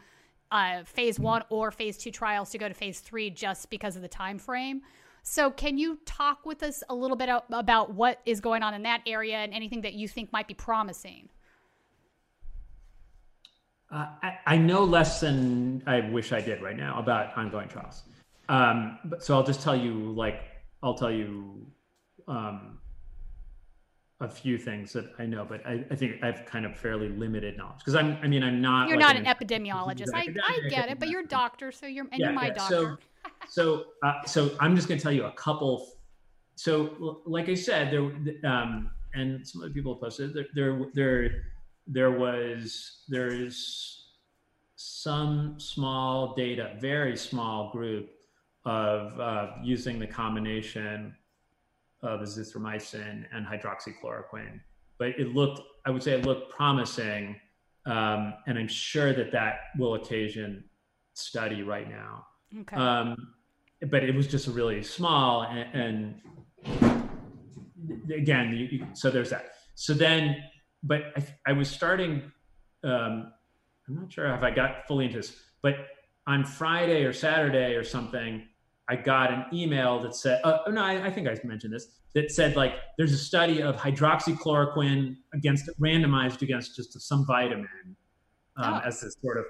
uh, 0.50 0.84
phase 0.84 1.20
one 1.20 1.42
or 1.50 1.70
phase 1.70 1.98
two 1.98 2.10
trials 2.10 2.48
to 2.50 2.58
go 2.58 2.66
to 2.66 2.74
phase 2.74 3.00
three 3.00 3.28
just 3.28 3.68
because 3.68 3.94
of 3.94 4.00
the 4.00 4.08
time 4.08 4.38
frame. 4.38 4.80
So, 5.22 5.50
can 5.50 5.78
you 5.78 5.98
talk 6.04 6.44
with 6.44 6.62
us 6.64 6.82
a 6.88 6.94
little 6.94 7.16
bit 7.16 7.28
about 7.52 7.94
what 7.94 8.20
is 8.26 8.40
going 8.40 8.62
on 8.64 8.74
in 8.74 8.82
that 8.82 9.02
area 9.06 9.36
and 9.36 9.54
anything 9.54 9.82
that 9.82 9.94
you 9.94 10.08
think 10.08 10.32
might 10.32 10.48
be 10.48 10.54
promising? 10.54 11.28
Uh, 13.90 14.06
I, 14.22 14.38
I, 14.46 14.56
know 14.56 14.84
less 14.84 15.20
than 15.20 15.82
I 15.86 16.00
wish 16.00 16.32
I 16.32 16.40
did 16.40 16.62
right 16.62 16.76
now 16.76 16.98
about 16.98 17.36
ongoing 17.36 17.68
trials. 17.68 18.02
Um, 18.48 18.98
but, 19.04 19.22
so 19.22 19.34
I'll 19.34 19.44
just 19.44 19.60
tell 19.60 19.76
you, 19.76 20.12
like, 20.12 20.40
I'll 20.82 20.94
tell 20.94 21.10
you 21.12 21.66
um, 22.26 22.78
a 24.20 24.28
few 24.28 24.56
things 24.56 24.92
that 24.94 25.12
I 25.18 25.26
know, 25.26 25.44
but 25.44 25.64
I, 25.66 25.84
I 25.90 25.94
think 25.94 26.24
I've 26.24 26.46
kind 26.46 26.64
of 26.64 26.76
fairly 26.76 27.10
limited 27.10 27.56
knowledge 27.56 27.78
because 27.78 27.94
I'm, 27.94 28.16
I 28.22 28.28
mean, 28.28 28.42
I'm 28.42 28.60
not. 28.60 28.88
You're 28.88 28.96
like 28.98 29.14
not 29.14 29.16
an, 29.16 29.26
an 29.26 29.34
epidemiologist. 29.34 30.08
I, 30.14 30.34
I 30.48 30.68
get 30.68 30.88
it, 30.90 30.98
but 30.98 31.08
you're 31.08 31.20
a 31.20 31.26
doctor, 31.26 31.70
so 31.70 31.86
you're, 31.86 32.06
and 32.10 32.18
yeah, 32.18 32.26
you're 32.26 32.34
my 32.34 32.46
yeah. 32.46 32.54
doctor. 32.54 32.74
So, 32.74 32.98
so, 33.48 33.84
uh, 34.02 34.22
so 34.26 34.56
I'm 34.60 34.74
just 34.76 34.88
going 34.88 34.98
to 34.98 35.02
tell 35.02 35.12
you 35.12 35.24
a 35.24 35.32
couple. 35.32 35.88
So, 36.54 37.22
like 37.26 37.48
I 37.48 37.54
said, 37.54 37.92
there, 37.92 38.50
um, 38.50 38.90
and 39.14 39.46
some 39.46 39.62
other 39.62 39.72
people 39.72 39.96
posted 39.96 40.34
there, 40.34 40.46
there, 40.54 40.86
there 40.94 41.42
there 41.86 42.10
was 42.12 43.02
there 43.08 43.28
is 43.28 43.98
some 44.76 45.58
small 45.58 46.34
data, 46.34 46.76
very 46.80 47.16
small 47.16 47.70
group 47.70 48.10
of 48.64 49.18
uh, 49.20 49.50
using 49.62 49.98
the 49.98 50.06
combination 50.06 51.14
of 52.02 52.20
azithromycin 52.20 53.24
and 53.32 53.46
hydroxychloroquine. 53.46 54.60
But 54.98 55.08
it 55.18 55.34
looked, 55.34 55.60
I 55.86 55.90
would 55.90 56.02
say, 56.02 56.12
it 56.12 56.26
looked 56.26 56.50
promising, 56.50 57.36
um, 57.86 58.34
and 58.46 58.58
I'm 58.58 58.68
sure 58.68 59.12
that 59.12 59.32
that 59.32 59.60
will 59.78 59.94
occasion 59.94 60.64
study 61.14 61.62
right 61.62 61.88
now. 61.88 62.26
Okay. 62.60 62.76
Um, 62.76 63.16
but 63.90 64.04
it 64.04 64.14
was 64.14 64.26
just 64.26 64.46
a 64.46 64.50
really 64.50 64.82
small, 64.82 65.42
and, 65.42 66.20
and 66.80 67.22
again, 68.14 68.68
you, 68.70 68.86
so 68.94 69.10
there's 69.10 69.30
that. 69.30 69.52
So 69.74 69.94
then 69.94 70.36
but 70.82 71.02
I, 71.16 71.50
I 71.50 71.52
was 71.52 71.70
starting. 71.70 72.22
Um, 72.84 73.32
I'm 73.88 73.94
not 73.94 74.12
sure 74.12 74.26
if 74.34 74.42
I 74.42 74.50
got 74.50 74.86
fully 74.86 75.06
into 75.06 75.18
this, 75.18 75.36
but 75.62 75.74
on 76.26 76.44
Friday 76.44 77.04
or 77.04 77.12
Saturday 77.12 77.74
or 77.74 77.84
something, 77.84 78.46
I 78.88 78.96
got 78.96 79.32
an 79.32 79.44
email 79.52 80.00
that 80.02 80.14
said, 80.14 80.40
uh, 80.44 80.58
oh, 80.66 80.70
no, 80.70 80.82
I, 80.82 81.06
I, 81.06 81.10
think 81.10 81.28
I 81.28 81.36
mentioned 81.44 81.72
this, 81.72 81.88
that 82.14 82.30
said 82.30 82.56
like 82.56 82.74
there's 82.96 83.12
a 83.12 83.18
study 83.18 83.62
of 83.62 83.76
hydroxychloroquine 83.76 85.16
against 85.34 85.68
randomized 85.80 86.42
against 86.42 86.76
just 86.76 87.00
some 87.00 87.26
vitamin 87.26 87.96
um, 88.56 88.74
oh. 88.74 88.86
as 88.86 89.00
this 89.00 89.16
sort 89.22 89.38
of 89.38 89.44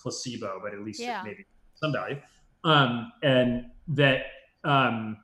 placebo, 0.00 0.60
but 0.62 0.72
at 0.72 0.80
least 0.80 1.00
yeah. 1.00 1.22
maybe 1.24 1.44
some 1.74 1.92
value. 1.92 2.20
Um, 2.64 3.12
and 3.22 3.66
that 3.88 4.22
um, 4.64 5.18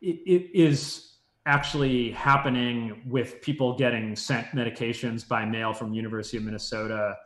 it, 0.00 0.16
it 0.26 0.50
is 0.54 1.10
actually 1.46 2.10
happening 2.12 3.02
with 3.06 3.40
people 3.40 3.76
getting 3.76 4.14
sent 4.14 4.46
medications 4.48 5.26
by 5.26 5.44
mail 5.44 5.72
from 5.72 5.92
University 5.92 6.36
of 6.36 6.44
Minnesota 6.44 7.16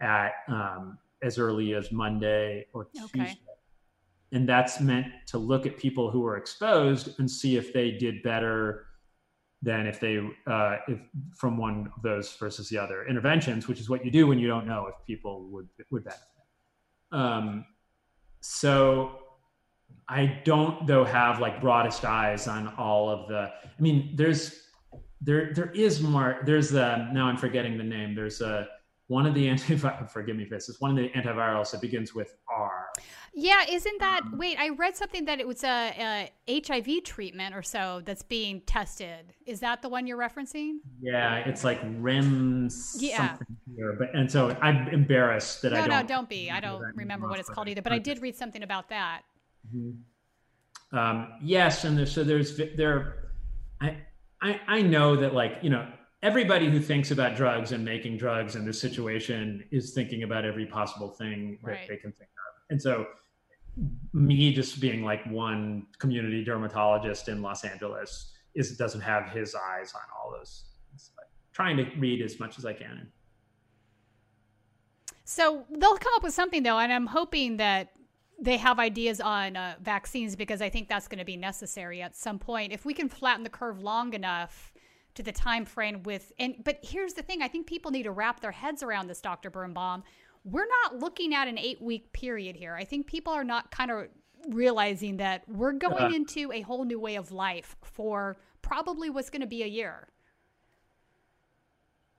at 0.00 0.32
um, 0.48 0.98
as 1.22 1.38
early 1.38 1.74
as 1.74 1.90
Monday 1.92 2.66
or 2.72 2.82
okay. 2.82 3.24
Tuesday. 3.24 3.40
And 4.32 4.48
that's 4.48 4.80
meant 4.80 5.06
to 5.28 5.38
look 5.38 5.64
at 5.64 5.76
people 5.78 6.10
who 6.10 6.20
were 6.20 6.36
exposed 6.36 7.18
and 7.20 7.30
see 7.30 7.56
if 7.56 7.72
they 7.72 7.92
did 7.92 8.22
better 8.22 8.86
than 9.62 9.86
if 9.86 9.98
they 9.98 10.18
uh, 10.46 10.76
if 10.88 10.98
from 11.34 11.56
one 11.56 11.90
of 11.96 12.02
those 12.02 12.34
versus 12.36 12.68
the 12.68 12.76
other 12.76 13.06
interventions, 13.06 13.66
which 13.68 13.80
is 13.80 13.88
what 13.88 14.04
you 14.04 14.10
do 14.10 14.26
when 14.26 14.38
you 14.38 14.46
don't 14.46 14.66
know 14.66 14.86
if 14.86 14.94
people 15.06 15.44
would 15.50 15.68
would 15.90 16.04
benefit. 16.04 16.26
Um, 17.12 17.64
so 18.46 19.20
I 20.06 20.42
don't 20.44 20.86
though 20.86 21.02
have 21.02 21.40
like 21.40 21.62
broadest 21.62 22.04
eyes 22.04 22.46
on 22.46 22.68
all 22.76 23.08
of 23.08 23.26
the. 23.26 23.50
I 23.64 23.80
mean, 23.82 24.12
there's 24.16 24.68
there 25.22 25.54
there 25.54 25.70
is 25.70 26.02
more. 26.02 26.42
There's 26.44 26.70
a 26.74 27.08
now 27.10 27.26
I'm 27.26 27.38
forgetting 27.38 27.78
the 27.78 27.84
name. 27.84 28.14
There's 28.14 28.42
a 28.42 28.68
one 29.06 29.24
of 29.24 29.32
the 29.32 29.48
anti 29.48 29.76
forgive 30.12 30.36
me 30.36 30.44
for 30.44 30.56
this. 30.56 30.68
It's 30.68 30.78
one 30.78 30.90
of 30.90 30.96
the 30.98 31.08
antivirals 31.18 31.70
that 31.70 31.80
begins 31.80 32.14
with 32.14 32.36
R. 32.54 32.83
Yeah, 33.36 33.64
isn't 33.68 33.98
that 33.98 34.22
um, 34.22 34.38
wait? 34.38 34.56
I 34.58 34.68
read 34.68 34.96
something 34.96 35.24
that 35.24 35.40
it 35.40 35.46
was 35.46 35.64
a, 35.64 36.30
a, 36.48 36.62
HIV 36.66 37.02
treatment 37.02 37.54
or 37.54 37.62
so 37.62 38.00
that's 38.04 38.22
being 38.22 38.60
tested. 38.60 39.32
Is 39.44 39.58
that 39.60 39.82
the 39.82 39.88
one 39.88 40.06
you're 40.06 40.18
referencing? 40.18 40.76
Yeah, 41.02 41.38
it's 41.38 41.64
like 41.64 41.82
REMS. 42.00 42.96
Yeah. 42.98 43.36
Here, 43.76 43.96
but 43.98 44.14
and 44.14 44.30
so 44.30 44.56
I'm 44.62 44.88
embarrassed 44.88 45.62
that 45.62 45.72
no, 45.72 45.78
I 45.78 45.80
don't. 45.80 45.90
No, 45.90 46.00
no, 46.00 46.06
don't 46.06 46.28
be. 46.28 46.50
I 46.50 46.60
don't 46.60 46.82
remember 46.94 47.28
what 47.28 47.40
it's 47.40 47.48
called 47.48 47.68
either. 47.68 47.82
But 47.82 47.92
I 47.92 47.98
did 47.98 48.22
read 48.22 48.36
something 48.36 48.62
about 48.62 48.88
that. 48.90 49.22
Mm-hmm. 49.74 50.96
Um, 50.96 51.32
yes, 51.42 51.82
and 51.84 51.98
there, 51.98 52.06
so 52.06 52.22
there's 52.22 52.56
there. 52.56 53.30
I, 53.80 53.96
I 54.40 54.60
I 54.68 54.82
know 54.82 55.16
that 55.16 55.34
like 55.34 55.58
you 55.60 55.70
know 55.70 55.88
everybody 56.22 56.70
who 56.70 56.78
thinks 56.78 57.10
about 57.10 57.34
drugs 57.36 57.72
and 57.72 57.84
making 57.84 58.16
drugs 58.16 58.54
in 58.54 58.64
this 58.64 58.80
situation 58.80 59.64
is 59.72 59.92
thinking 59.92 60.22
about 60.22 60.44
every 60.44 60.66
possible 60.66 61.08
thing 61.08 61.58
that 61.64 61.70
right. 61.70 61.88
they 61.88 61.96
can 61.96 62.12
think 62.12 62.30
and 62.70 62.80
so 62.80 63.06
me 64.12 64.52
just 64.52 64.80
being 64.80 65.02
like 65.02 65.24
one 65.26 65.86
community 65.98 66.44
dermatologist 66.44 67.28
in 67.28 67.42
Los 67.42 67.64
Angeles 67.64 68.32
is 68.54 68.76
doesn't 68.76 69.00
have 69.00 69.28
his 69.30 69.54
eyes 69.54 69.92
on 69.94 70.02
all 70.16 70.30
those. 70.30 70.64
trying 71.52 71.76
to 71.76 71.84
read 71.98 72.22
as 72.22 72.38
much 72.40 72.58
as 72.58 72.64
I 72.64 72.72
can. 72.72 73.08
So 75.24 75.64
they'll 75.70 75.96
come 75.96 76.12
up 76.16 76.22
with 76.22 76.34
something 76.34 76.62
though, 76.62 76.78
and 76.78 76.92
I'm 76.92 77.06
hoping 77.06 77.56
that 77.56 77.92
they 78.40 78.56
have 78.56 78.78
ideas 78.78 79.20
on 79.20 79.56
uh, 79.56 79.76
vaccines 79.80 80.36
because 80.36 80.60
I 80.60 80.68
think 80.68 80.88
that's 80.88 81.08
going 81.08 81.18
to 81.18 81.24
be 81.24 81.36
necessary 81.36 82.02
at 82.02 82.16
some 82.16 82.38
point. 82.38 82.72
If 82.72 82.84
we 82.84 82.92
can 82.92 83.08
flatten 83.08 83.42
the 83.44 83.50
curve 83.50 83.82
long 83.82 84.12
enough 84.14 84.72
to 85.14 85.22
the 85.22 85.30
time 85.30 85.64
frame 85.64 86.02
with 86.02 86.32
and 86.40 86.56
but 86.64 86.80
here's 86.82 87.14
the 87.14 87.22
thing, 87.22 87.42
I 87.42 87.48
think 87.48 87.66
people 87.66 87.90
need 87.90 88.02
to 88.02 88.10
wrap 88.10 88.40
their 88.40 88.52
heads 88.52 88.82
around 88.82 89.06
this, 89.06 89.20
Dr. 89.20 89.50
Birnbaum. 89.50 90.02
We're 90.44 90.68
not 90.82 90.98
looking 90.98 91.34
at 91.34 91.48
an 91.48 91.56
8-week 91.56 92.12
period 92.12 92.54
here. 92.54 92.74
I 92.74 92.84
think 92.84 93.06
people 93.06 93.32
are 93.32 93.44
not 93.44 93.70
kind 93.70 93.90
of 93.90 94.08
realizing 94.50 95.16
that 95.16 95.42
we're 95.48 95.72
going 95.72 96.12
uh, 96.12 96.14
into 96.14 96.52
a 96.52 96.60
whole 96.60 96.84
new 96.84 97.00
way 97.00 97.16
of 97.16 97.32
life 97.32 97.76
for 97.82 98.36
probably 98.60 99.10
what's 99.10 99.30
going 99.30 99.40
to 99.40 99.46
be 99.46 99.62
a 99.62 99.66
year. 99.66 100.08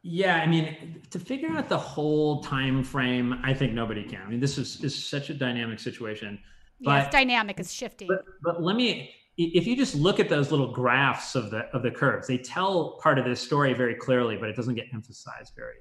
Yeah, 0.08 0.36
I 0.36 0.46
mean, 0.46 1.02
to 1.10 1.20
figure 1.20 1.50
out 1.50 1.68
the 1.68 1.80
whole 1.80 2.44
time 2.44 2.84
frame, 2.84 3.40
I 3.44 3.56
think 3.56 3.74
nobody 3.74 4.04
can. 4.04 4.22
I 4.22 4.30
mean, 4.30 4.40
this 4.40 4.60
is 4.60 4.84
is 4.84 4.94
such 4.94 5.32
a 5.32 5.34
dynamic 5.34 5.80
situation. 5.80 6.40
But, 6.80 7.06
it's 7.06 7.12
dynamic. 7.12 7.60
is 7.60 7.74
shifting. 7.74 8.08
But, 8.08 8.24
but 8.44 8.62
let 8.62 8.76
me, 8.76 9.16
if 9.38 9.66
you 9.66 9.76
just 9.76 9.96
look 9.96 10.20
at 10.20 10.30
those 10.30 10.52
little 10.52 10.72
graphs 10.72 11.34
of 11.34 11.50
the 11.50 11.62
of 11.74 11.82
the 11.82 11.90
curves, 11.90 12.28
they 12.28 12.38
tell 12.38 13.00
part 13.02 13.18
of 13.18 13.26
this 13.26 13.42
story 13.42 13.74
very 13.74 13.96
clearly, 13.96 14.38
but 14.38 14.48
it 14.48 14.56
doesn't 14.56 14.76
get 14.76 14.86
emphasized 14.94 15.54
very. 15.56 15.78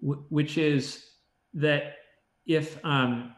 W- 0.00 0.24
which 0.28 0.58
is 0.58 1.04
that 1.54 1.96
if 2.46 2.84
um, 2.84 3.34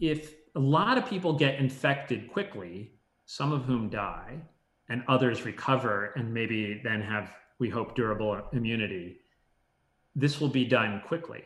if 0.00 0.34
a 0.54 0.60
lot 0.60 0.98
of 0.98 1.08
people 1.08 1.32
get 1.32 1.56
infected 1.56 2.30
quickly, 2.30 2.92
some 3.26 3.52
of 3.52 3.64
whom 3.64 3.88
die, 3.88 4.40
and 4.88 5.02
others 5.08 5.44
recover 5.44 6.12
and 6.16 6.32
maybe 6.32 6.80
then 6.84 7.00
have, 7.00 7.34
we 7.58 7.68
hope, 7.68 7.94
durable 7.94 8.40
immunity, 8.52 9.16
this 10.14 10.40
will 10.40 10.48
be 10.48 10.64
done 10.64 11.02
quickly. 11.06 11.42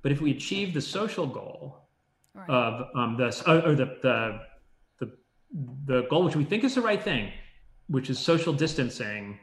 But 0.00 0.10
if 0.10 0.20
we 0.20 0.32
achieve 0.32 0.74
the 0.74 0.80
social 0.80 1.26
goal 1.26 1.88
right. 2.34 2.48
of 2.48 2.88
um, 2.96 3.16
the, 3.16 3.26
uh, 3.46 3.62
or 3.64 3.74
the, 3.74 3.98
the, 4.02 4.40
the, 4.98 5.12
the 5.84 6.02
goal, 6.08 6.24
which 6.24 6.34
we 6.34 6.44
think 6.44 6.64
is 6.64 6.74
the 6.74 6.80
right 6.80 7.02
thing, 7.02 7.30
which 7.88 8.10
is 8.10 8.18
social 8.18 8.52
distancing, 8.52 9.38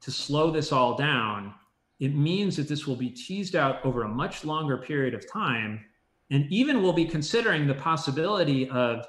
to 0.00 0.10
slow 0.10 0.50
this 0.50 0.72
all 0.72 0.96
down, 0.96 1.54
it 2.02 2.16
means 2.16 2.56
that 2.56 2.66
this 2.66 2.84
will 2.84 2.96
be 2.96 3.10
teased 3.10 3.54
out 3.54 3.78
over 3.84 4.02
a 4.02 4.08
much 4.08 4.44
longer 4.44 4.76
period 4.76 5.14
of 5.14 5.24
time. 5.30 5.84
And 6.32 6.50
even 6.50 6.82
we'll 6.82 6.92
be 6.92 7.04
considering 7.04 7.68
the 7.68 7.74
possibility 7.74 8.68
of 8.70 9.06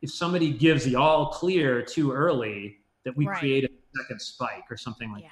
if 0.00 0.12
somebody 0.12 0.52
gives 0.52 0.84
the 0.84 0.94
all 0.94 1.30
clear 1.30 1.82
too 1.82 2.12
early, 2.12 2.76
that 3.04 3.16
we 3.16 3.26
right. 3.26 3.36
create 3.36 3.64
a 3.64 3.70
second 3.98 4.22
spike 4.22 4.62
or 4.70 4.76
something 4.76 5.10
like 5.10 5.24
yeah. 5.24 5.30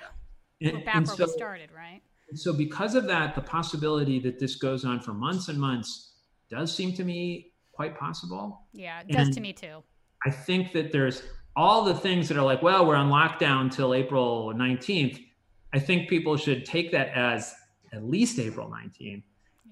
that. 0.60 0.74
And, 0.74 0.84
back 0.84 0.96
and 0.96 1.06
where 1.06 1.16
so, 1.16 1.26
we 1.26 1.30
started, 1.30 1.70
right? 1.70 2.00
So 2.34 2.52
because 2.52 2.96
of 2.96 3.06
that, 3.06 3.36
the 3.36 3.42
possibility 3.42 4.18
that 4.18 4.40
this 4.40 4.56
goes 4.56 4.84
on 4.84 4.98
for 4.98 5.12
months 5.12 5.46
and 5.46 5.56
months 5.56 6.14
does 6.50 6.74
seem 6.74 6.92
to 6.94 7.04
me 7.04 7.52
quite 7.72 7.96
possible. 7.96 8.62
Yeah, 8.72 9.02
it 9.02 9.12
does 9.12 9.28
and 9.28 9.34
to 9.34 9.40
me 9.40 9.52
too. 9.52 9.84
I 10.26 10.32
think 10.32 10.72
that 10.72 10.90
there's 10.90 11.22
all 11.54 11.84
the 11.84 11.94
things 11.94 12.26
that 12.26 12.36
are 12.36 12.44
like, 12.44 12.60
well, 12.60 12.84
we're 12.84 12.96
on 12.96 13.08
lockdown 13.08 13.70
till 13.70 13.94
April 13.94 14.52
19th. 14.52 15.26
I 15.72 15.78
think 15.78 16.08
people 16.08 16.36
should 16.36 16.64
take 16.64 16.92
that 16.92 17.08
as 17.08 17.54
at 17.92 18.04
least 18.04 18.38
April 18.38 18.70
19th. 18.70 19.22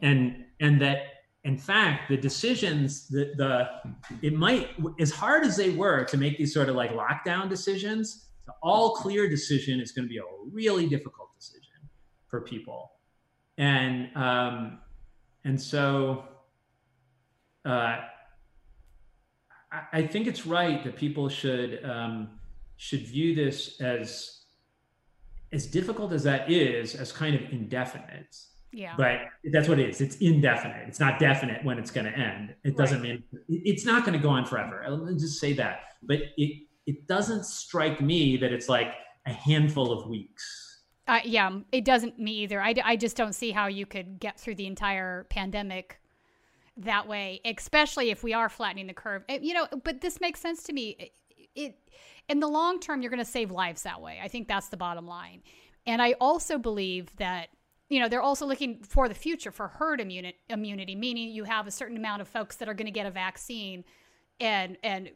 And 0.03 0.45
and 0.61 0.81
that 0.83 0.99
in 1.45 1.57
fact, 1.57 2.09
the 2.09 2.17
decisions 2.17 3.07
that 3.09 3.37
the 3.37 3.69
it 4.21 4.35
might 4.35 4.71
as 4.99 5.13
hard 5.13 5.45
as 5.45 5.57
they 5.57 5.71
were 5.71 6.05
to 6.05 6.17
make 6.17 6.37
these 6.39 6.53
sort 6.53 6.69
of 6.69 6.75
like 6.75 6.91
lockdown 6.93 7.49
decisions, 7.49 8.27
the 8.47 8.53
all 8.63 8.97
clear 8.97 9.29
decision 9.29 9.81
is 9.81 9.93
going 9.93 10.07
to 10.07 10.09
be 10.09 10.19
a 10.19 10.23
really 10.51 10.89
difficult 10.89 11.33
decision 11.39 11.79
for 12.27 12.41
people, 12.41 12.91
and 13.59 14.15
um, 14.17 14.79
and 15.45 15.61
so 15.61 16.25
uh, 17.65 17.99
I 19.93 20.07
think 20.07 20.27
it's 20.27 20.47
right 20.47 20.83
that 20.83 20.97
people 20.97 21.29
should 21.29 21.85
um, 21.85 22.41
should 22.77 23.07
view 23.07 23.37
this 23.37 23.81
as 23.81 24.36
as 25.57 25.67
difficult 25.67 26.13
as 26.13 26.23
that 26.23 26.51
is 26.51 26.95
as 26.95 27.11
kind 27.13 27.35
of 27.35 27.43
indefinite. 27.51 28.37
Yeah. 28.73 28.95
But 28.97 29.21
that's 29.53 29.69
what 29.69 29.79
it 29.79 29.89
is. 29.89 30.01
It's 30.01 30.17
indefinite. 30.17 30.85
It's 30.87 31.01
not 31.01 31.19
definite 31.19 31.65
when 31.65 31.79
it's 31.79 31.91
going 31.91 32.07
to 32.13 32.17
end. 32.17 32.55
It 32.63 32.77
doesn't 32.77 33.01
Right. 33.01 33.23
mean 33.23 33.65
it's 33.73 33.85
not 33.87 34.05
going 34.05 34.17
to 34.19 34.23
go 34.23 34.29
on 34.29 34.45
forever. 34.45 34.85
Let 34.89 35.13
me 35.13 35.19
just 35.19 35.41
say 35.41 35.53
that. 35.55 35.81
But 36.03 36.19
it 36.37 36.63
it 36.87 37.09
doesn't 37.09 37.45
strike 37.47 38.01
me 38.01 38.37
that 38.37 38.53
it's 38.53 38.69
like 38.69 38.93
a 39.27 39.33
handful 39.33 39.91
of 39.91 40.07
weeks. 40.09 40.45
Uh, 41.09 41.21
yeah, 41.25 41.51
it 41.73 41.85
doesn't 41.85 42.19
me 42.19 42.33
either. 42.43 42.61
I, 42.61 42.75
I 42.85 42.97
just 42.97 43.17
don't 43.17 43.33
see 43.33 43.51
how 43.53 43.67
you 43.69 43.87
could 43.87 44.21
get 44.21 44.39
through 44.39 44.57
the 44.57 44.67
entire 44.67 45.25
pandemic 45.31 46.01
that 46.77 47.09
way, 47.09 47.41
especially 47.45 48.11
if 48.11 48.23
we 48.23 48.35
are 48.35 48.49
flattening 48.49 48.89
the 48.89 48.95
curve. 48.95 49.25
You 49.29 49.55
know, 49.55 49.67
but 49.85 50.01
this 50.01 50.21
makes 50.21 50.41
sense 50.41 50.63
to 50.65 50.73
me. 50.73 51.13
It, 51.57 51.79
in 52.29 52.41
the 52.41 52.49
long 52.49 52.81
term, 52.81 53.03
you're 53.03 53.11
going 53.11 53.25
to 53.25 53.31
save 53.31 53.51
lives 53.51 53.83
that 53.83 54.01
way. 54.01 54.21
I 54.23 54.29
think 54.29 54.49
that's 54.49 54.69
the 54.69 54.77
bottom 54.77 55.07
line. 55.07 55.43
And 55.87 56.03
I 56.03 56.13
also 56.21 56.59
believe 56.59 57.15
that 57.17 57.49
you 57.89 58.01
know 58.01 58.09
they're 58.09 58.23
also 58.23 58.47
looking 58.47 58.83
for 58.83 59.09
the 59.09 59.15
future 59.15 59.51
for 59.51 59.69
herd 59.69 60.01
immuni- 60.01 60.35
immunity, 60.49 60.95
meaning 60.95 61.31
you 61.31 61.45
have 61.45 61.67
a 61.67 61.71
certain 61.71 61.97
amount 61.97 62.23
of 62.23 62.29
folks 62.29 62.57
that 62.57 62.69
are 62.69 62.75
going 62.75 62.87
to 62.87 62.93
get 62.93 63.07
a 63.07 63.11
vaccine 63.11 63.85
and 64.41 64.77
and 64.83 65.11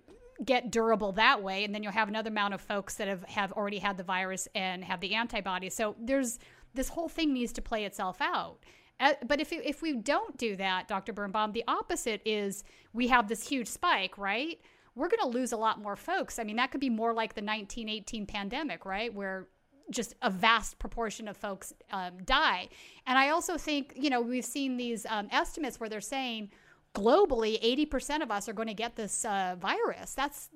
get 0.44 0.70
durable 0.70 1.12
that 1.12 1.42
way 1.42 1.64
and 1.64 1.74
then 1.74 1.82
you'll 1.82 1.92
have 1.92 2.08
another 2.08 2.30
amount 2.30 2.54
of 2.54 2.60
folks 2.60 2.94
that 2.94 3.08
have, 3.08 3.22
have 3.24 3.52
already 3.52 3.78
had 3.78 3.96
the 3.96 4.02
virus 4.02 4.48
and 4.54 4.82
have 4.84 5.00
the 5.00 5.14
antibodies 5.14 5.74
so 5.74 5.94
there's 6.00 6.38
this 6.74 6.88
whole 6.88 7.08
thing 7.08 7.32
needs 7.32 7.52
to 7.52 7.60
play 7.60 7.84
itself 7.84 8.20
out 8.20 8.58
Uh, 9.00 9.12
but 9.26 9.40
if, 9.40 9.52
if 9.52 9.82
we 9.82 9.94
don't 9.94 10.38
do 10.38 10.56
that 10.56 10.88
dr 10.88 11.12
birnbaum 11.12 11.52
the 11.52 11.64
opposite 11.68 12.22
is 12.24 12.64
we 12.94 13.08
have 13.08 13.28
this 13.28 13.46
huge 13.46 13.68
spike 13.68 14.16
right 14.16 14.60
we're 14.94 15.08
going 15.08 15.20
to 15.20 15.38
lose 15.38 15.52
a 15.52 15.56
lot 15.56 15.80
more 15.80 15.96
folks. 15.96 16.38
I 16.38 16.44
mean 16.44 16.56
that 16.56 16.70
could 16.70 16.80
be 16.80 16.90
more 16.90 17.12
like 17.12 17.34
the 17.34 17.42
1918 17.42 18.26
pandemic 18.26 18.84
right 18.84 19.12
where 19.12 19.48
just 19.90 20.14
a 20.22 20.30
vast 20.30 20.78
proportion 20.78 21.26
of 21.26 21.36
folks 21.36 21.72
um, 21.90 22.22
die. 22.24 22.68
And 23.06 23.18
i 23.18 23.30
also 23.30 23.56
think 23.56 23.92
you 23.96 24.10
know 24.10 24.20
we've 24.20 24.44
seen 24.44 24.76
these 24.76 25.06
um, 25.06 25.28
estimates 25.30 25.80
where 25.80 25.88
they're 25.88 26.00
saying 26.00 26.50
globally 26.94 27.60
80% 27.88 28.22
of 28.22 28.32
us 28.32 28.48
are 28.48 28.52
going 28.52 28.68
to 28.68 28.74
get 28.74 28.96
this 28.96 29.24
uh, 29.24 29.56
virus. 29.58 30.14
That's 30.14 30.50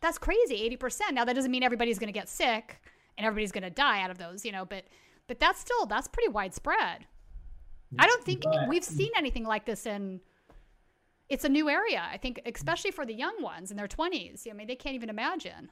that's 0.00 0.18
crazy 0.18 0.76
80% 0.80 1.12
now 1.12 1.24
that 1.24 1.34
doesn't 1.34 1.50
mean 1.50 1.62
everybody's 1.62 1.98
going 1.98 2.12
to 2.12 2.18
get 2.18 2.28
sick 2.28 2.80
and 3.18 3.26
everybody's 3.26 3.52
going 3.52 3.64
to 3.64 3.70
die 3.70 4.00
out 4.00 4.10
of 4.10 4.16
those 4.16 4.46
you 4.46 4.52
know 4.52 4.64
but 4.64 4.84
but 5.30 5.38
that's 5.38 5.60
still 5.60 5.86
that's 5.86 6.08
pretty 6.08 6.28
widespread. 6.28 7.06
I 7.96 8.08
don't 8.08 8.24
think 8.24 8.42
we've 8.68 8.82
seen 8.82 9.10
anything 9.16 9.44
like 9.44 9.64
this 9.64 9.86
in 9.86 10.20
it's 11.30 11.44
a 11.44 11.48
new 11.48 11.68
area 11.68 12.02
i 12.12 12.16
think 12.16 12.40
especially 12.46 12.90
for 12.90 13.06
the 13.06 13.14
young 13.14 13.40
ones 13.42 13.70
in 13.70 13.76
their 13.76 13.88
20s 13.88 14.46
i 14.50 14.52
mean 14.52 14.66
they 14.66 14.76
can't 14.76 14.94
even 14.94 15.08
imagine. 15.08 15.70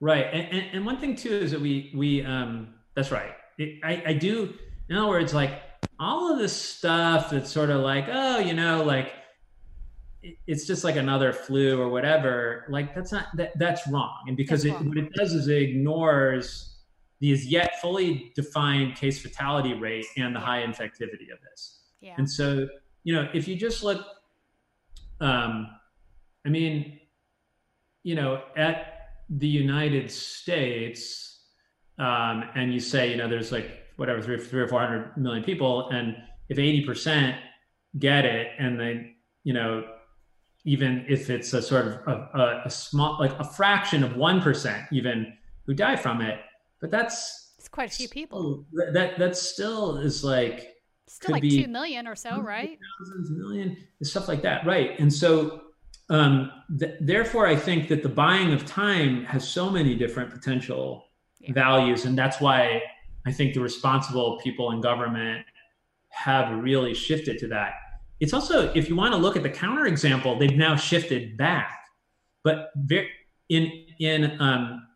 Right, 0.00 0.26
and, 0.30 0.46
and, 0.52 0.66
and 0.74 0.86
one 0.86 0.98
thing 0.98 1.16
too 1.16 1.32
is 1.32 1.50
that 1.52 1.60
we 1.60 1.90
we 1.94 2.22
um 2.22 2.74
that's 2.94 3.10
right. 3.10 3.32
It, 3.58 3.80
I 3.82 4.02
I 4.08 4.12
do 4.12 4.54
in 4.88 4.96
other 4.96 5.08
words 5.08 5.32
like 5.32 5.62
all 5.98 6.32
of 6.32 6.38
this 6.38 6.52
stuff 6.52 7.30
that's 7.30 7.50
sort 7.50 7.70
of 7.70 7.80
like 7.80 8.06
oh 8.10 8.38
you 8.38 8.52
know 8.52 8.82
like 8.82 9.12
it's 10.46 10.66
just 10.66 10.84
like 10.84 10.96
another 10.96 11.32
flu 11.32 11.80
or 11.80 11.88
whatever 11.88 12.66
like 12.68 12.94
that's 12.94 13.12
not 13.12 13.28
that 13.36 13.58
that's 13.58 13.88
wrong. 13.88 14.24
And 14.26 14.36
because 14.36 14.64
it, 14.64 14.72
wrong. 14.72 14.88
what 14.88 14.98
it 14.98 15.12
does 15.14 15.32
is 15.32 15.48
it 15.48 15.62
ignores 15.62 16.74
the 17.20 17.32
as 17.32 17.46
yet 17.46 17.80
fully 17.80 18.32
defined 18.34 18.96
case 18.96 19.18
fatality 19.18 19.72
rate 19.72 20.04
and 20.18 20.36
the 20.36 20.40
high 20.40 20.62
infectivity 20.62 21.32
of 21.32 21.38
this. 21.48 21.80
Yeah. 22.00 22.14
And 22.18 22.30
so, 22.30 22.68
you 23.04 23.14
know, 23.14 23.28
if 23.32 23.48
you 23.48 23.56
just 23.56 23.82
look, 23.82 24.04
um, 25.20 25.68
I 26.44 26.48
mean, 26.48 27.00
you 28.02 28.14
know, 28.14 28.42
at 28.56 29.10
the 29.28 29.48
United 29.48 30.10
States, 30.10 31.40
um, 31.98 32.44
and 32.54 32.72
you 32.72 32.80
say, 32.80 33.10
you 33.10 33.16
know, 33.16 33.28
there's 33.28 33.50
like 33.52 33.84
whatever 33.96 34.22
three, 34.22 34.38
three 34.38 34.62
or 34.62 34.68
four 34.68 34.80
hundred 34.80 35.16
million 35.16 35.42
people, 35.42 35.88
and 35.90 36.16
if 36.48 36.58
eighty 36.58 36.84
percent 36.84 37.36
get 37.98 38.24
it, 38.24 38.48
and 38.58 38.78
they, 38.78 39.14
you 39.44 39.52
know, 39.52 39.84
even 40.64 41.04
if 41.08 41.30
it's 41.30 41.52
a 41.52 41.62
sort 41.62 41.86
of 41.86 41.92
a, 42.06 42.38
a, 42.38 42.62
a 42.66 42.70
small, 42.70 43.18
like 43.18 43.32
a 43.40 43.44
fraction 43.44 44.04
of 44.04 44.16
one 44.16 44.40
percent, 44.40 44.86
even 44.92 45.32
who 45.64 45.74
die 45.74 45.96
from 45.96 46.20
it, 46.20 46.38
but 46.80 46.90
that's 46.90 47.54
it's 47.58 47.68
quite 47.68 47.90
a 47.90 47.94
few 47.94 48.08
people. 48.08 48.64
that 48.74 48.92
that, 48.92 49.18
that 49.18 49.36
still 49.36 49.96
is 49.96 50.22
like 50.22 50.75
still 51.08 51.32
like 51.32 51.42
2 51.42 51.68
million 51.68 52.06
or 52.06 52.14
so 52.16 52.40
right 52.40 52.78
thousands, 53.00 53.30
million, 53.30 53.76
and 54.00 54.06
stuff 54.06 54.28
like 54.28 54.42
that, 54.42 54.66
right? 54.66 54.98
And 54.98 55.12
so, 55.12 55.62
um, 56.10 56.50
th- 56.78 56.94
therefore, 57.00 57.46
I 57.46 57.56
think 57.56 57.88
that 57.88 58.02
the 58.02 58.08
buying 58.08 58.52
of 58.52 58.64
time 58.66 59.24
has 59.24 59.46
so 59.48 59.70
many 59.70 59.94
different 59.94 60.30
potential 60.30 61.04
Yeah. 61.40 61.52
values, 61.52 62.04
and 62.06 62.16
that's 62.18 62.40
why 62.40 62.82
I 63.26 63.32
think 63.32 63.54
the 63.54 63.60
responsible 63.60 64.38
people 64.42 64.70
in 64.72 64.80
government 64.80 65.44
have 66.10 66.62
really 66.62 66.94
shifted 66.94 67.38
to 67.38 67.48
that. 67.48 67.74
It's 68.20 68.32
also, 68.32 68.72
if 68.74 68.88
you 68.88 68.96
want 68.96 69.12
to 69.12 69.18
look 69.18 69.36
at 69.36 69.42
the 69.42 69.50
counterexample, 69.50 70.38
they've 70.38 70.56
now 70.56 70.74
shifted 70.76 71.36
back, 71.36 71.78
but 72.42 72.70
ver- 72.76 73.08
in 73.48 73.70
in 74.00 74.40
um, 74.40 74.86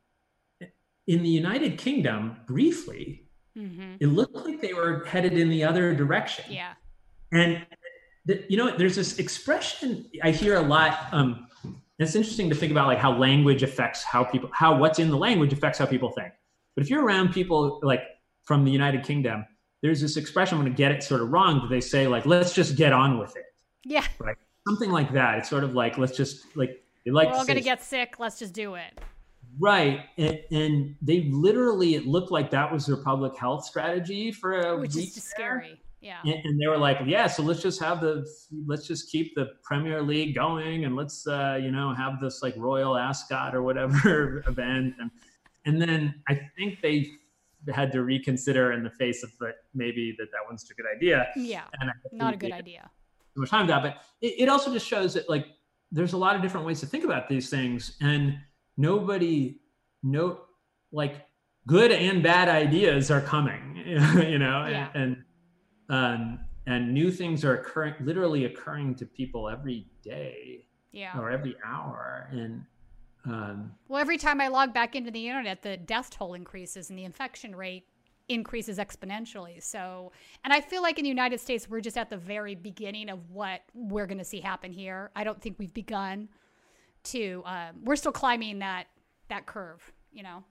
in 1.06 1.22
the 1.22 1.28
United 1.28 1.76
Kingdom, 1.78 2.36
briefly, 2.46 3.28
mm-hmm. 3.56 3.94
it 4.00 4.06
looked 4.06 4.34
like 4.34 4.60
they 4.60 4.72
were 4.72 5.04
headed 5.04 5.34
in 5.34 5.48
the 5.48 5.64
other 5.64 5.94
direction. 5.94 6.44
yeah 6.48 6.72
And 7.32 7.64
the, 8.26 8.44
you 8.48 8.56
know, 8.56 8.76
there's 8.76 8.96
this 8.96 9.18
expression 9.18 10.06
I 10.22 10.30
hear 10.30 10.56
a 10.56 10.62
lot. 10.62 11.08
Um, 11.12 11.48
it's 11.98 12.14
interesting 12.14 12.48
to 12.48 12.54
think 12.54 12.72
about 12.72 12.86
like 12.86 12.98
how 12.98 13.16
language 13.16 13.62
affects 13.62 14.02
how 14.02 14.24
people, 14.24 14.50
how 14.52 14.76
what's 14.78 14.98
in 14.98 15.10
the 15.10 15.16
language 15.16 15.52
affects 15.52 15.78
how 15.78 15.86
people 15.86 16.10
think. 16.10 16.32
But 16.74 16.84
if 16.84 16.90
you're 16.90 17.04
around 17.04 17.32
people 17.32 17.80
like 17.82 18.02
from 18.44 18.64
the 18.64 18.70
United 18.70 19.04
Kingdom, 19.04 19.44
there's 19.82 20.00
this 20.00 20.16
expression. 20.16 20.56
I'm 20.56 20.64
going 20.64 20.72
to 20.72 20.76
get 20.76 20.92
it 20.92 21.02
sort 21.02 21.20
of 21.20 21.30
wrong, 21.30 21.60
but 21.60 21.68
they 21.68 21.80
say 21.80 22.06
like, 22.06 22.26
"Let's 22.26 22.54
just 22.54 22.76
get 22.76 22.92
on 22.92 23.18
with 23.18 23.36
it," 23.36 23.44
yeah 23.84 24.04
Right. 24.18 24.36
something 24.66 24.90
like 24.90 25.12
that. 25.12 25.38
It's 25.38 25.48
sort 25.48 25.64
of 25.64 25.74
like, 25.74 25.98
"Let's 25.98 26.16
just 26.16 26.56
like." 26.56 26.82
They 27.04 27.10
like 27.10 27.28
we're 27.28 27.36
all 27.36 27.46
going 27.46 27.56
to 27.56 27.64
get 27.64 27.82
sick 27.82 28.18
let's 28.18 28.38
just 28.38 28.52
do 28.52 28.74
it 28.74 29.00
right, 29.58 30.00
and, 30.16 30.40
and 30.50 30.96
they 31.02 31.22
literally 31.30 31.94
it 31.94 32.06
looked 32.06 32.30
like 32.30 32.50
that 32.50 32.72
was 32.72 32.86
their 32.86 32.96
public 32.96 33.36
health 33.36 33.64
strategy 33.64 34.32
for 34.32 34.60
a 34.60 34.78
which 34.78 34.94
week 34.94 35.08
is 35.08 35.14
just 35.14 35.36
there. 35.36 35.60
scary 35.60 35.80
yeah 36.00 36.20
and, 36.24 36.34
and 36.44 36.60
they 36.60 36.66
were 36.66 36.78
like, 36.78 36.98
yeah, 37.04 37.26
so 37.26 37.42
let's 37.42 37.62
just 37.62 37.80
have 37.80 38.00
the 38.00 38.26
let's 38.66 38.86
just 38.86 39.10
keep 39.10 39.34
the 39.34 39.50
Premier 39.62 40.02
League 40.02 40.34
going, 40.34 40.84
and 40.84 40.96
let's 40.96 41.26
uh, 41.26 41.58
you 41.60 41.70
know 41.70 41.94
have 41.94 42.20
this 42.20 42.42
like 42.42 42.54
Royal 42.56 42.96
Ascot 42.96 43.54
or 43.54 43.62
whatever 43.62 44.42
event, 44.46 44.94
and 44.98 45.10
and 45.66 45.80
then 45.80 46.14
I 46.28 46.40
think 46.56 46.80
they 46.80 47.10
had 47.72 47.92
to 47.92 48.02
reconsider 48.02 48.72
in 48.72 48.82
the 48.82 48.90
face 48.90 49.22
of 49.22 49.30
that 49.40 49.56
maybe 49.74 50.14
that 50.18 50.30
that 50.32 50.40
wasn't 50.50 50.70
a 50.70 50.74
good 50.74 50.86
idea. 50.94 51.28
yeah 51.36 51.64
And 51.80 51.90
I 51.90 51.92
not 52.12 52.34
a 52.34 52.36
good 52.36 52.52
idea 52.52 52.90
too 53.34 53.40
much 53.40 53.50
time 53.50 53.66
to 53.66 53.72
that, 53.72 53.82
but 53.82 53.96
it, 54.20 54.34
it 54.38 54.48
also 54.48 54.72
just 54.72 54.86
shows 54.86 55.14
that 55.14 55.28
like 55.28 55.46
there's 55.92 56.12
a 56.12 56.16
lot 56.16 56.36
of 56.36 56.42
different 56.42 56.66
ways 56.66 56.80
to 56.80 56.86
think 56.86 57.04
about 57.04 57.28
these 57.28 57.50
things, 57.50 57.96
and 58.00 58.38
nobody, 58.80 59.60
no, 60.02 60.40
like 60.92 61.26
good 61.66 61.92
and 61.92 62.22
bad 62.22 62.48
ideas 62.48 63.10
are 63.10 63.20
coming, 63.20 63.76
you 63.86 64.38
know, 64.38 64.66
Yeah. 64.66 64.88
and 64.94 65.04
and 65.04 65.24
um, 65.88 66.38
and 66.66 66.94
new 66.94 67.10
things 67.10 67.44
are 67.44 67.54
occurring, 67.56 67.94
literally 68.00 68.44
occurring 68.44 68.94
to 68.96 69.06
people 69.06 69.48
every 69.48 69.86
day 70.02 70.66
yeah 70.92 71.18
or 71.18 71.30
every 71.30 71.56
hour, 71.64 72.28
and 72.32 72.64
um, 73.24 73.72
Well, 73.88 74.00
every 74.00 74.16
time 74.18 74.40
I 74.40 74.48
log 74.48 74.72
back 74.72 74.96
into 74.96 75.10
the 75.10 75.28
internet, 75.28 75.62
the 75.62 75.76
death 75.76 76.10
toll 76.10 76.34
increases 76.34 76.90
and 76.90 76.98
the 76.98 77.04
infection 77.04 77.54
rate 77.54 77.84
increases 78.28 78.78
exponentially. 78.78 79.60
So, 79.62 80.12
and 80.44 80.52
I 80.52 80.60
feel 80.60 80.82
like 80.82 80.98
in 80.98 81.02
the 81.02 81.08
United 81.08 81.40
States, 81.40 81.68
we're 81.68 81.80
just 81.80 81.98
at 81.98 82.08
the 82.10 82.16
very 82.16 82.54
beginning 82.54 83.08
of 83.10 83.30
what 83.30 83.62
we're 83.74 84.06
going 84.06 84.18
to 84.18 84.24
see 84.24 84.40
happen 84.40 84.72
here. 84.72 85.10
I 85.16 85.24
don't 85.24 85.40
think 85.40 85.56
we've 85.58 85.74
begun 85.74 86.28
to. 87.04 87.42
Um, 87.44 87.80
we're 87.84 87.96
still 87.96 88.12
climbing 88.12 88.58
that 88.60 88.86
that 89.28 89.46
curve, 89.46 89.92
you 90.12 90.22
know. 90.22 90.44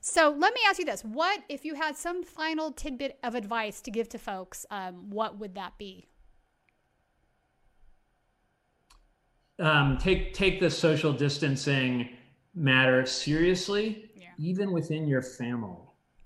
So 0.00 0.34
let 0.36 0.54
me 0.54 0.60
ask 0.68 0.78
you 0.78 0.84
this: 0.84 1.02
What 1.02 1.42
if 1.48 1.64
you 1.64 1.74
had 1.74 1.96
some 1.96 2.22
final 2.22 2.70
tidbit 2.72 3.18
of 3.22 3.34
advice 3.34 3.80
to 3.82 3.90
give 3.90 4.08
to 4.10 4.18
folks? 4.18 4.64
Um, 4.70 5.10
what 5.10 5.38
would 5.38 5.54
that 5.56 5.76
be? 5.78 6.06
um, 9.60 9.98
take 9.98 10.32
take 10.34 10.60
the 10.60 10.70
social 10.70 11.12
distancing 11.12 12.10
matter 12.54 13.04
seriously, 13.06 14.10
Yeah. 14.14 14.28
even 14.38 14.72
within 14.72 15.06
your 15.08 15.22
family. 15.22 15.76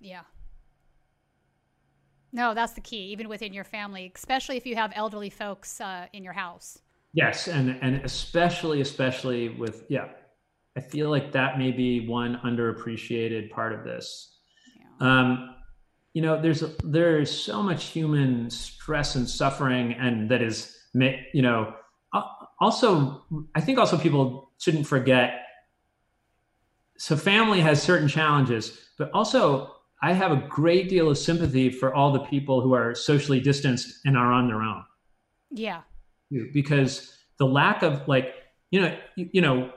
Yeah. 0.00 0.22
No, 2.32 2.54
that's 2.54 2.72
the 2.72 2.80
key, 2.80 3.06
even 3.12 3.28
within 3.28 3.52
your 3.52 3.64
family, 3.64 4.10
especially 4.14 4.56
if 4.56 4.64
you 4.66 4.74
have 4.74 4.92
elderly 4.94 5.30
folks 5.30 5.80
uh, 5.80 6.06
in 6.12 6.24
your 6.24 6.32
house. 6.32 6.78
Yes, 7.14 7.48
and 7.48 7.78
and 7.82 7.96
especially 8.04 8.80
especially 8.80 9.50
with 9.50 9.84
yeah, 9.88 10.08
I 10.76 10.80
feel 10.80 11.10
like 11.10 11.32
that 11.32 11.58
may 11.58 11.70
be 11.70 12.06
one 12.06 12.40
underappreciated 12.44 13.50
part 13.50 13.72
of 13.74 13.84
this. 13.84 14.38
Yeah. 14.78 15.20
Um, 15.20 15.54
you 16.14 16.22
know, 16.22 16.40
there's 16.40 16.62
there's 16.84 17.30
so 17.30 17.62
much 17.62 17.86
human 17.86 18.50
stress 18.50 19.14
and 19.14 19.28
suffering, 19.28 19.92
and 19.92 20.30
that 20.30 20.42
is 20.42 20.76
you 20.94 21.42
know, 21.42 21.74
also, 22.60 23.24
I 23.54 23.60
think 23.60 23.78
also 23.78 23.98
people 23.98 24.52
shouldn't 24.58 24.86
forget. 24.86 25.40
So 26.98 27.16
family 27.16 27.60
has 27.60 27.82
certain 27.82 28.08
challenges, 28.08 28.78
but 28.98 29.10
also 29.12 29.74
I 30.02 30.12
have 30.12 30.32
a 30.32 30.46
great 30.48 30.88
deal 30.88 31.10
of 31.10 31.18
sympathy 31.18 31.70
for 31.70 31.94
all 31.94 32.12
the 32.12 32.20
people 32.20 32.60
who 32.60 32.74
are 32.74 32.94
socially 32.94 33.40
distanced 33.40 34.00
and 34.04 34.16
are 34.16 34.32
on 34.32 34.46
their 34.46 34.62
own. 34.62 34.84
Yeah. 35.50 35.82
Because 36.52 37.16
the 37.38 37.46
lack 37.46 37.82
of 37.82 38.06
like, 38.08 38.34
you 38.70 38.80
know, 38.80 38.96
you, 39.16 39.28
you 39.32 39.40
know, 39.40 39.70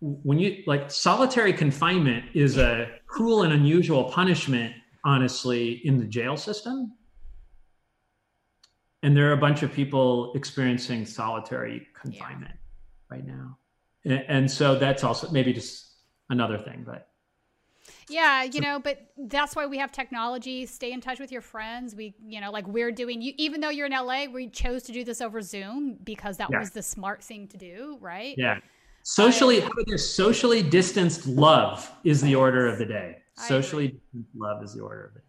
when 0.00 0.38
you 0.38 0.62
like 0.66 0.90
solitary 0.90 1.52
confinement 1.52 2.24
is 2.34 2.58
a 2.58 2.88
cruel 3.06 3.42
and 3.42 3.52
unusual 3.52 4.04
punishment, 4.04 4.74
honestly, 5.04 5.80
in 5.84 5.98
the 5.98 6.06
jail 6.06 6.36
system 6.36 6.92
and 9.02 9.16
there 9.16 9.28
are 9.28 9.32
a 9.32 9.38
bunch 9.38 9.62
of 9.62 9.72
people 9.72 10.32
experiencing 10.34 11.04
solitary 11.04 11.86
confinement 12.00 12.52
yeah. 12.54 13.16
right 13.16 13.26
now 13.26 13.58
and, 14.04 14.24
and, 14.28 14.50
so 14.50 14.78
that's 14.78 15.04
also 15.04 15.30
maybe 15.30 15.52
just 15.52 15.92
another 16.30 16.58
thing 16.58 16.82
but 16.86 17.08
yeah 18.08 18.42
you 18.42 18.60
know 18.60 18.78
but 18.78 19.06
that's 19.28 19.54
why 19.54 19.66
we 19.66 19.78
have 19.78 19.92
technology 19.92 20.66
stay 20.66 20.92
in 20.92 21.00
touch 21.00 21.18
with 21.18 21.30
your 21.30 21.40
friends 21.40 21.94
we 21.94 22.14
you 22.24 22.40
know 22.40 22.50
like 22.50 22.66
we're 22.66 22.92
doing 22.92 23.20
you 23.20 23.32
even 23.36 23.60
though 23.60 23.70
you're 23.70 23.86
in 23.86 23.92
la 23.92 24.24
we 24.26 24.48
chose 24.48 24.82
to 24.82 24.92
do 24.92 25.04
this 25.04 25.20
over 25.20 25.40
zoom 25.40 25.98
because 26.04 26.36
that 26.36 26.48
yeah. 26.50 26.58
was 26.58 26.70
the 26.70 26.82
smart 26.82 27.22
thing 27.22 27.46
to 27.48 27.56
do 27.56 27.96
right 28.00 28.34
yeah 28.38 28.58
socially 29.02 29.60
how 29.60 29.68
about 29.68 29.86
this 29.86 30.14
socially 30.14 30.62
distanced 30.62 31.26
love 31.26 31.90
is 32.04 32.20
the 32.20 32.34
order 32.34 32.66
of 32.66 32.78
the 32.78 32.86
day 32.86 33.16
socially 33.36 33.88
distanced 33.88 34.30
love 34.36 34.62
is 34.62 34.74
the 34.74 34.80
order 34.80 35.06
of 35.06 35.14
the 35.14 35.20
day 35.20 35.26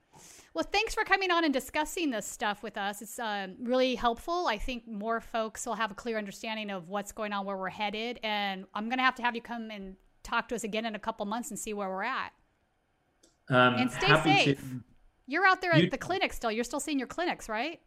well, 0.53 0.65
thanks 0.71 0.93
for 0.93 1.03
coming 1.03 1.32
on 1.32 1.45
and 1.45 1.51
discussing 1.51 2.11
this 2.11 2.28
stuff 2.28 2.61
with 2.61 2.78
us. 2.78 3.01
It's 3.01 3.17
uh, 3.17 3.47
really 3.59 3.95
helpful. 3.95 4.45
I 4.47 4.59
think 4.59 4.88
more 4.88 5.19
folks 5.19 5.65
will 5.65 5.74
have 5.74 5.89
a 5.89 5.95
clear 5.95 6.19
understanding 6.19 6.69
of 6.69 6.89
what's 6.89 7.11
going 7.11 7.34
on, 7.34 7.43
where 7.45 7.57
we're 7.57 7.69
headed. 7.69 8.19
And 8.21 8.65
I'm 8.76 8.86
going 8.86 8.99
to 8.99 9.03
have 9.03 9.15
to 9.15 9.24
have 9.24 9.36
you 9.36 9.41
come 9.41 9.71
and 9.71 9.95
talk 10.21 10.47
to 10.49 10.55
us 10.55 10.63
again 10.63 10.86
in 10.86 10.93
a 10.93 10.99
couple 10.99 11.26
months 11.26 11.49
and 11.49 11.57
see 11.57 11.74
where 11.74 11.89
we're 11.89 12.03
at. 12.03 12.34
Um, 13.53 13.75
and 13.75 13.91
stay 13.91 14.23
safe. 14.23 14.59
To, 14.59 14.65
You're 15.27 15.45
out 15.45 15.61
there 15.61 15.73
at 15.73 15.91
the 15.91 15.97
clinic 15.97 16.33
still. 16.33 16.51
You're 16.51 16.63
still 16.63 16.79
seeing 16.79 16.97
your 16.97 17.07
clinics, 17.07 17.47
right? 17.47 17.79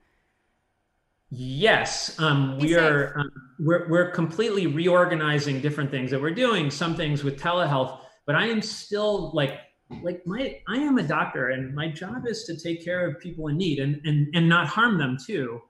Yes, 1.30 2.18
um, 2.20 2.58
we 2.58 2.76
are. 2.76 3.18
Um, 3.18 3.30
we're 3.58 3.88
we're 3.88 4.10
completely 4.12 4.68
reorganizing 4.68 5.60
different 5.60 5.90
things 5.90 6.10
that 6.12 6.20
we're 6.22 6.30
doing. 6.34 6.70
Some 6.70 6.94
things 6.94 7.24
with 7.24 7.40
telehealth, 7.40 7.98
but 8.26 8.36
I 8.36 8.46
am 8.46 8.62
still 8.62 9.32
like 9.32 9.58
like 10.02 10.26
my 10.26 10.58
i 10.66 10.76
am 10.76 10.98
a 10.98 11.02
doctor 11.02 11.50
and 11.50 11.74
my 11.74 11.88
job 11.88 12.26
is 12.26 12.44
to 12.44 12.56
take 12.56 12.84
care 12.84 13.08
of 13.08 13.20
people 13.20 13.48
in 13.48 13.56
need 13.56 13.78
and 13.78 14.00
and 14.04 14.26
and 14.34 14.48
not 14.48 14.66
harm 14.66 14.98
them 14.98 15.16
too 15.24 15.60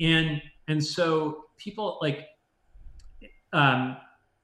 and 0.00 0.42
and 0.66 0.84
so 0.84 1.44
people 1.56 1.98
like 2.00 2.26
um 3.52 3.96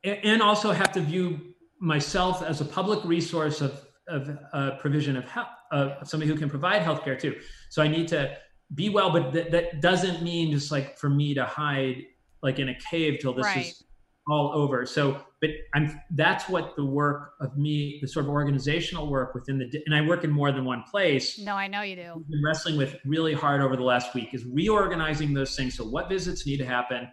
and 0.05 0.41
also 0.41 0.71
have 0.71 0.93
to 0.93 1.01
view 1.01 1.41
myself 1.81 2.43
as 2.43 2.61
a 2.61 2.65
public 2.65 3.05
resource 3.05 3.61
of 3.61 3.86
of 4.09 4.39
uh, 4.53 4.73
provision 4.79 5.17
of 5.17 5.25
health 5.29 5.49
uh, 5.73 6.03
somebody 6.05 6.31
who 6.31 6.39
can 6.39 6.49
provide 6.49 6.83
healthcare 6.83 7.19
too 7.19 7.35
so 7.71 7.83
i 7.83 7.89
need 7.89 8.07
to 8.09 8.37
be 8.75 8.89
well 8.89 9.11
but 9.11 9.33
th- 9.33 9.51
that 9.51 9.81
doesn't 9.81 10.23
mean 10.23 10.53
just 10.53 10.71
like 10.71 10.97
for 10.99 11.09
me 11.09 11.35
to 11.35 11.45
hide 11.45 12.03
like 12.43 12.59
in 12.59 12.69
a 12.69 12.77
cave 12.91 13.19
till 13.21 13.33
this 13.33 13.45
right. 13.45 13.67
is 13.67 13.85
all 14.29 14.53
over. 14.55 14.85
So, 14.87 15.21
but 15.41 15.51
I'm 15.75 16.01
that's 16.11 16.49
what 16.49 16.75
the 16.77 16.85
work 16.85 17.33
of 17.41 17.57
me, 17.57 17.99
the 18.01 18.09
sort 18.09 18.25
of 18.25 18.31
organizational 18.31 19.09
work 19.09 19.35
within 19.35 19.59
the, 19.59 19.83
and 19.87 19.95
I 19.95 20.01
work 20.01 20.25
in 20.25 20.31
more 20.31 20.51
than 20.51 20.65
one 20.65 20.83
place. 20.91 21.39
No, 21.39 21.55
I 21.55 21.69
know 21.69 21.83
you 21.83 21.97
do. 21.97 22.13
I've 22.17 22.29
Been 22.29 22.43
wrestling 22.45 22.77
with 22.77 22.97
really 23.05 23.35
hard 23.35 23.61
over 23.61 23.77
the 23.77 23.85
last 23.85 24.15
week 24.15 24.35
is 24.35 24.45
reorganizing 24.45 25.33
those 25.33 25.55
things. 25.55 25.77
So, 25.77 25.85
what 25.85 26.09
visits 26.09 26.47
need 26.47 26.59
to 26.59 26.67
happen, 26.67 27.09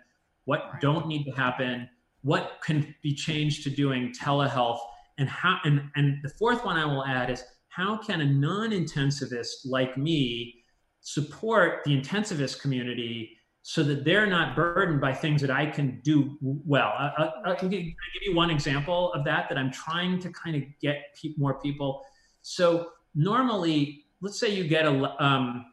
what 0.45 0.69
right. 0.71 0.81
don't 0.81 1.07
need 1.07 1.25
to 1.25 1.31
happen, 1.31 1.87
what 2.21 2.59
can 2.63 2.95
be 3.03 3.13
changed 3.13 3.63
to 3.65 3.69
doing 3.69 4.13
telehealth, 4.13 4.79
and 5.17 5.29
how. 5.29 5.59
And 5.63 5.89
and 5.95 6.17
the 6.23 6.29
fourth 6.29 6.63
one 6.65 6.77
I 6.77 6.85
will 6.85 7.05
add 7.05 7.29
is 7.29 7.43
how 7.69 7.97
can 7.97 8.21
a 8.21 8.25
non-intensivist 8.25 9.65
like 9.65 9.97
me 9.97 10.63
support 11.01 11.81
the 11.85 11.99
intensivist 11.99 12.61
community 12.61 13.37
so 13.63 13.81
that 13.81 14.03
they're 14.03 14.27
not 14.27 14.55
burdened 14.55 14.99
by 14.99 15.13
things 15.13 15.41
that 15.41 15.49
I 15.49 15.65
can 15.65 16.01
do 16.03 16.37
well. 16.41 16.93
I, 16.97 17.31
I, 17.45 17.51
I 17.51 17.55
can, 17.55 17.69
give, 17.69 17.81
give, 17.81 17.93
you 18.21 18.35
one 18.35 18.49
example 18.49 19.13
of 19.13 19.23
that 19.23 19.47
that 19.47 19.57
I'm 19.57 19.71
trying 19.71 20.19
to 20.19 20.29
kind 20.31 20.57
of 20.57 20.63
get 20.81 20.97
pe- 21.21 21.33
more 21.37 21.61
people. 21.61 22.03
So 22.41 22.89
normally, 23.15 24.05
let's 24.21 24.37
say 24.37 24.49
you 24.49 24.67
get 24.67 24.85
a, 24.85 25.23
um, 25.23 25.65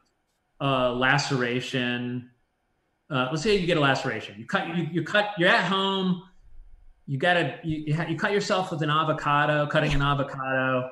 a 0.60 0.92
laceration. 0.92 2.30
Uh, 3.10 3.26
let's 3.30 3.42
say 3.42 3.56
you 3.56 3.66
get 3.66 3.76
a 3.76 3.80
laceration. 3.80 4.36
You 4.38 4.46
cut. 4.46 4.68
You, 4.76 4.86
you 4.92 5.02
cut. 5.02 5.30
You're 5.36 5.48
at 5.48 5.64
home. 5.64 6.22
You 7.10 7.18
got 7.18 7.34
to. 7.34 7.58
You, 7.64 7.96
you 8.08 8.16
cut 8.16 8.32
yourself 8.32 8.70
with 8.70 8.82
an 8.82 8.90
avocado. 8.90 9.66
Cutting 9.66 9.92
an 9.92 10.00
avocado. 10.02 10.90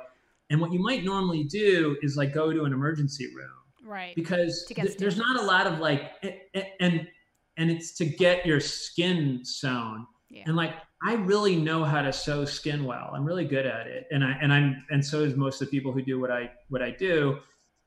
And 0.50 0.60
what 0.60 0.72
you 0.72 0.80
might 0.80 1.04
normally 1.04 1.44
do 1.44 1.96
is 2.02 2.16
like 2.16 2.32
go 2.32 2.52
to 2.52 2.64
an 2.64 2.72
emergency 2.72 3.26
room 3.34 3.58
right 3.88 4.14
because 4.14 4.66
th- 4.66 4.96
there's 4.98 5.16
not 5.16 5.40
a 5.40 5.42
lot 5.42 5.66
of 5.66 5.78
like 5.78 6.12
and 6.80 7.08
and 7.56 7.70
it's 7.70 7.92
to 7.94 8.04
get 8.04 8.44
your 8.44 8.60
skin 8.60 9.40
sewn 9.42 10.06
yeah. 10.30 10.42
and 10.46 10.54
like 10.54 10.74
i 11.02 11.14
really 11.14 11.56
know 11.56 11.82
how 11.82 12.02
to 12.02 12.12
sew 12.12 12.44
skin 12.44 12.84
well 12.84 13.10
i'm 13.14 13.24
really 13.24 13.46
good 13.46 13.64
at 13.64 13.86
it 13.86 14.06
and 14.10 14.22
i 14.22 14.36
and 14.42 14.52
i'm 14.52 14.84
and 14.90 15.04
so 15.04 15.20
is 15.20 15.34
most 15.36 15.62
of 15.62 15.68
the 15.68 15.70
people 15.70 15.90
who 15.90 16.02
do 16.02 16.20
what 16.20 16.30
i 16.30 16.50
what 16.68 16.82
i 16.82 16.90
do 16.90 17.38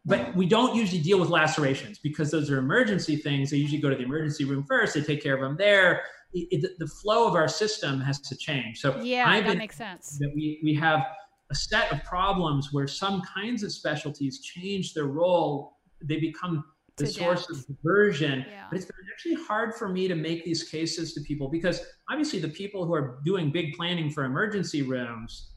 but 0.04 0.36
we 0.36 0.48
don't 0.48 0.76
usually 0.76 1.02
deal 1.02 1.20
with 1.20 1.30
lacerations 1.30 2.00
because 2.00 2.32
those 2.32 2.50
are 2.50 2.58
emergency 2.58 3.16
things 3.16 3.52
they 3.52 3.58
usually 3.58 3.80
go 3.80 3.90
to 3.90 3.96
the 3.96 4.04
emergency 4.04 4.44
room 4.44 4.64
first 4.64 4.96
they 4.96 5.02
take 5.02 5.22
care 5.22 5.36
of 5.36 5.42
them 5.42 5.56
there 5.56 6.02
it, 6.34 6.64
it, 6.64 6.80
the 6.80 6.88
flow 6.88 7.28
of 7.28 7.36
our 7.36 7.48
system 7.48 8.00
has 8.00 8.20
to 8.20 8.36
change 8.36 8.80
so 8.80 9.00
yeah 9.02 9.30
I've 9.30 9.46
that 9.46 9.58
makes 9.58 9.78
sense 9.78 10.18
that 10.20 10.32
we 10.36 10.60
we 10.64 10.74
have 10.76 11.06
a 11.50 11.56
set 11.56 11.92
of 11.92 12.04
problems 12.04 12.70
where 12.72 12.88
some 12.88 13.22
kinds 13.22 13.64
of 13.64 13.72
specialties 13.72 14.42
change 14.42 14.94
their 14.94 15.06
role 15.06 15.78
they 16.04 16.20
become 16.20 16.64
the 16.98 17.08
source 17.08 17.50
of 17.50 17.66
diversion. 17.68 18.46
Yeah. 18.48 18.66
But 18.70 18.78
it's 18.78 18.86
been 18.86 18.96
actually 19.12 19.46
hard 19.46 19.76
for 19.76 19.90
me 19.90 20.08
to 20.08 20.16
make 20.16 20.46
these 20.46 20.64
cases 20.64 21.14
to 21.14 21.22
people 21.22 21.50
because 21.50 21.82
obviously 22.10 22.40
the 22.40 22.50
people 22.50 22.86
who 22.86 22.94
are 22.94 23.20
doing 23.26 23.52
big 23.52 23.74
planning 23.74 24.10
for 24.10 24.24
emergency 24.24 24.82
rooms 24.82 25.52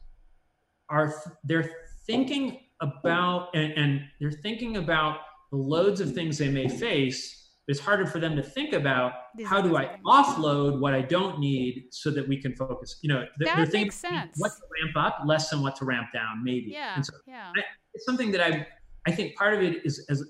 are 0.89 1.13
they're 1.43 1.71
thinking 2.05 2.59
about 2.81 3.49
and, 3.53 3.73
and 3.73 4.01
they're 4.19 4.31
thinking 4.31 4.77
about 4.77 5.19
the 5.51 5.57
loads 5.57 6.01
of 6.01 6.13
things 6.13 6.37
they 6.37 6.49
may 6.49 6.67
face. 6.67 7.44
It's 7.67 7.79
harder 7.79 8.05
for 8.05 8.19
them 8.19 8.35
to 8.35 8.43
think 8.43 8.73
about 8.73 9.13
these 9.35 9.47
how 9.47 9.61
do 9.61 9.75
I 9.75 9.97
offload 10.05 10.79
what 10.79 10.93
I 10.93 11.01
don't 11.01 11.39
need 11.39 11.87
so 11.89 12.11
that 12.11 12.27
we 12.27 12.39
can 12.39 12.55
focus. 12.55 12.99
You 13.01 13.09
know, 13.09 13.25
that 13.39 13.55
they're 13.55 13.65
thinking 13.65 13.81
makes 13.87 13.95
sense. 13.95 14.35
what 14.37 14.51
to 14.51 14.61
ramp 14.83 14.95
up, 14.95 15.23
less 15.25 15.49
than 15.49 15.61
what 15.61 15.75
to 15.77 15.85
ramp 15.85 16.07
down, 16.13 16.43
maybe. 16.43 16.71
Yeah. 16.71 17.01
So 17.01 17.13
yeah. 17.25 17.51
I, 17.55 17.61
it's 17.93 18.05
something 18.05 18.31
that 18.31 18.41
I 18.41 18.67
I 19.07 19.11
think 19.11 19.35
part 19.35 19.53
of 19.53 19.61
it 19.61 19.85
is 19.85 20.05
as 20.09 20.23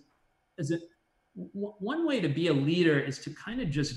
as 0.59 0.71
it 0.71 0.81
one 1.33 2.07
way 2.07 2.21
to 2.21 2.29
be 2.29 2.47
a 2.47 2.53
leader 2.53 2.97
is 2.97 3.19
to 3.19 3.29
kind 3.31 3.61
of 3.61 3.69
just 3.69 3.95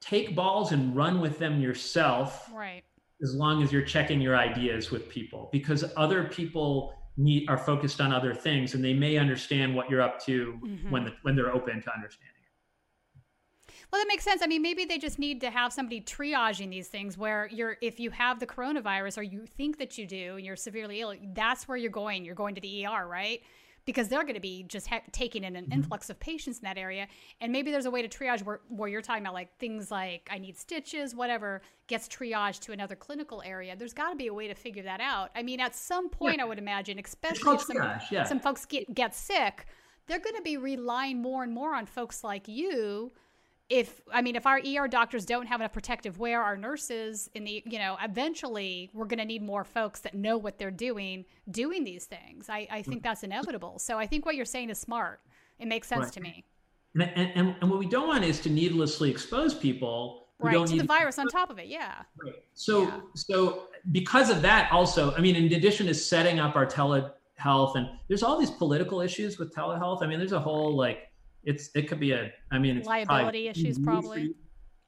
take 0.00 0.34
balls 0.34 0.72
and 0.72 0.96
run 0.96 1.20
with 1.20 1.38
them 1.38 1.60
yourself 1.60 2.50
right 2.54 2.84
as 3.22 3.34
long 3.34 3.62
as 3.62 3.72
you're 3.72 3.82
checking 3.82 4.20
your 4.20 4.36
ideas 4.36 4.90
with 4.90 5.08
people 5.08 5.48
because 5.52 5.84
other 5.96 6.24
people 6.24 6.94
need 7.18 7.48
are 7.48 7.58
focused 7.58 8.00
on 8.00 8.12
other 8.12 8.34
things 8.34 8.74
and 8.74 8.82
they 8.82 8.94
may 8.94 9.18
understand 9.18 9.74
what 9.74 9.90
you're 9.90 10.00
up 10.00 10.24
to 10.24 10.58
mm-hmm. 10.64 10.90
when 10.90 11.04
the, 11.04 11.12
when 11.22 11.36
they're 11.36 11.52
open 11.52 11.82
to 11.82 11.92
understanding 11.92 12.34
it. 12.36 13.74
Well 13.92 14.00
that 14.00 14.06
makes 14.08 14.24
sense. 14.24 14.40
I 14.42 14.46
mean 14.46 14.62
maybe 14.62 14.84
they 14.84 14.98
just 14.98 15.18
need 15.18 15.40
to 15.40 15.50
have 15.50 15.72
somebody 15.72 16.00
triaging 16.00 16.70
these 16.70 16.88
things 16.88 17.18
where 17.18 17.48
you're 17.50 17.76
if 17.82 17.98
you 17.98 18.10
have 18.10 18.38
the 18.38 18.46
coronavirus 18.46 19.18
or 19.18 19.22
you 19.22 19.44
think 19.44 19.78
that 19.78 19.98
you 19.98 20.06
do 20.06 20.36
and 20.36 20.46
you're 20.46 20.56
severely 20.56 21.00
ill 21.00 21.14
that's 21.34 21.66
where 21.66 21.76
you're 21.76 21.90
going. 21.90 22.24
You're 22.24 22.34
going 22.34 22.54
to 22.54 22.60
the 22.60 22.86
er 22.86 23.06
right 23.06 23.42
because 23.88 24.08
they're 24.08 24.22
going 24.22 24.34
to 24.34 24.40
be 24.40 24.64
just 24.64 24.86
ha- 24.86 25.00
taking 25.12 25.44
in 25.44 25.56
an 25.56 25.64
mm-hmm. 25.64 25.72
influx 25.72 26.10
of 26.10 26.20
patients 26.20 26.58
in 26.58 26.64
that 26.64 26.76
area. 26.76 27.08
And 27.40 27.50
maybe 27.50 27.70
there's 27.70 27.86
a 27.86 27.90
way 27.90 28.06
to 28.06 28.08
triage 28.08 28.42
where, 28.42 28.60
where 28.68 28.86
you're 28.86 29.00
talking 29.00 29.22
about 29.22 29.32
like 29.32 29.56
things 29.56 29.90
like 29.90 30.28
I 30.30 30.36
need 30.36 30.58
stitches, 30.58 31.14
whatever 31.14 31.62
gets 31.86 32.06
triaged 32.06 32.60
to 32.64 32.72
another 32.72 32.94
clinical 32.94 33.40
area. 33.46 33.74
There's 33.74 33.94
got 33.94 34.10
to 34.10 34.16
be 34.16 34.26
a 34.26 34.34
way 34.34 34.46
to 34.46 34.54
figure 34.54 34.82
that 34.82 35.00
out. 35.00 35.30
I 35.34 35.42
mean, 35.42 35.58
at 35.58 35.74
some 35.74 36.10
point, 36.10 36.36
yeah. 36.36 36.42
I 36.42 36.46
would 36.46 36.58
imagine, 36.58 36.98
especially 37.02 37.54
if 37.54 37.62
some, 37.62 37.78
triage, 37.78 38.10
yeah. 38.10 38.24
some 38.24 38.40
folks 38.40 38.66
get, 38.66 38.94
get 38.94 39.14
sick, 39.14 39.64
they're 40.06 40.18
going 40.18 40.36
to 40.36 40.42
be 40.42 40.58
relying 40.58 41.22
more 41.22 41.42
and 41.42 41.54
more 41.54 41.74
on 41.74 41.86
folks 41.86 42.22
like 42.22 42.46
you 42.46 43.10
if 43.68 44.00
I 44.12 44.22
mean 44.22 44.36
if 44.36 44.46
our 44.46 44.60
ER 44.64 44.88
doctors 44.88 45.26
don't 45.26 45.46
have 45.46 45.60
enough 45.60 45.72
protective 45.72 46.18
wear, 46.18 46.42
our 46.42 46.56
nurses 46.56 47.28
in 47.34 47.44
the 47.44 47.62
you 47.66 47.78
know 47.78 47.98
eventually 48.02 48.90
we're 48.94 49.04
going 49.04 49.18
to 49.18 49.24
need 49.24 49.42
more 49.42 49.64
folks 49.64 50.00
that 50.00 50.14
know 50.14 50.38
what 50.38 50.58
they're 50.58 50.70
doing 50.70 51.24
doing 51.50 51.84
these 51.84 52.06
things. 52.06 52.48
I, 52.48 52.66
I 52.70 52.82
think 52.82 53.02
that's 53.02 53.22
inevitable. 53.22 53.78
So 53.78 53.98
I 53.98 54.06
think 54.06 54.24
what 54.24 54.36
you're 54.36 54.44
saying 54.44 54.70
is 54.70 54.78
smart. 54.78 55.20
It 55.58 55.66
makes 55.66 55.88
sense 55.88 56.04
right. 56.04 56.12
to 56.12 56.20
me. 56.20 56.44
And, 56.94 57.30
and, 57.34 57.56
and 57.60 57.70
what 57.70 57.78
we 57.78 57.86
don't 57.86 58.08
want 58.08 58.24
is 58.24 58.40
to 58.40 58.50
needlessly 58.50 59.10
expose 59.10 59.54
people 59.54 60.28
right 60.38 60.66
to 60.66 60.76
the 60.76 60.84
virus 60.84 61.18
on 61.18 61.28
top 61.28 61.50
of 61.50 61.58
it. 61.58 61.66
Yeah. 61.66 62.02
Right. 62.22 62.34
So 62.54 62.82
yeah. 62.82 63.00
so 63.14 63.64
because 63.92 64.30
of 64.30 64.42
that, 64.42 64.72
also, 64.72 65.12
I 65.14 65.20
mean, 65.20 65.36
in 65.36 65.52
addition 65.52 65.86
to 65.86 65.94
setting 65.94 66.40
up 66.40 66.56
our 66.56 66.66
telehealth, 66.66 67.76
and 67.76 67.88
there's 68.08 68.22
all 68.22 68.38
these 68.38 68.50
political 68.50 69.00
issues 69.00 69.38
with 69.38 69.54
telehealth. 69.54 70.02
I 70.02 70.06
mean, 70.06 70.18
there's 70.18 70.32
a 70.32 70.40
whole 70.40 70.74
like 70.74 71.07
it's 71.44 71.70
it 71.74 71.88
could 71.88 72.00
be 72.00 72.12
a 72.12 72.32
I 72.50 72.58
mean 72.58 72.82
liability 72.82 73.48
issues 73.48 73.78
probably. 73.78 74.34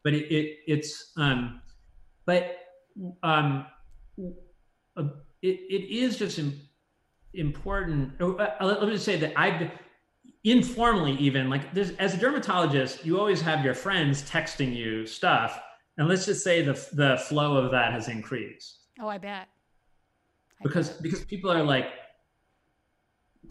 but 0.05 0.15
it, 0.15 0.33
it 0.33 0.59
it's 0.67 1.13
um, 1.17 1.61
but 2.27 2.57
um, 3.23 3.67
uh, 4.97 5.05
it, 5.43 5.59
it 5.71 5.95
is 5.95 6.19
just 6.19 6.41
important. 7.35 8.21
Uh, 8.21 8.49
let 8.61 8.83
me 8.83 8.93
just 8.93 9.05
say 9.05 9.17
that 9.17 9.33
I've 9.39 9.71
informally 10.45 11.13
even 11.13 11.51
like 11.51 11.73
this 11.75 11.93
as 11.99 12.15
a 12.15 12.17
dermatologist, 12.17 13.05
you 13.05 13.19
always 13.19 13.41
have 13.41 13.65
your 13.65 13.75
friends 13.75 14.23
texting 14.23 14.75
you 14.75 15.07
stuff, 15.07 15.61
and 15.99 16.09
let's 16.09 16.27
just 16.27 16.45
say 16.45 16.63
the 16.63 16.73
the 16.93 17.19
flow 17.29 17.57
of 17.57 17.71
that 17.71 17.93
has 17.93 18.09
increased. 18.09 18.79
Oh, 19.01 19.09
I 19.09 19.19
bet. 19.19 19.49
I 20.61 20.63
because 20.63 20.91
bet. 20.91 21.03
because 21.03 21.25
people 21.25 21.51
are 21.51 21.63
like, 21.63 21.87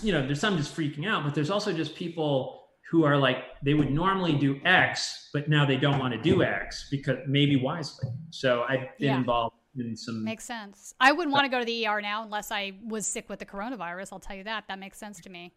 you 0.02 0.12
know, 0.12 0.26
there's 0.26 0.40
some 0.40 0.58
just 0.58 0.76
freaking 0.76 1.08
out, 1.08 1.24
but 1.24 1.34
there's 1.34 1.50
also 1.50 1.74
just 1.74 1.96
people 1.96 2.59
who 2.90 3.04
are 3.04 3.18
like 3.18 3.38
they 3.64 3.74
would 3.74 3.92
normally 3.92 4.34
do 4.34 4.60
X, 4.66 5.30
but 5.32 5.48
now 5.48 5.66
they 5.66 5.78
don't 5.78 6.00
want 6.00 6.14
to 6.14 6.22
do 6.22 6.44
X 6.44 6.88
because 6.90 7.18
maybe 7.28 7.56
wisely. 7.56 8.10
So 8.32 8.64
I've 8.64 8.98
been 8.98 9.10
yeah. 9.10 9.18
involved 9.18 9.56
in 9.78 9.96
some 9.96 10.24
makes 10.24 10.46
sense. 10.46 10.94
I 11.00 11.12
wouldn't 11.12 11.32
want 11.32 11.46
to 11.46 11.50
go 11.50 11.60
to 11.60 11.66
the 11.66 11.88
ER 11.88 12.02
now 12.02 12.24
unless 12.24 12.52
I 12.52 12.74
was 12.84 13.06
sick 13.06 13.30
with 13.30 13.40
the 13.40 13.46
coronavirus. 13.46 14.10
I'll 14.12 14.20
tell 14.20 14.36
you 14.36 14.44
that. 14.46 14.66
That 14.68 14.80
makes 14.80 14.98
sense 14.98 15.20
to 15.22 15.30
me. 15.30 15.54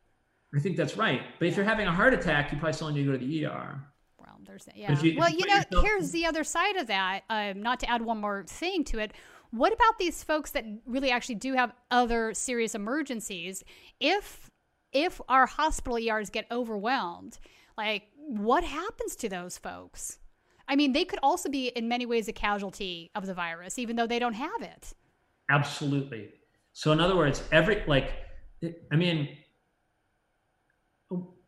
I 0.54 0.60
think 0.60 0.76
that's 0.76 0.96
right. 0.96 1.22
But 1.38 1.48
if 1.48 1.56
you're 1.56 1.64
having 1.64 1.86
a 1.86 1.92
heart 1.92 2.12
attack, 2.12 2.52
you 2.52 2.58
probably 2.58 2.74
still 2.74 2.90
need 2.90 3.04
to 3.04 3.06
go 3.06 3.12
to 3.12 3.18
the 3.18 3.46
ER. 3.46 3.82
Well, 4.18 4.38
there's 4.44 4.68
yeah. 4.74 5.00
You, 5.00 5.18
well, 5.18 5.30
you, 5.30 5.46
know, 5.46 5.54
yourself- 5.56 5.84
here's 5.84 6.10
the 6.10 6.26
other 6.26 6.44
side 6.44 6.76
of 6.76 6.86
that. 6.88 7.22
Um, 7.30 7.62
not 7.62 7.80
to 7.80 7.90
add 7.90 8.02
one 8.02 8.20
more 8.20 8.44
thing 8.46 8.84
to 8.84 8.98
it. 8.98 9.12
What 9.50 9.72
about 9.72 9.98
these 9.98 10.22
folks 10.22 10.50
that 10.52 10.64
really 10.86 11.10
actually 11.10 11.34
do 11.36 11.54
have 11.54 11.72
other 11.90 12.34
serious 12.34 12.74
emergencies? 12.74 13.64
If 14.00 14.50
if 14.92 15.20
our 15.28 15.46
hospital 15.46 15.98
ERs 15.98 16.30
get 16.30 16.46
overwhelmed, 16.50 17.38
like 17.76 18.04
what 18.16 18.64
happens 18.64 19.16
to 19.16 19.28
those 19.28 19.58
folks? 19.58 20.18
I 20.68 20.76
mean, 20.76 20.92
they 20.92 21.04
could 21.04 21.18
also 21.22 21.48
be 21.48 21.68
in 21.68 21.88
many 21.88 22.06
ways 22.06 22.28
a 22.28 22.32
casualty 22.32 23.10
of 23.14 23.26
the 23.26 23.34
virus, 23.34 23.78
even 23.78 23.96
though 23.96 24.06
they 24.06 24.18
don't 24.18 24.34
have 24.34 24.62
it. 24.62 24.94
Absolutely. 25.50 26.30
So, 26.72 26.92
in 26.92 27.00
other 27.00 27.16
words, 27.16 27.42
every 27.52 27.82
like, 27.86 28.14
I 28.90 28.96
mean, 28.96 29.36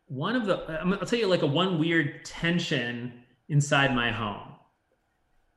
one 0.07 0.35
of 0.35 0.45
the 0.45 0.57
I'll 0.81 1.05
tell 1.05 1.19
you 1.19 1.27
like 1.27 1.41
a 1.41 1.47
one 1.47 1.79
weird 1.79 2.25
tension 2.25 3.23
inside 3.49 3.95
my 3.95 4.11
home. 4.11 4.51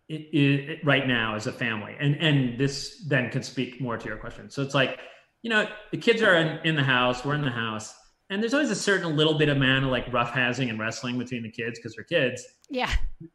It, 0.09 0.35
it, 0.35 0.85
right 0.87 1.07
now 1.07 1.35
as 1.35 1.47
a 1.47 1.53
family, 1.53 1.95
and 2.01 2.17
and 2.17 2.59
this 2.59 3.05
then 3.09 3.29
can 3.29 3.43
speak 3.43 3.79
more 3.79 3.99
to 3.99 4.09
your 4.09 4.17
question. 4.17 4.49
So 4.49 4.63
it's 4.63 4.75
like 4.75 4.99
you 5.43 5.51
know, 5.51 5.67
the 5.91 5.99
kids 5.99 6.23
are 6.23 6.35
in, 6.35 6.59
in 6.65 6.77
the 6.77 6.83
house, 6.83 7.25
we're 7.25 7.35
in 7.35 7.43
the 7.43 7.51
house, 7.51 7.95
and 8.31 8.43
there's 8.43 8.55
always 8.55 8.71
a 8.71 8.77
certain 8.77 9.17
little 9.17 9.39
bit 9.39 9.49
of 9.49 9.57
amount 9.57 9.85
of 9.85 9.91
like 9.91 10.13
rough 10.13 10.31
housing 10.31 10.69
and 10.71 10.79
wrestling 10.79 11.19
between 11.19 11.43
the 11.43 11.51
kids 11.51 11.79
because 11.79 11.95
they're 11.95 12.05
kids. 12.05 12.45
Yeah. 12.69 12.91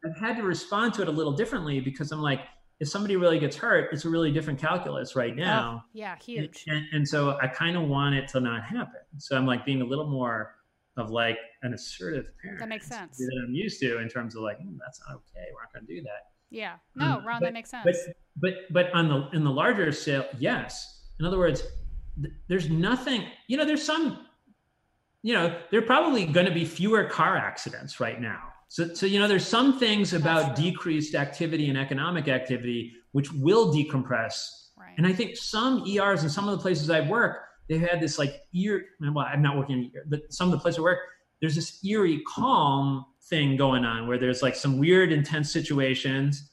I've 0.06 0.20
had 0.20 0.38
to 0.38 0.44
respond 0.44 0.94
to 0.96 1.02
it 1.02 1.08
a 1.08 1.12
little 1.12 1.34
differently 1.34 1.80
because 1.80 2.12
I'm 2.12 2.22
like, 2.22 2.42
if 2.80 2.90
somebody 2.90 3.16
really 3.16 3.40
gets 3.40 3.56
hurt, 3.56 3.94
it's 3.94 4.06
a 4.06 4.10
really 4.10 4.32
different 4.32 4.60
calculus 4.60 5.16
right 5.16 5.36
now. 5.36 5.84
Oh, 5.84 5.90
yeah, 5.94 6.16
huge. 6.18 6.66
And, 6.68 6.86
and 6.92 7.08
so 7.08 7.38
I 7.42 7.48
kind 7.48 7.78
of 7.78 7.84
want 7.84 8.16
it 8.16 8.28
to 8.30 8.40
not 8.40 8.64
happen. 8.64 9.00
So 9.18 9.38
I'm 9.38 9.46
like 9.46 9.66
being 9.66 9.82
a 9.82 9.86
little 9.86 10.08
more 10.08 10.56
of 10.98 11.10
like 11.10 11.38
an 11.64 11.74
assertive 11.74 12.28
parent. 12.42 12.60
That 12.60 12.70
makes 12.70 12.88
sense. 12.88 13.18
That 13.18 13.46
I'm 13.48 13.56
used 13.56 13.80
to 13.80 14.00
in 14.00 14.10
terms 14.10 14.36
of 14.36 14.44
like, 14.44 14.60
mm, 14.60 14.78
that's 14.80 15.00
not 15.08 15.16
okay. 15.16 15.48
We're 15.54 15.62
not 15.62 15.74
going 15.74 15.88
to 15.88 15.96
do 15.96 16.04
that. 16.04 16.28
Yeah. 16.50 16.74
No, 16.96 17.18
um, 17.18 17.26
Ron, 17.26 17.40
but, 17.40 17.48
that 17.48 17.54
makes 17.54 17.72
sense. 17.72 17.84
But, 17.86 17.96
but 18.38 18.54
but 18.72 18.94
on 18.94 19.08
the 19.08 19.30
in 19.36 19.44
the 19.44 19.50
larger 19.50 19.92
scale, 19.92 20.26
yes. 20.38 21.02
In 21.20 21.26
other 21.26 21.40
words, 21.40 21.64
there's 22.48 22.70
nothing, 22.70 23.26
you 23.48 23.58
know, 23.58 23.66
there's 23.66 23.84
some, 23.84 24.26
you 25.22 25.34
know, 25.34 25.58
there 25.72 25.80
are 25.80 25.86
probably 25.86 26.26
going 26.26 26.46
to 26.46 26.52
be 26.52 26.66
fewer 26.66 27.06
car 27.06 27.38
accidents 27.38 28.00
right 28.00 28.20
now. 28.20 28.40
So, 28.68 28.94
so 28.94 29.06
you 29.06 29.20
know, 29.20 29.28
there's 29.28 29.48
some 29.48 29.80
things 29.80 30.14
about 30.14 30.56
decreased 30.56 31.16
activity 31.16 31.70
and 31.70 31.78
economic 31.78 32.28
activity 32.28 32.94
which 33.12 33.32
will 33.32 33.74
decompress. 33.74 34.50
Right. 34.78 34.94
And 34.98 35.08
I 35.08 35.14
think 35.14 35.38
some 35.38 35.86
ERs 35.88 36.24
and 36.24 36.32
some 36.32 36.50
of 36.50 36.58
the 36.58 36.62
places 36.62 36.90
I 36.90 37.02
work, 37.02 37.38
they've 37.70 37.80
had 37.80 38.02
this 38.02 38.18
like 38.18 38.42
ear. 38.54 38.86
Well, 39.00 39.26
I'm 39.26 39.42
not 39.42 39.58
working, 39.58 39.78
in 39.78 39.92
ear, 39.94 40.06
but 40.08 40.22
some 40.34 40.48
of 40.48 40.52
the 40.52 40.60
places 40.60 40.80
I 40.80 40.82
work, 40.82 41.00
there's 41.40 41.56
this 41.56 41.84
eerie 41.86 42.22
calm 42.28 43.06
thing 43.30 43.56
going 43.58 43.86
on 43.86 44.08
where 44.08 44.18
there's 44.18 44.42
like 44.42 44.56
some 44.56 44.80
weird, 44.80 45.12
intense 45.12 45.52
situations, 45.52 46.50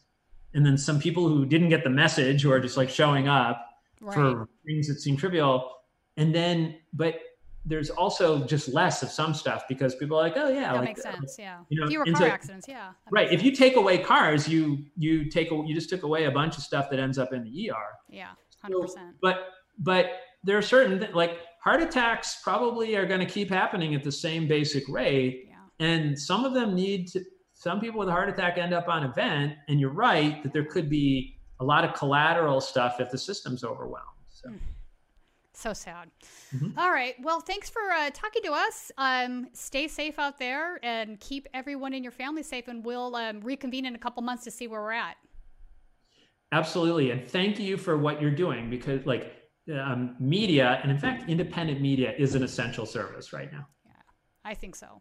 and 0.55 0.65
then 0.65 0.77
some 0.77 1.01
people 1.01 1.29
who 1.29 1.47
didn't 1.47 1.69
get 1.69 1.85
the 1.85 1.91
message 1.91 2.45
or 2.45 2.57
are 2.57 2.61
just 2.61 2.77
like 2.77 2.91
showing 2.91 3.29
up 3.29 3.67
right. 4.01 4.15
for 4.15 4.49
things 4.67 4.89
that 4.89 5.01
seem 5.01 5.17
trivial. 5.17 5.71
And 6.17 6.35
then, 6.35 6.77
but 6.93 7.21
there's 7.65 7.91
also 7.91 8.45
just 8.47 8.69
less 8.69 9.03
of 9.03 9.11
some 9.11 9.35
stuff 9.35 9.65
because 9.69 9.95
people 9.95 10.17
are 10.19 10.23
like, 10.23 10.37
oh 10.37 10.49
yeah, 10.49 10.73
that 10.73 10.77
like, 10.77 10.85
makes 10.85 11.03
sense. 11.03 11.37
Yeah, 11.39 11.59
you 11.69 11.81
know, 11.81 11.87
fewer 11.89 12.05
car 12.07 12.17
so, 12.17 12.27
accidents. 12.27 12.67
Yeah, 12.69 12.93
right. 13.11 13.31
If 13.31 13.43
you 13.43 13.53
take 13.53 13.77
away 13.77 13.99
cars, 13.99 14.49
you 14.49 14.79
you 14.97 15.27
take 15.31 15.51
you 15.51 15.75
just 15.75 15.91
took 15.91 16.03
away 16.03 16.25
a 16.25 16.31
bunch 16.31 16.57
of 16.57 16.63
stuff 16.63 16.89
that 16.91 16.99
ends 16.99 17.19
up 17.19 17.33
in 17.33 17.45
the 17.45 17.71
ER. 17.71 17.75
Yeah, 18.09 18.29
hundred 18.63 18.81
percent. 18.81 19.17
But 19.21 19.49
but 19.79 20.07
there 20.43 20.57
are 20.57 20.63
certain 20.63 21.07
like 21.13 21.39
heart 21.63 21.83
attacks 21.83 22.41
probably 22.43 22.97
are 22.97 23.07
going 23.07 23.21
to 23.21 23.27
keep 23.27 23.51
happening 23.51 23.95
at 23.95 24.03
the 24.03 24.13
same 24.13 24.49
basic 24.49 24.89
rate, 24.89 25.47
yeah. 25.49 25.87
and 25.87 26.19
some 26.19 26.45
of 26.45 26.55
them 26.55 26.75
need 26.75 27.09
to. 27.09 27.21
Some 27.53 27.79
people 27.79 28.01
with 28.01 28.09
a 28.09 28.13
heart 28.13 28.31
attack 28.31 28.57
end 28.57 28.73
up 28.73 28.89
on 28.89 29.05
a 29.05 29.13
vent, 29.13 29.53
and 29.69 29.79
you're 29.79 29.93
right 29.93 30.43
that 30.43 30.55
there 30.55 30.65
could 30.65 30.89
be 30.89 31.37
a 31.61 31.65
lot 31.65 31.85
of 31.85 31.95
collateral 31.95 32.61
stuff 32.61 33.01
if 33.01 33.11
the 33.11 33.19
system's 33.19 33.63
overwhelmed. 33.63 34.07
So, 34.31 34.49
mm. 34.49 34.59
so 35.53 35.73
sad. 35.73 36.11
Mm-hmm. 36.55 36.79
All 36.79 36.91
right. 36.91 37.15
Well, 37.23 37.41
thanks 37.41 37.69
for 37.69 37.83
uh, 37.93 38.11
talking 38.13 38.43
to 38.45 38.53
us. 38.53 38.91
Um, 38.99 39.49
stay 39.53 39.87
safe 39.87 40.19
out 40.19 40.39
there 40.39 40.81
and 40.83 41.21
keep 41.21 41.47
everyone 41.53 41.93
in 41.93 42.03
your 42.03 42.13
family 42.13 42.43
safe. 42.43 42.69
And 42.69 42.85
we'll 42.85 43.15
um, 43.15 43.41
reconvene 43.43 43.85
in 43.87 43.95
a 43.95 43.99
couple 43.99 44.23
months 44.23 44.45
to 44.45 44.51
see 44.51 44.67
where 44.67 44.81
we're 44.81 44.93
at. 44.93 45.17
Absolutely. 46.53 47.11
And 47.11 47.29
thank 47.29 47.61
you 47.61 47.77
for 47.77 47.97
what 47.97 48.21
you're 48.21 48.31
doing 48.31 48.71
because, 48.71 49.07
like, 49.07 49.33
um, 49.73 50.17
media, 50.19 50.81
and 50.83 50.91
in 50.91 50.99
fact, 50.99 51.29
independent 51.31 51.81
media 51.81 52.13
is 52.19 52.35
an 52.35 52.43
essential 52.43 52.87
service 52.87 53.33
right 53.33 53.53
now. 53.53 53.69
Yeah, 53.87 53.93
I 54.45 54.55
think 54.55 54.75
so. 54.75 55.01